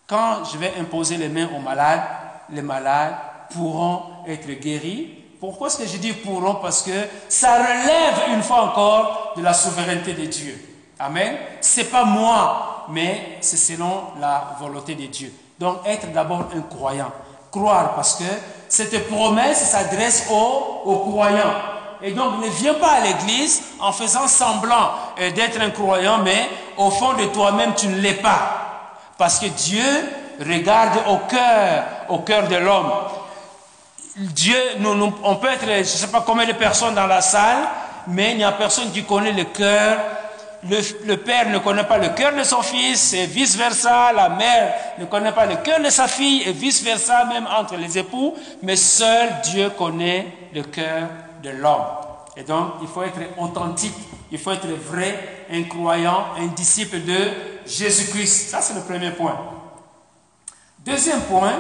quand 0.07 0.45
je 0.51 0.57
vais 0.57 0.73
imposer 0.79 1.17
les 1.17 1.27
mains 1.27 1.49
aux 1.55 1.59
malades, 1.59 2.03
les 2.49 2.61
malades 2.61 3.15
pourront 3.53 4.03
être 4.27 4.47
guéris. 4.59 5.13
Pourquoi 5.39 5.67
est-ce 5.67 5.79
que 5.79 5.87
je 5.87 5.97
dis 5.97 6.13
pourront? 6.13 6.55
Parce 6.55 6.81
que 6.81 7.07
ça 7.27 7.57
relève 7.57 8.33
une 8.33 8.41
fois 8.41 8.63
encore 8.63 9.33
de 9.35 9.43
la 9.43 9.53
souveraineté 9.53 10.13
de 10.13 10.25
Dieu. 10.25 10.57
Amen. 10.99 11.37
C'est 11.61 11.91
pas 11.91 12.05
moi, 12.05 12.85
mais 12.89 13.37
c'est 13.41 13.57
selon 13.57 14.03
la 14.19 14.55
volonté 14.59 14.95
de 14.95 15.05
Dieu. 15.05 15.33
Donc 15.59 15.77
être 15.85 16.11
d'abord 16.11 16.45
un 16.55 16.61
croyant. 16.61 17.11
Croire 17.51 17.95
parce 17.95 18.15
que 18.15 18.25
cette 18.69 19.07
promesse 19.09 19.69
s'adresse 19.69 20.27
aux, 20.29 20.97
croyants. 21.09 21.53
Et 22.01 22.11
donc 22.11 22.43
ne 22.43 22.49
viens 22.49 22.75
pas 22.75 22.91
à 22.91 22.99
l'église 22.99 23.61
en 23.79 23.91
faisant 23.91 24.27
semblant 24.27 24.91
euh, 25.19 25.31
d'être 25.31 25.59
un 25.59 25.71
croyant, 25.71 26.19
mais 26.19 26.47
au 26.77 26.91
fond 26.91 27.13
de 27.13 27.25
toi-même 27.25 27.73
tu 27.75 27.87
ne 27.87 27.99
l'es 27.99 28.13
pas. 28.13 28.91
Parce 29.17 29.39
que 29.39 29.47
Dieu 29.47 29.83
regarde 30.39 30.99
au 31.09 31.17
cœur, 31.27 31.85
au 32.09 32.19
cœur 32.19 32.47
de 32.47 32.55
l'homme. 32.55 32.91
Dieu, 34.15 34.57
nous, 34.79 35.13
on 35.23 35.35
peut 35.35 35.49
être, 35.49 35.65
je 35.65 35.79
ne 35.79 35.83
sais 35.83 36.07
pas 36.07 36.23
combien 36.25 36.45
de 36.45 36.53
personnes 36.53 36.95
dans 36.95 37.07
la 37.07 37.21
salle, 37.21 37.67
mais 38.07 38.31
il 38.31 38.37
n'y 38.37 38.43
a 38.43 38.51
personne 38.51 38.91
qui 38.91 39.03
connaît 39.03 39.31
le 39.31 39.43
cœur. 39.45 39.99
Le, 40.63 41.15
père 41.15 41.49
ne 41.49 41.59
connaît 41.59 41.83
pas 41.83 41.97
le 41.97 42.09
cœur 42.09 42.35
de 42.35 42.43
son 42.43 42.61
fils 42.61 43.13
et 43.13 43.25
vice-versa. 43.27 44.11
La 44.13 44.29
mère 44.29 44.73
ne 44.97 45.05
connaît 45.05 45.31
pas 45.31 45.45
le 45.45 45.57
cœur 45.57 45.79
de 45.81 45.89
sa 45.89 46.07
fille 46.07 46.41
et 46.43 46.51
vice-versa, 46.51 47.25
même 47.25 47.47
entre 47.47 47.75
les 47.75 47.97
époux. 47.97 48.33
Mais 48.63 48.75
seul 48.75 49.29
Dieu 49.43 49.69
connaît 49.71 50.27
le 50.53 50.63
cœur 50.63 51.09
de 51.43 51.49
l'homme. 51.51 51.85
Et 52.35 52.43
donc, 52.43 52.73
il 52.81 52.87
faut 52.87 53.03
être 53.03 53.19
authentique, 53.37 53.95
il 54.31 54.37
faut 54.37 54.51
être 54.51 54.67
vrai, 54.67 55.45
un 55.51 55.63
croyant, 55.63 56.25
un 56.39 56.47
disciple 56.47 57.01
de 57.03 57.17
Jésus-Christ. 57.65 58.49
Ça, 58.49 58.61
c'est 58.61 58.75
le 58.75 58.81
premier 58.81 59.11
point. 59.11 59.37
Deuxième 60.85 61.21
point, 61.21 61.55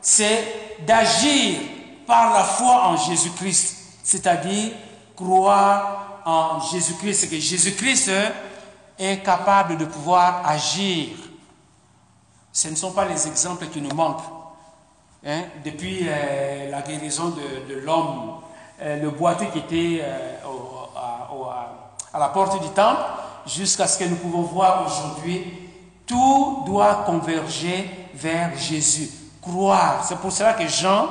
c'est 0.00 0.76
d'agir 0.86 1.60
par 2.06 2.34
la 2.34 2.44
foi 2.44 2.88
en 2.88 2.96
Jésus-Christ, 2.96 3.76
c'est-à-dire 4.02 4.72
croire 5.16 6.09
Jésus-Christ, 6.72 7.14
c'est 7.14 7.28
que 7.28 7.38
Jésus-Christ 7.38 8.10
est 8.98 9.18
capable 9.24 9.76
de 9.78 9.86
pouvoir 9.86 10.46
agir. 10.46 11.08
Ce 12.52 12.68
ne 12.68 12.74
sont 12.74 12.92
pas 12.92 13.06
les 13.06 13.26
exemples 13.26 13.66
qui 13.66 13.80
nous 13.80 13.94
manquent. 13.94 14.40
Hein? 15.24 15.44
Depuis 15.64 16.06
euh, 16.08 16.70
la 16.70 16.82
guérison 16.82 17.30
de, 17.68 17.74
l'homme, 17.74 18.40
euh, 18.80 19.00
le 19.00 19.10
boiteux 19.10 19.46
qui 19.52 19.58
était 19.58 20.02
euh, 20.02 20.36
à, 22.12 22.18
la 22.18 22.28
porte 22.28 22.60
du 22.62 22.68
temple, 22.70 23.02
jusqu'à 23.46 23.86
ce 23.86 23.98
que 23.98 24.04
nous 24.04 24.16
pouvons 24.16 24.42
voir 24.42 24.86
aujourd'hui, 24.86 25.44
tout 26.06 26.64
doit 26.66 27.04
converger 27.06 28.08
vers 28.14 28.56
Jésus. 28.56 29.10
Croire. 29.40 30.04
C'est 30.04 30.18
pour 30.18 30.32
cela 30.32 30.52
que 30.54 30.66
Jean 30.66 31.08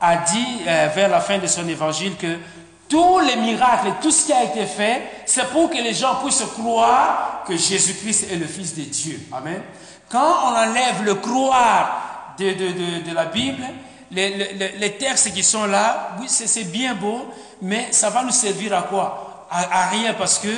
a 0.00 0.16
dit 0.16 0.62
vers 0.64 1.08
la 1.08 1.20
fin 1.20 1.38
de 1.38 1.46
son 1.46 1.66
évangile 1.68 2.16
que 2.16 2.38
tous 2.88 3.20
les 3.20 3.36
miracles 3.36 3.88
et 3.88 4.02
tout 4.02 4.10
ce 4.10 4.26
qui 4.26 4.32
a 4.32 4.44
été 4.44 4.64
fait, 4.66 5.02
c'est 5.26 5.48
pour 5.50 5.70
que 5.70 5.76
les 5.76 5.94
gens 5.94 6.16
puissent 6.16 6.44
croire 6.58 7.42
que 7.46 7.56
Jésus-Christ 7.56 8.28
est 8.30 8.36
le 8.36 8.46
Fils 8.46 8.74
de 8.74 8.82
Dieu. 8.82 9.20
Amen. 9.32 9.62
Quand 10.08 10.34
on 10.46 10.54
enlève 10.54 11.02
le 11.04 11.16
croire 11.16 12.34
de, 12.38 12.52
de, 12.52 13.08
de, 13.08 13.14
la 13.14 13.24
Bible, 13.26 13.62
les, 14.10 14.54
les, 14.54 14.72
les, 14.78 14.92
textes 14.92 15.32
qui 15.34 15.42
sont 15.42 15.66
là, 15.66 16.10
oui, 16.20 16.26
c'est 16.28 16.70
bien 16.70 16.94
beau, 16.94 17.26
mais 17.60 17.88
ça 17.90 18.10
va 18.10 18.22
nous 18.22 18.30
servir 18.30 18.76
à 18.76 18.82
quoi? 18.82 19.46
À, 19.50 19.88
rien, 19.88 20.14
parce 20.14 20.38
que 20.38 20.48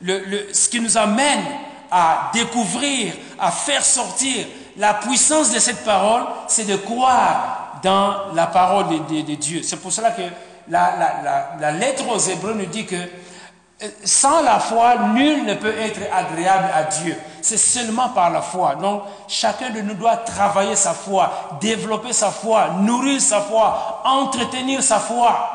le, 0.00 0.20
le, 0.24 0.48
ce 0.52 0.68
qui 0.68 0.80
nous 0.80 0.96
amène 0.96 1.44
à 1.90 2.30
découvrir, 2.32 3.14
à 3.38 3.50
faire 3.50 3.84
sortir 3.84 4.46
la 4.76 4.94
puissance 4.94 5.52
de 5.52 5.58
cette 5.58 5.84
parole, 5.84 6.22
c'est 6.46 6.66
de 6.66 6.76
croire 6.76 7.80
dans 7.82 8.32
la 8.34 8.46
parole 8.46 8.86
de, 8.88 9.22
de 9.22 9.34
Dieu. 9.34 9.62
C'est 9.62 9.76
pour 9.76 9.92
cela 9.92 10.10
que 10.10 10.22
la, 10.70 11.72
lettre 11.72 12.08
aux 12.08 12.18
Hébreux 12.18 12.54
nous 12.54 12.66
dit 12.66 12.86
que 12.86 12.96
euh, 12.96 13.88
sans 14.04 14.42
la 14.42 14.58
foi, 14.58 14.96
nul 15.14 15.44
ne 15.44 15.54
peut 15.54 15.76
être 15.78 16.00
agréable 16.12 16.68
à 16.74 16.84
Dieu. 16.84 17.16
C'est 17.42 17.56
seulement 17.58 18.08
par 18.08 18.30
la 18.30 18.42
foi. 18.42 18.74
Donc, 18.74 19.02
chacun 19.28 19.70
de 19.70 19.80
nous 19.80 19.94
doit 19.94 20.16
travailler 20.16 20.74
sa 20.74 20.92
foi, 20.94 21.58
développer 21.60 22.12
sa 22.12 22.30
foi, 22.30 22.70
nourrir 22.80 23.20
sa 23.20 23.40
foi, 23.40 24.02
entretenir 24.04 24.82
sa 24.82 24.98
foi. 24.98 25.48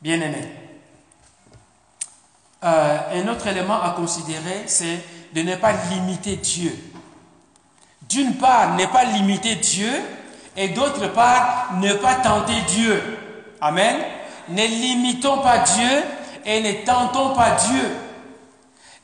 Bien 0.00 0.20
aimé. 0.20 0.52
Euh, 2.64 3.22
un 3.22 3.28
autre 3.28 3.46
élément 3.46 3.80
à 3.80 3.90
considérer, 3.90 4.64
c'est 4.66 4.98
de 5.32 5.42
ne 5.42 5.54
pas 5.54 5.72
limiter 5.90 6.36
Dieu. 6.36 6.76
D'une 8.08 8.34
part, 8.34 8.74
ne 8.74 8.86
pas 8.86 9.04
limiter 9.04 9.54
Dieu, 9.54 9.92
et 10.56 10.68
d'autre 10.70 11.06
part, 11.12 11.74
ne 11.76 11.92
pas 11.94 12.16
tenter 12.16 12.60
Dieu. 12.62 13.00
Amen. 13.60 13.96
Ne 14.48 14.64
limitons 14.64 15.38
pas 15.38 15.58
Dieu 15.58 16.02
et 16.44 16.60
ne 16.60 16.84
tentons 16.84 17.34
pas 17.34 17.50
Dieu. 17.52 17.96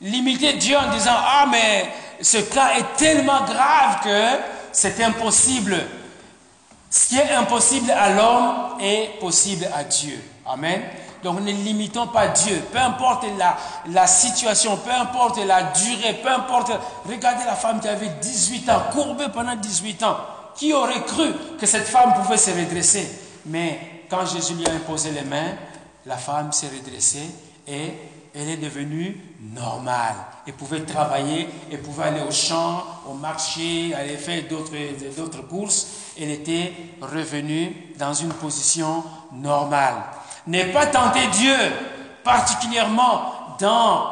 Limiter 0.01 0.53
Dieu 0.53 0.77
en 0.77 0.91
disant, 0.91 1.15
ah 1.15 1.45
mais 1.49 1.87
ce 2.21 2.37
cas 2.37 2.71
est 2.77 2.97
tellement 2.97 3.43
grave 3.45 4.01
que 4.03 4.41
c'est 4.71 5.01
impossible. 5.03 5.77
Ce 6.89 7.07
qui 7.07 7.17
est 7.17 7.31
impossible 7.31 7.91
à 7.91 8.09
l'homme 8.09 8.79
est 8.79 9.19
possible 9.19 9.67
à 9.75 9.83
Dieu. 9.83 10.21
Amen. 10.45 10.81
Donc 11.23 11.41
ne 11.41 11.51
limitons 11.51 12.07
pas 12.07 12.27
Dieu. 12.27 12.63
Peu 12.71 12.77
importe 12.77 13.25
la, 13.87 14.07
situation, 14.07 14.77
peu 14.77 14.91
importe 14.91 15.39
la 15.45 15.63
durée, 15.63 16.19
peu 16.21 16.29
importe... 16.29 16.71
Regardez 17.09 17.43
la 17.45 17.55
femme 17.55 17.79
qui 17.79 17.87
avait 17.87 18.11
18 18.21 18.69
ans, 18.69 18.83
courbée 18.91 19.27
pendant 19.33 19.55
18 19.55 20.03
ans. 20.03 20.17
Qui 20.55 20.71
aurait 20.73 21.01
cru 21.01 21.33
que 21.59 21.65
cette 21.65 21.87
femme 21.87 22.13
pouvait 22.13 22.37
se 22.37 22.51
redresser? 22.51 23.09
Mais 23.47 23.94
quand 24.15 24.25
Jésus 24.25 24.53
lui 24.53 24.65
a 24.67 24.71
imposé 24.71 25.11
les 25.11 25.23
mains, 25.23 25.53
la 26.05 26.17
femme 26.17 26.51
s'est 26.51 26.67
redressée 26.67 27.29
et 27.67 27.93
elle 28.33 28.49
est 28.49 28.57
devenue 28.57 29.17
normale. 29.53 30.15
Elle 30.47 30.53
pouvait 30.53 30.81
travailler, 30.81 31.49
elle 31.71 31.81
pouvait 31.81 32.05
aller 32.05 32.21
au 32.21 32.31
champ, 32.31 32.83
au 33.09 33.13
marché, 33.13 33.93
aller 33.93 34.17
faire 34.17 34.43
d'autres 34.47 35.47
courses. 35.47 35.87
Elle 36.19 36.31
était 36.31 36.73
revenue 37.01 37.93
dans 37.97 38.13
une 38.13 38.29
position 38.33 39.03
normale. 39.33 39.95
Ne 40.47 40.71
pas 40.71 40.87
tenter 40.87 41.27
Dieu, 41.31 41.55
particulièrement 42.23 43.33
dans 43.59 44.11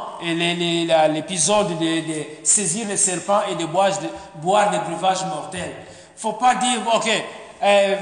l'épisode 1.14 1.78
de, 1.78 2.24
saisir 2.44 2.88
les 2.88 2.98
serpents 2.98 3.42
et 3.52 3.56
de 3.56 3.66
boire, 3.66 3.92
de 4.00 4.08
des 4.72 4.80
breuvages 4.90 5.26
mortels. 5.26 5.74
Il 5.76 6.16
ne 6.16 6.32
faut 6.32 6.34
pas 6.34 6.56
dire, 6.56 6.80
ok, 6.94 7.10
euh, 7.64 7.96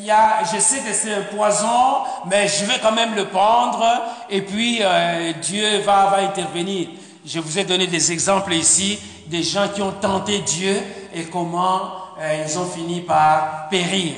y 0.00 0.10
a, 0.10 0.44
je 0.44 0.58
sais 0.60 0.78
que 0.78 0.92
c'est 0.92 1.12
un 1.12 1.22
poison, 1.22 2.04
mais 2.26 2.46
je 2.48 2.64
vais 2.64 2.78
quand 2.80 2.92
même 2.92 3.14
le 3.14 3.26
prendre 3.26 3.84
et 4.30 4.42
puis 4.42 4.78
euh, 4.80 5.32
Dieu 5.42 5.78
va, 5.78 6.06
va 6.06 6.18
intervenir. 6.18 6.88
Je 7.26 7.40
vous 7.40 7.58
ai 7.58 7.64
donné 7.64 7.86
des 7.86 8.12
exemples 8.12 8.54
ici, 8.54 8.98
des 9.26 9.42
gens 9.42 9.68
qui 9.68 9.82
ont 9.82 9.92
tenté 9.92 10.38
Dieu 10.38 10.80
et 11.14 11.24
comment 11.24 11.92
euh, 12.20 12.44
ils 12.46 12.58
ont 12.58 12.66
fini 12.66 13.00
par 13.00 13.68
périr. 13.68 14.14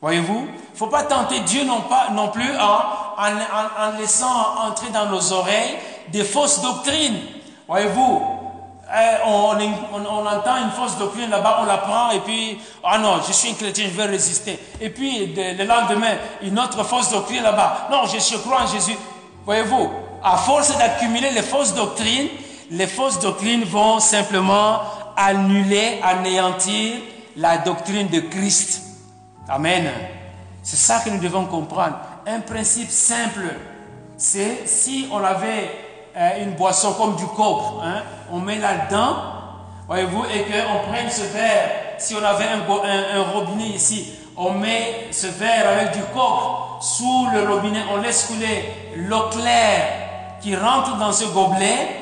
Voyez-vous? 0.00 0.46
Il 0.48 0.72
ne 0.72 0.78
faut 0.78 0.86
pas 0.86 1.02
tenter 1.02 1.40
Dieu 1.40 1.64
non, 1.64 1.80
pas, 1.80 2.08
non 2.12 2.28
plus 2.28 2.50
en, 2.56 2.80
en, 3.18 3.88
en 3.88 3.98
laissant 3.98 4.66
entrer 4.68 4.90
dans 4.90 5.06
nos 5.06 5.32
oreilles 5.32 5.76
des 6.08 6.24
fausses 6.24 6.62
doctrines. 6.62 7.18
Voyez-vous? 7.66 8.37
Eh, 8.90 9.16
on, 9.26 10.26
entend 10.26 10.56
une 10.64 10.70
fausse 10.70 10.96
doctrine 10.96 11.28
là-bas, 11.28 11.58
on 11.62 11.66
la 11.66 11.78
prend 11.78 12.10
et 12.10 12.20
puis, 12.20 12.58
ah 12.82 12.98
non, 12.98 13.20
je 13.26 13.32
suis 13.32 13.50
un 13.50 13.54
chrétien, 13.54 13.86
je 13.90 13.96
vais 13.96 14.06
résister. 14.06 14.58
Et 14.80 14.88
puis, 14.88 15.34
le 15.36 15.64
lendemain, 15.64 16.16
une 16.42 16.58
autre 16.58 16.82
fausse 16.84 17.10
doctrine 17.10 17.42
là-bas. 17.42 17.88
Non, 17.90 18.06
je, 18.06 18.18
je 18.18 18.38
crois 18.38 18.62
en 18.62 18.66
Jésus. 18.66 18.96
Voyez-vous, 19.44 19.90
à 20.22 20.36
force 20.38 20.76
d'accumuler 20.78 21.30
les 21.30 21.42
fausses 21.42 21.74
doctrines, 21.74 22.28
les 22.70 22.86
fausses 22.86 23.20
doctrines 23.20 23.64
vont 23.64 24.00
simplement 24.00 24.80
annuler, 25.16 26.00
anéantir 26.02 26.96
la 27.36 27.58
doctrine 27.58 28.08
de 28.08 28.20
Christ. 28.20 28.82
Amen. 29.48 29.90
C'est 30.62 30.76
ça 30.76 31.00
que 31.00 31.10
nous 31.10 31.20
devons 31.20 31.46
comprendre. 31.46 31.98
Un 32.26 32.40
principe 32.40 32.90
simple, 32.90 33.54
c'est 34.16 34.66
si 34.66 35.08
on 35.12 35.22
avait 35.22 35.87
une 36.40 36.52
boisson 36.52 36.92
comme 36.94 37.16
du 37.16 37.26
coke, 37.26 37.62
hein, 37.82 38.02
on 38.32 38.38
met 38.38 38.58
là-dedans, 38.58 39.14
voyez-vous, 39.86 40.24
et 40.24 40.42
qu'on 40.42 40.90
prenne 40.90 41.10
ce 41.10 41.22
verre, 41.22 41.70
si 41.98 42.14
on 42.14 42.24
avait 42.24 42.46
un, 42.46 43.22
robinet 43.22 43.68
ici, 43.68 44.12
on 44.36 44.52
met 44.52 45.08
ce 45.10 45.26
verre 45.28 45.68
avec 45.68 45.92
du 45.92 46.02
coke 46.14 46.80
sous 46.80 47.28
le 47.32 47.48
robinet, 47.52 47.80
on 47.92 48.00
laisse 48.00 48.26
couler 48.26 48.92
l'eau 48.96 49.28
claire 49.30 50.38
qui 50.40 50.54
rentre 50.54 50.96
dans 50.96 51.12
ce 51.12 51.24
gobelet. 51.26 51.94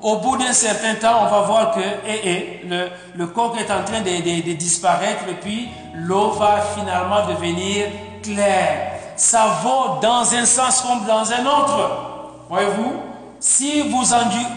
Au 0.00 0.16
bout 0.16 0.36
d'un 0.36 0.52
certain 0.52 0.94
temps, 0.96 1.22
on 1.26 1.30
va 1.30 1.40
voir 1.40 1.74
que 1.74 1.80
eh, 1.80 2.20
eh, 2.24 2.66
le, 2.68 2.88
le 3.14 3.26
coke 3.26 3.58
est 3.58 3.70
en 3.70 3.82
train 3.84 4.00
de, 4.00 4.10
de 4.46 4.52
disparaître 4.52 5.24
et 5.30 5.34
puis 5.34 5.70
l'eau 5.94 6.30
va 6.32 6.60
finalement 6.76 7.26
devenir 7.26 7.86
claire. 8.22 8.92
Ça 9.16 9.60
vaut 9.62 10.00
dans 10.02 10.34
un 10.34 10.44
sens 10.44 10.82
comme 10.82 11.06
dans 11.06 11.32
un 11.32 11.46
autre. 11.46 12.44
Voyez-vous 12.50 13.13
si 13.44 13.82
vous, 13.82 14.02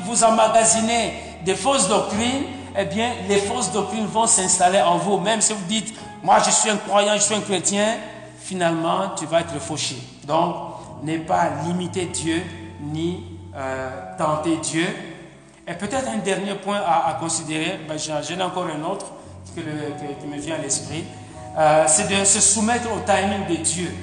vous 0.06 0.24
emmagasinez 0.24 1.14
des 1.44 1.56
fausses 1.56 1.90
doctrines, 1.90 2.46
eh 2.78 2.86
bien, 2.86 3.12
les 3.28 3.36
fausses 3.36 3.70
doctrines 3.74 4.06
vont 4.06 4.28
s'installer 4.28 4.80
en 4.80 4.98
vous. 4.98 5.20
Même 5.20 5.42
si 5.42 5.52
vous 5.52 5.66
dites, 5.68 5.94
moi 6.24 6.38
je 6.40 6.52
suis 6.52 6.70
un 6.70 6.78
croyant, 6.78 7.16
je 7.16 7.20
suis 7.20 7.36
un 7.36 7.42
chrétien, 7.42 7.98
finalement, 8.40 9.10
tu 9.18 9.26
vas 9.26 9.42
être 9.42 9.60
fauché. 9.60 9.98
Donc, 10.26 10.56
n'est 11.04 11.18
pas 11.18 11.50
limiter 11.66 12.06
Dieu, 12.06 12.42
ni 12.80 13.26
euh, 13.58 13.90
tenter 14.18 14.56
Dieu. 14.56 14.88
Et 15.68 15.74
peut-être 15.74 16.08
un 16.08 16.20
dernier 16.20 16.56
point 16.56 16.80
à, 16.80 17.18
considérer, 17.20 17.82
ben, 17.90 17.98
j'en 18.00 18.22
ai 18.22 18.42
encore 18.42 18.68
un 18.68 18.90
autre 18.90 19.08
qui 19.54 20.28
me 20.28 20.38
vient 20.40 20.56
à 20.56 20.60
l'esprit, 20.60 21.04
euh, 21.58 21.84
c'est 21.88 22.08
de 22.08 22.24
se 22.24 22.40
soumettre 22.40 22.88
au 22.90 23.00
timing 23.00 23.48
de 23.50 23.62
Dieu. 23.62 23.94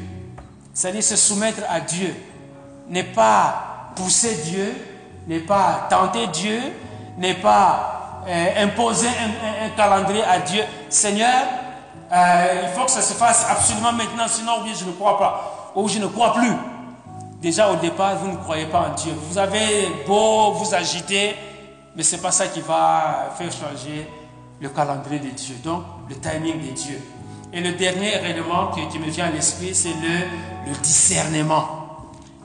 C'est-à-dire 0.74 1.02
se 1.02 1.16
soumettre 1.16 1.62
à 1.70 1.80
Dieu. 1.80 2.14
N'est 2.90 3.02
pas 3.02 3.73
pousser 3.94 4.36
Dieu, 4.44 4.74
n'est 5.26 5.40
pas 5.40 5.86
tenter 5.88 6.26
Dieu, 6.28 6.60
n'est 7.18 7.34
pas 7.34 8.22
euh, 8.26 8.64
imposer 8.64 9.08
un, 9.08 9.70
calendrier 9.70 10.22
à 10.24 10.38
Dieu. 10.40 10.62
Seigneur, 10.88 11.42
euh, 12.12 12.62
il 12.64 12.68
faut 12.70 12.84
que 12.84 12.90
ça 12.90 13.02
se 13.02 13.14
fasse 13.14 13.46
absolument 13.50 13.92
maintenant, 13.92 14.28
sinon 14.28 14.52
oui, 14.62 14.72
je 14.78 14.84
ne 14.84 14.92
crois 14.92 15.18
pas, 15.18 15.72
ou 15.74 15.88
je 15.88 15.98
ne 15.98 16.06
crois 16.06 16.34
plus. 16.34 16.52
Déjà 17.40 17.70
au 17.70 17.76
départ, 17.76 18.16
vous 18.16 18.32
ne 18.32 18.36
croyez 18.36 18.66
pas 18.66 18.88
en 18.90 18.94
Dieu. 18.94 19.12
Vous 19.28 19.36
avez 19.36 19.88
beau 20.06 20.52
vous 20.52 20.74
agiter, 20.74 21.36
mais 21.94 22.02
ce 22.02 22.16
n'est 22.16 22.22
pas 22.22 22.30
ça 22.30 22.46
qui 22.46 22.60
va 22.60 23.30
faire 23.36 23.50
changer 23.52 24.08
le 24.60 24.68
calendrier 24.70 25.20
de 25.20 25.30
Dieu. 25.30 25.56
Donc, 25.62 25.82
le 26.08 26.16
timing 26.16 26.60
de 26.60 26.72
Dieu. 26.72 27.00
Et 27.52 27.60
le 27.60 27.72
dernier 27.72 28.14
élément 28.28 28.68
qui, 28.68 28.88
qui 28.88 28.98
me 28.98 29.10
vient 29.10 29.26
à 29.26 29.30
l'esprit, 29.30 29.74
c'est 29.74 29.90
le, 29.90 30.70
le 30.70 30.76
discernement. 30.82 31.83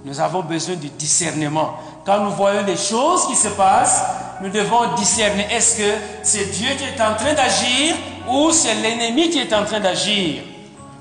Nous 0.05 0.19
avons 0.19 0.41
besoin 0.43 0.76
de 0.76 0.88
discernement. 0.88 1.76
Quand 2.05 2.23
nous 2.23 2.31
voyons 2.31 2.65
les 2.65 2.77
choses 2.77 3.27
qui 3.27 3.35
se 3.35 3.49
passent, 3.49 4.01
nous 4.41 4.49
devons 4.49 4.95
discerner. 4.95 5.45
Est-ce 5.51 5.77
que 5.77 5.93
c'est 6.23 6.51
Dieu 6.51 6.69
qui 6.77 6.85
est 6.85 7.01
en 7.01 7.15
train 7.15 7.34
d'agir 7.34 7.95
ou 8.30 8.51
c'est 8.51 8.76
l'ennemi 8.76 9.30
qui 9.30 9.39
est 9.39 9.53
en 9.53 9.65
train 9.65 9.80
d'agir? 9.80 10.43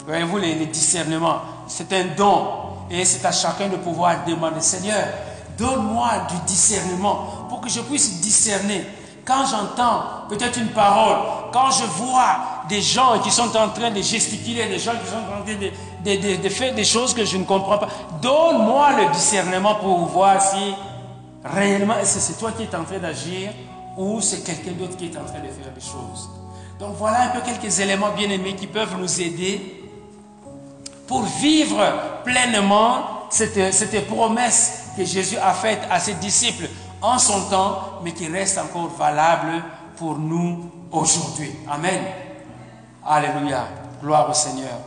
Voyez-vous, 0.07 0.39
les 0.39 0.67
discernements, 0.67 1.41
c'est 1.69 1.93
un 1.93 2.07
don. 2.17 2.49
Et 2.91 3.05
c'est 3.05 3.25
à 3.25 3.33
chacun 3.33 3.69
de 3.69 3.77
pouvoir 3.77 4.25
demander, 4.27 4.61
Seigneur, 4.61 5.05
donne-moi 5.57 6.27
du 6.31 6.37
discernement 6.47 7.47
pour 7.49 7.61
que 7.61 7.69
je 7.69 7.81
puisse 7.81 8.21
discerner. 8.21 8.85
Quand 9.29 9.45
j'entends 9.45 10.05
peut-être 10.31 10.59
une 10.59 10.71
parole, 10.71 11.19
quand 11.53 11.71
je 11.71 11.85
vois 11.85 12.65
des 12.67 12.81
gens 12.81 13.19
qui 13.23 13.31
sont 13.31 13.55
en 13.59 13.69
train 13.69 13.91
de 13.91 14.01
gesticuler, 14.01 14.67
des 14.69 14.79
gens 14.79 14.93
qui 14.93 15.07
sont 15.07 15.19
en 15.19 15.45
train 15.45 16.41
de, 16.43 16.49
faire 16.49 16.75
des 16.75 16.85
choses 16.85 17.13
que 17.13 17.27
je 17.27 17.37
ne 17.37 17.45
comprends 17.45 17.77
pas, 17.77 17.89
donne-moi 18.23 18.89
le 18.97 19.13
discernement 19.13 19.75
pour 19.75 20.07
voir 20.07 20.41
si 20.41 20.75
réellement, 21.45 21.97
c'est 22.05 22.39
toi 22.39 22.53
qui 22.53 22.63
es 22.63 22.75
en 22.75 22.85
train 22.85 23.01
d'agir 23.01 23.51
ou 23.99 24.23
c'est 24.23 24.43
quelqu'un 24.43 24.73
d'autre 24.73 24.97
qui 24.97 25.05
est 25.05 25.17
en 25.19 25.25
train 25.25 25.41
de 25.41 25.49
faire 25.49 25.75
des 25.75 25.81
choses. 25.83 26.31
Donc 26.81 26.95
voilà 26.97 27.25
un 27.25 27.29
peu 27.29 27.41
quelques 27.43 27.81
éléments 27.81 28.13
bien 28.17 28.31
aimés 28.31 28.55
qui 28.55 28.67
peuvent 28.67 28.97
nous 28.99 29.21
aider 29.21 29.85
pour 31.07 31.23
vivre 31.25 31.85
pleinement 32.25 33.27
cette 33.29 34.07
promesse 34.07 34.85
que 34.97 35.05
Jésus 35.05 35.37
a 35.37 35.53
faite 35.53 35.83
à 35.91 36.01
ses 36.01 36.15
disciples 36.15 36.65
en 37.01 37.19
son 37.19 37.49
temps, 37.49 38.01
mais 38.03 38.13
qui 38.13 38.29
reste 38.29 38.59
encore 38.59 38.89
valable 38.89 39.63
pour 39.97 40.19
nous 40.19 40.71
aujourd'hui. 40.91 41.53
Amen. 41.69 42.03
Alléluia. 43.05 43.69
Gloire 44.03 44.31
au 44.31 44.35
Seigneur. 44.35 44.79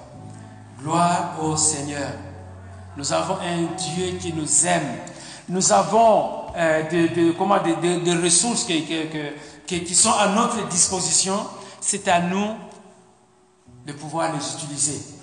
Gloire 0.79 1.35
au 1.41 1.55
Seigneur. 1.55 2.11
Nous 2.97 3.11
avons 3.13 3.35
un 3.35 3.75
Dieu 3.75 4.17
qui 4.19 4.33
nous 4.33 4.67
aime. 4.67 4.97
Nous 5.47 5.71
avons 5.71 6.47
euh, 6.55 6.89
des 6.89 7.33
comment, 7.37 7.55
ressources 8.23 8.65
qui, 8.65 8.85
qui 9.65 9.95
sont 9.95 10.13
à 10.13 10.27
notre 10.27 10.67
disposition. 10.67 11.35
C'est 11.79 12.07
à 12.07 12.19
nous 12.21 12.55
de 13.85 13.93
pouvoir 13.93 14.31
les 14.33 14.53
utiliser. 14.55 15.20